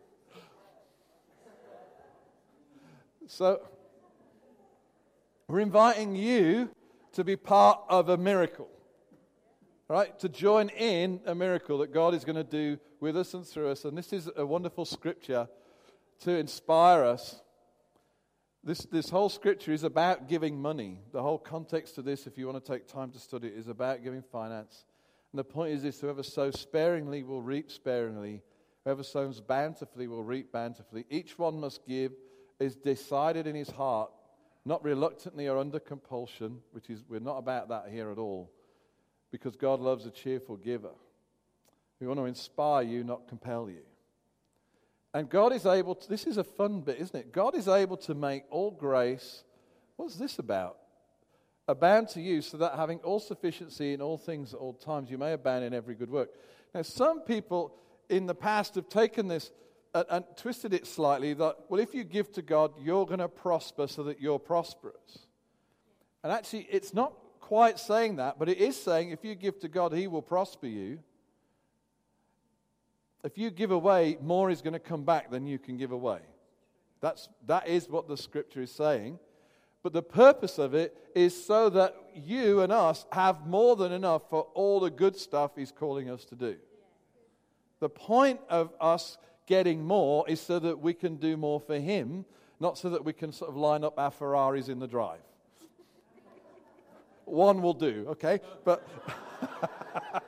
so, 3.26 3.60
we're 5.48 5.62
inviting 5.62 6.16
you 6.16 6.70
to 7.14 7.24
be 7.24 7.36
part 7.36 7.80
of 7.90 8.10
a 8.10 8.18
miracle, 8.18 8.70
right? 9.88 10.20
To 10.20 10.30
join 10.30 10.70
in 10.70 11.22
a 11.26 11.34
miracle 11.34 11.80
that 11.80 11.92
God 11.92 12.14
is 12.14 12.24
going 12.24 12.36
to 12.36 12.44
do 12.44 12.78
with 13.00 13.18
us 13.18 13.34
and 13.34 13.44
through 13.44 13.70
us. 13.70 13.86
And 13.86 13.98
this 13.98 14.14
is 14.14 14.30
a 14.38 14.46
wonderful 14.46 14.86
scripture 14.86 15.48
to 16.20 16.38
inspire 16.38 17.04
us. 17.04 17.42
This, 18.64 18.86
this 18.92 19.10
whole 19.10 19.30
scripture 19.30 19.72
is 19.72 19.84
about 19.84 20.28
giving 20.28 20.62
money. 20.62 21.00
The 21.14 21.24
whole 21.24 21.40
context 21.40 21.98
of 21.98 22.06
this, 22.06 22.28
if 22.28 22.38
you 22.38 22.46
want 22.46 22.64
to 22.64 22.72
take 22.72 22.88
time 22.88 23.10
to 23.10 23.20
study 23.20 23.48
it, 23.48 23.56
is 23.56 23.70
about 23.70 24.04
giving 24.04 24.22
finance. 24.22 24.86
And 25.32 25.40
the 25.40 25.44
point 25.44 25.74
is 25.74 25.84
this 25.84 26.00
whoever 26.00 26.24
sows 26.24 26.60
sparingly 26.60 27.24
will 27.24 27.42
reap 27.42 27.72
sparingly, 27.72 28.42
whoever 28.84 29.04
sows 29.04 29.40
bountifully 29.40 30.08
will 30.08 30.24
reap 30.24 30.52
bountifully. 30.52 31.06
Each 31.10 31.38
one 31.38 31.60
must 31.60 31.86
give 31.88 32.14
is 32.60 32.76
decided 32.76 33.48
in 33.48 33.56
his 33.56 33.70
heart, 33.70 34.12
not 34.66 34.84
reluctantly 34.84 35.48
or 35.48 35.58
under 35.58 35.80
compulsion, 35.80 36.60
which 36.72 36.90
is, 36.90 37.04
we're 37.08 37.20
not 37.20 37.38
about 37.38 37.70
that 37.70 37.88
here 37.92 38.12
at 38.12 38.18
all, 38.18 38.52
because 39.32 39.56
God 39.56 39.80
loves 39.80 40.06
a 40.06 40.12
cheerful 40.12 40.58
giver. 40.58 40.92
We 42.00 42.08
want 42.08 42.20
to 42.20 42.26
inspire 42.26 42.84
you, 42.84 43.04
not 43.04 43.28
compel 43.28 43.70
you. 43.70 43.84
And 45.14 45.30
God 45.30 45.54
is 45.54 45.66
able 45.66 45.96
to, 45.96 46.10
this 46.10 46.26
is 46.26 46.38
a 46.38 46.44
fun 46.44 46.82
bit, 46.82 47.00
isn't 47.00 47.20
it? 47.20 47.32
God 47.32 47.56
is 47.56 47.68
able 47.68 47.98
to 47.98 48.14
make 48.14 48.44
all 48.50 48.72
grace, 48.72 49.44
what's 49.96 50.16
this 50.16 50.40
about? 50.40 50.79
Abound 51.70 52.10
to 52.10 52.22
you, 52.22 52.42
so 52.42 52.58
that 52.58 52.76
having 52.76 53.00
all 53.00 53.20
sufficiency 53.20 53.94
in 53.94 54.02
all 54.02 54.18
things 54.18 54.54
at 54.54 54.60
all 54.60 54.74
times, 54.74 55.10
you 55.10 55.18
may 55.18 55.34
abound 55.34 55.64
in 55.64 55.74
every 55.74 55.96
good 55.96 56.10
work. 56.10 56.30
Now, 56.74 56.82
some 56.82 57.22
people 57.22 57.76
in 58.10 58.26
the 58.26 58.36
past 58.36 58.76
have 58.76 58.90
taken 58.90 59.28
this 59.28 59.52
and, 59.94 60.06
and 60.10 60.26
twisted 60.36 60.74
it 60.74 60.88
slightly 60.88 61.34
that, 61.34 61.56
well, 61.70 61.80
if 61.80 61.94
you 61.94 62.04
give 62.04 62.32
to 62.34 62.42
God, 62.42 62.74
you're 62.82 63.06
going 63.06 63.20
to 63.20 63.30
prosper 63.30 63.88
so 63.88 64.04
that 64.04 64.20
you're 64.20 64.40
prosperous. 64.40 65.28
And 66.24 66.34
actually, 66.34 66.68
it's 66.70 66.94
not 66.94 67.14
quite 67.40 67.80
saying 67.80 68.18
that, 68.18 68.38
but 68.38 68.50
it 68.50 68.58
is 68.58 68.76
saying 68.80 69.12
if 69.12 69.24
you 69.24 69.36
give 69.36 69.60
to 69.60 69.68
God, 69.68 69.94
He 69.94 70.08
will 70.08 70.22
prosper 70.22 70.68
you. 70.68 71.00
If 73.24 73.38
you 73.38 73.52
give 73.52 73.72
away, 73.72 74.18
more 74.22 74.50
is 74.50 74.62
going 74.62 74.74
to 74.74 74.80
come 74.80 75.04
back 75.04 75.30
than 75.30 75.46
you 75.46 75.60
can 75.60 75.78
give 75.78 75.92
away. 75.92 76.20
That's, 77.02 77.30
that 77.48 77.68
is 77.68 77.90
what 77.90 78.08
the 78.08 78.18
scripture 78.18 78.62
is 78.62 78.72
saying. 78.72 79.20
But 79.82 79.94
the 79.94 80.02
purpose 80.02 80.58
of 80.58 80.74
it 80.74 80.96
is 81.16 81.46
so 81.46 81.70
that 81.70 81.96
you 82.14 82.62
and 82.62 82.72
us 82.72 83.06
have 83.12 83.48
more 83.48 83.76
than 83.76 83.92
enough 83.92 84.30
for 84.30 84.48
all 84.54 84.80
the 84.80 84.90
good 84.90 85.16
stuff 85.16 85.52
He's 85.56 85.72
calling 85.72 86.10
us 86.10 86.26
to 86.26 86.36
do. 86.36 86.58
The 87.80 87.90
point 87.90 88.42
of 88.50 88.74
us 88.82 89.18
getting 89.46 89.86
more 89.86 90.28
is 90.30 90.42
so 90.42 90.60
that 90.60 90.80
we 90.80 90.94
can 90.94 91.16
do 91.16 91.38
more 91.38 91.62
for 91.62 91.80
Him, 91.80 92.26
not 92.60 92.78
so 92.78 92.90
that 92.90 93.06
we 93.06 93.14
can 93.14 93.32
sort 93.32 93.50
of 93.50 93.56
line 93.56 93.84
up 93.86 93.98
our 93.98 94.12
Ferraris 94.12 94.68
in 94.68 94.80
the 94.80 94.88
drive. 94.88 95.22
One 97.26 97.62
will 97.62 97.74
do, 97.74 98.06
okay? 98.10 98.42
But. 98.66 98.86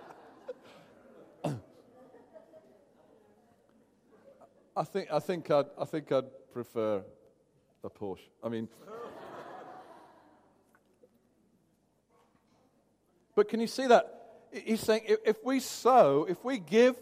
I 4.78 4.84
think, 4.86 5.12
I, 5.12 5.20
think 5.20 5.52
I'd, 5.52 5.66
I 5.78 5.84
think 5.84 6.12
I'd 6.12 6.52
prefer 6.54 7.04
a 7.84 7.90
Porsche. 7.90 8.30
I 8.44 8.50
mean, 8.50 8.70
but 13.42 13.50
can 13.50 13.60
you 13.60 13.66
see 13.66 13.88
that? 13.88 14.44
He's 14.52 14.82
saying 14.82 15.02
if, 15.26 15.44
we 15.44 15.60
sow, 15.60 16.28
if 16.30 16.46
we 16.46 16.60
give 16.60 16.96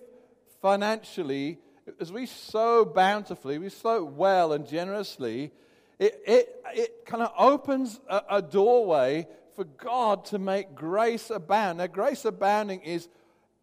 financially, 0.62 1.58
as 2.00 2.14
we 2.14 2.28
sow 2.28 2.86
bountifully, 2.86 3.58
we 3.58 3.68
sow 3.68 4.06
well 4.06 4.54
and 4.54 4.66
generously, 4.66 5.52
it, 6.00 6.18
it, 6.26 6.64
it 6.74 7.06
kind 7.06 7.24
of 7.24 7.34
opens 7.38 8.00
a, 8.08 8.22
a 8.30 8.42
doorway 8.42 9.28
for 9.58 9.66
God 9.66 10.24
to 10.28 10.40
make 10.40 10.76
grace 10.76 11.30
abound. 11.30 11.80
Now, 11.80 11.88
grace 11.88 12.24
abounding 12.24 12.84
is 12.84 13.10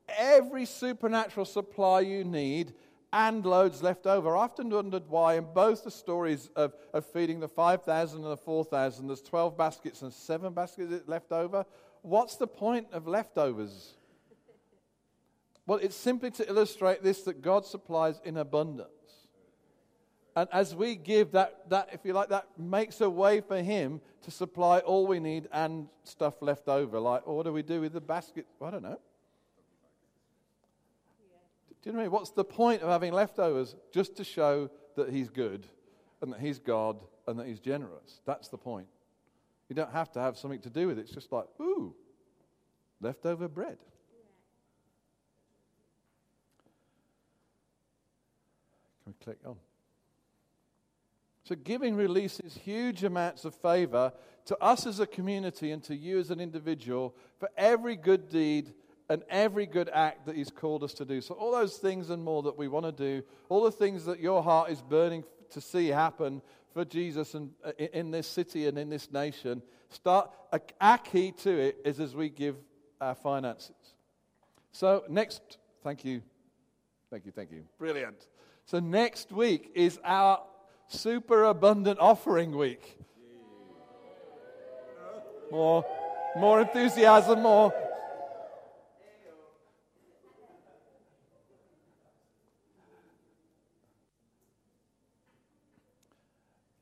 every 0.06 0.66
supernatural 0.66 1.46
supply 1.46 2.00
you 2.00 2.24
need 2.24 2.74
and 3.10 3.46
loads 3.46 3.82
left 3.82 4.06
over. 4.06 4.36
I 4.36 4.40
often 4.40 4.68
wondered 4.68 5.04
why, 5.08 5.36
in 5.36 5.46
both 5.54 5.82
the 5.82 5.90
stories 5.90 6.50
of, 6.54 6.74
of 6.92 7.06
feeding 7.06 7.40
the 7.40 7.48
5,000 7.48 8.22
and 8.22 8.30
the 8.30 8.36
4,000, 8.36 9.06
there's 9.06 9.22
12 9.22 9.56
baskets 9.56 10.02
and 10.02 10.12
seven 10.12 10.52
baskets 10.52 10.92
left 11.06 11.32
over. 11.32 11.64
What's 12.06 12.36
the 12.36 12.46
point 12.46 12.86
of 12.92 13.08
leftovers? 13.08 13.94
Well, 15.66 15.80
it's 15.82 15.96
simply 15.96 16.30
to 16.30 16.48
illustrate 16.48 17.02
this 17.02 17.22
that 17.22 17.42
God 17.42 17.66
supplies 17.66 18.20
in 18.24 18.36
abundance. 18.36 18.90
And 20.36 20.48
as 20.52 20.72
we 20.72 20.94
give, 20.94 21.32
that, 21.32 21.68
that, 21.70 21.88
if 21.92 22.04
you 22.04 22.12
like, 22.12 22.28
that 22.28 22.46
makes 22.56 23.00
a 23.00 23.10
way 23.10 23.40
for 23.40 23.60
Him 23.60 24.00
to 24.22 24.30
supply 24.30 24.78
all 24.78 25.08
we 25.08 25.18
need 25.18 25.48
and 25.50 25.88
stuff 26.04 26.40
left 26.40 26.68
over. 26.68 27.00
Like, 27.00 27.22
oh, 27.26 27.34
what 27.34 27.44
do 27.44 27.52
we 27.52 27.62
do 27.62 27.80
with 27.80 27.92
the 27.92 28.00
basket? 28.00 28.46
I 28.62 28.70
don't 28.70 28.84
know. 28.84 29.00
Do 31.82 31.90
you 31.90 31.92
know 31.92 32.02
what? 32.04 32.12
What's 32.12 32.30
the 32.30 32.44
point 32.44 32.82
of 32.82 32.88
having 32.88 33.12
leftovers? 33.12 33.74
Just 33.90 34.16
to 34.18 34.22
show 34.22 34.70
that 34.94 35.08
He's 35.08 35.28
good 35.28 35.66
and 36.22 36.32
that 36.32 36.38
He's 36.38 36.60
God 36.60 37.02
and 37.26 37.36
that 37.40 37.48
He's 37.48 37.58
generous. 37.58 38.20
That's 38.26 38.46
the 38.46 38.58
point. 38.58 38.86
You 39.68 39.74
don't 39.74 39.92
have 39.92 40.12
to 40.12 40.20
have 40.20 40.36
something 40.38 40.60
to 40.60 40.70
do 40.70 40.86
with 40.86 40.98
it. 40.98 41.02
It's 41.02 41.12
just 41.12 41.32
like, 41.32 41.46
ooh, 41.60 41.94
leftover 43.00 43.48
bread. 43.48 43.78
Can 49.04 49.14
we 49.18 49.24
click 49.24 49.38
on? 49.44 49.56
So, 51.44 51.54
giving 51.54 51.94
releases 51.94 52.56
huge 52.56 53.04
amounts 53.04 53.44
of 53.44 53.54
favor 53.54 54.12
to 54.46 54.58
us 54.60 54.84
as 54.84 54.98
a 54.98 55.06
community 55.06 55.70
and 55.70 55.82
to 55.84 55.94
you 55.94 56.18
as 56.18 56.30
an 56.30 56.40
individual 56.40 57.14
for 57.38 57.48
every 57.56 57.94
good 57.94 58.28
deed 58.28 58.74
and 59.08 59.22
every 59.30 59.66
good 59.66 59.88
act 59.92 60.26
that 60.26 60.34
He's 60.34 60.50
called 60.50 60.82
us 60.82 60.92
to 60.94 61.04
do. 61.04 61.20
So, 61.20 61.34
all 61.34 61.52
those 61.52 61.76
things 61.76 62.10
and 62.10 62.24
more 62.24 62.42
that 62.42 62.58
we 62.58 62.66
want 62.66 62.86
to 62.86 62.92
do, 62.92 63.22
all 63.48 63.62
the 63.62 63.70
things 63.70 64.04
that 64.06 64.18
your 64.18 64.42
heart 64.42 64.70
is 64.70 64.82
burning 64.82 65.22
to 65.50 65.60
see 65.60 65.86
happen 65.86 66.42
for 66.76 66.84
Jesus 66.84 67.34
and 67.34 67.52
uh, 67.64 67.72
in 67.78 68.10
this 68.10 68.26
city 68.26 68.66
and 68.66 68.76
in 68.76 68.90
this 68.90 69.10
nation, 69.10 69.62
start. 69.88 70.30
Our 70.78 70.98
key 70.98 71.32
to 71.42 71.50
it 71.58 71.78
is 71.86 72.00
as 72.00 72.14
we 72.14 72.28
give 72.28 72.56
our 73.00 73.14
finances. 73.14 73.94
So, 74.72 75.02
next, 75.08 75.56
thank 75.82 76.04
you, 76.04 76.20
thank 77.10 77.24
you, 77.24 77.32
thank 77.32 77.50
you, 77.50 77.62
brilliant. 77.78 78.26
So, 78.66 78.78
next 78.78 79.32
week 79.32 79.72
is 79.74 79.98
our 80.04 80.42
super 80.86 81.44
abundant 81.44 81.98
offering 81.98 82.54
week. 82.54 82.98
More, 85.50 85.82
more 86.36 86.60
enthusiasm, 86.60 87.40
more. 87.40 87.72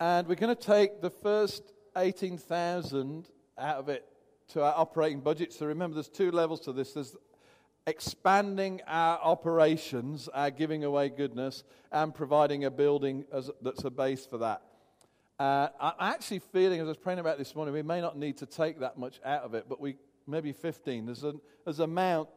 And 0.07 0.29
we're 0.29 0.35
going 0.35 0.55
to 0.55 0.63
take 0.63 1.01
the 1.01 1.09
first 1.09 1.63
18,000 1.97 3.27
out 3.57 3.79
of 3.79 3.89
it 3.89 4.05
to 4.49 4.63
our 4.63 4.75
operating 4.77 5.21
budget. 5.21 5.51
So 5.55 5.65
remember, 5.65 5.95
there's 5.95 6.11
two 6.11 6.31
levels 6.31 6.61
to 6.67 6.75
this. 6.75 6.93
There's 6.93 7.17
expanding 7.87 8.83
our 8.87 9.19
operations, 9.19 10.29
our 10.29 10.51
giving 10.51 10.85
away 10.85 11.09
goodness, 11.09 11.65
and 11.91 12.15
providing 12.15 12.67
a 12.67 12.71
building 12.71 13.25
as, 13.33 13.51
that's 13.63 13.85
a 13.85 13.91
base 13.91 14.27
for 14.27 14.37
that. 14.37 14.61
Uh, 15.39 15.69
I'm 15.81 15.95
actually 16.13 16.41
feeling, 16.41 16.81
as 16.81 16.85
I 16.87 16.89
was 16.89 16.99
praying 16.99 17.21
about 17.21 17.39
this 17.39 17.55
morning, 17.55 17.73
we 17.73 17.81
may 17.81 18.03
not 18.03 18.19
need 18.19 18.37
to 18.37 18.47
take 18.47 18.81
that 18.81 18.99
much 18.99 19.21
out 19.25 19.45
of 19.45 19.55
it, 19.55 19.71
but 19.71 19.81
we 19.81 19.97
maybe 20.27 20.53
15. 20.53 21.07
There's 21.07 21.25
an 21.25 21.41
there's 21.65 21.81
amount, 21.81 22.29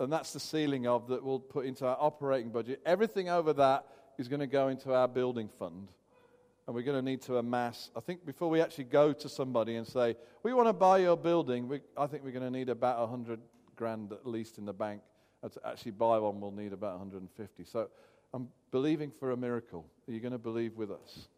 and 0.00 0.12
that's 0.12 0.32
the 0.32 0.40
ceiling 0.40 0.88
of 0.88 1.06
that 1.06 1.22
we'll 1.22 1.38
put 1.38 1.64
into 1.64 1.86
our 1.86 1.96
operating 2.00 2.50
budget. 2.50 2.80
Everything 2.84 3.28
over 3.28 3.52
that 3.52 3.86
is 4.18 4.26
going 4.26 4.40
to 4.40 4.48
go 4.48 4.66
into 4.66 4.92
our 4.92 5.06
building 5.06 5.48
fund 5.60 5.92
and 6.66 6.76
we're 6.76 6.82
going 6.82 6.98
to 6.98 7.04
need 7.04 7.22
to 7.22 7.38
amass. 7.38 7.90
I 7.96 8.00
think 8.00 8.24
before 8.24 8.48
we 8.48 8.60
actually 8.60 8.84
go 8.84 9.12
to 9.12 9.28
somebody 9.28 9.76
and 9.76 9.86
say, 9.86 10.16
we 10.42 10.54
want 10.54 10.68
to 10.68 10.72
buy 10.72 10.98
your 10.98 11.16
building, 11.16 11.68
we, 11.68 11.80
I 11.96 12.06
think 12.06 12.22
we're 12.22 12.30
going 12.32 12.50
to 12.50 12.56
need 12.56 12.68
about 12.68 13.00
100 13.00 13.40
grand 13.76 14.12
at 14.12 14.26
least 14.26 14.58
in 14.58 14.64
the 14.64 14.72
bank. 14.72 15.02
Uh, 15.42 15.48
to 15.48 15.60
actually 15.66 15.90
buy 15.90 16.18
one, 16.18 16.40
we'll 16.40 16.52
need 16.52 16.72
about 16.72 16.98
150. 16.98 17.64
So 17.64 17.88
I'm 18.32 18.48
believing 18.70 19.10
for 19.10 19.32
a 19.32 19.36
miracle. 19.36 19.84
Are 20.08 20.12
you 20.12 20.20
going 20.20 20.32
to 20.32 20.38
believe 20.38 20.76
with 20.76 20.92
us? 20.92 21.28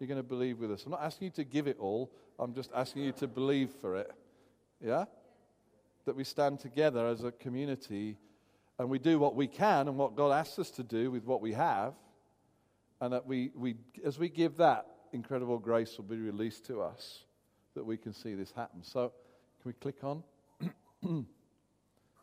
You're 0.00 0.08
going 0.08 0.16
to 0.16 0.22
believe 0.22 0.58
with 0.58 0.72
us. 0.72 0.84
I'm 0.84 0.92
not 0.92 1.02
asking 1.02 1.26
you 1.26 1.32
to 1.32 1.44
give 1.44 1.66
it 1.66 1.76
all, 1.78 2.10
I'm 2.38 2.54
just 2.54 2.70
asking 2.74 3.02
you 3.02 3.12
to 3.12 3.26
believe 3.26 3.70
for 3.80 3.96
it. 3.96 4.10
Yeah? 4.80 5.04
That 6.06 6.16
we 6.16 6.24
stand 6.24 6.60
together 6.60 7.06
as 7.06 7.24
a 7.24 7.32
community 7.32 8.16
and 8.78 8.88
we 8.88 8.98
do 8.98 9.18
what 9.18 9.34
we 9.34 9.46
can 9.46 9.88
and 9.88 9.98
what 9.98 10.14
God 10.14 10.32
asks 10.32 10.58
us 10.58 10.70
to 10.72 10.82
do 10.82 11.10
with 11.10 11.24
what 11.24 11.42
we 11.42 11.52
have 11.52 11.94
and 13.00 13.12
that 13.12 13.26
we, 13.26 13.50
we, 13.54 13.76
as 14.04 14.18
we 14.18 14.28
give 14.28 14.56
that, 14.56 14.86
incredible 15.12 15.58
grace 15.58 15.96
will 15.96 16.04
be 16.04 16.16
released 16.16 16.66
to 16.66 16.82
us 16.82 17.24
that 17.74 17.84
we 17.84 17.96
can 17.96 18.12
see 18.12 18.34
this 18.34 18.52
happen. 18.52 18.82
So, 18.82 19.12
can 19.62 19.68
we 19.70 19.72
click 19.74 20.02
on? 20.02 20.22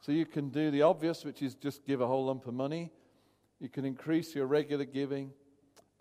so, 0.01 0.11
you 0.11 0.25
can 0.25 0.49
do 0.49 0.71
the 0.71 0.81
obvious, 0.81 1.23
which 1.23 1.41
is 1.41 1.55
just 1.55 1.85
give 1.85 2.01
a 2.01 2.07
whole 2.07 2.25
lump 2.25 2.45
of 2.47 2.53
money. 2.53 2.91
You 3.59 3.69
can 3.69 3.85
increase 3.85 4.35
your 4.35 4.47
regular 4.47 4.85
giving, 4.85 5.31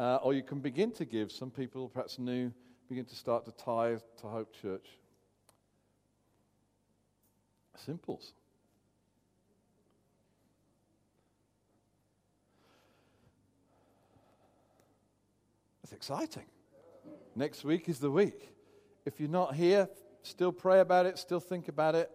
uh, 0.00 0.16
or 0.16 0.34
you 0.34 0.42
can 0.42 0.58
begin 0.58 0.90
to 0.92 1.04
give. 1.04 1.30
Some 1.30 1.50
people, 1.50 1.88
perhaps 1.88 2.18
new, 2.18 2.52
begin 2.88 3.04
to 3.04 3.14
start 3.14 3.44
to 3.44 3.52
tithe 3.52 4.00
to 4.20 4.26
Hope 4.26 4.52
Church. 4.60 4.86
Simples. 7.76 8.32
It's 15.84 15.92
exciting. 15.92 16.46
Next 17.36 17.62
week 17.62 17.90
is 17.90 17.98
the 17.98 18.10
week. 18.10 18.48
If 19.04 19.20
you're 19.20 19.28
not 19.28 19.54
here, 19.54 19.86
still 20.22 20.50
pray 20.50 20.80
about 20.80 21.04
it, 21.04 21.18
still 21.18 21.40
think 21.40 21.68
about 21.68 21.94
it. 21.94 22.10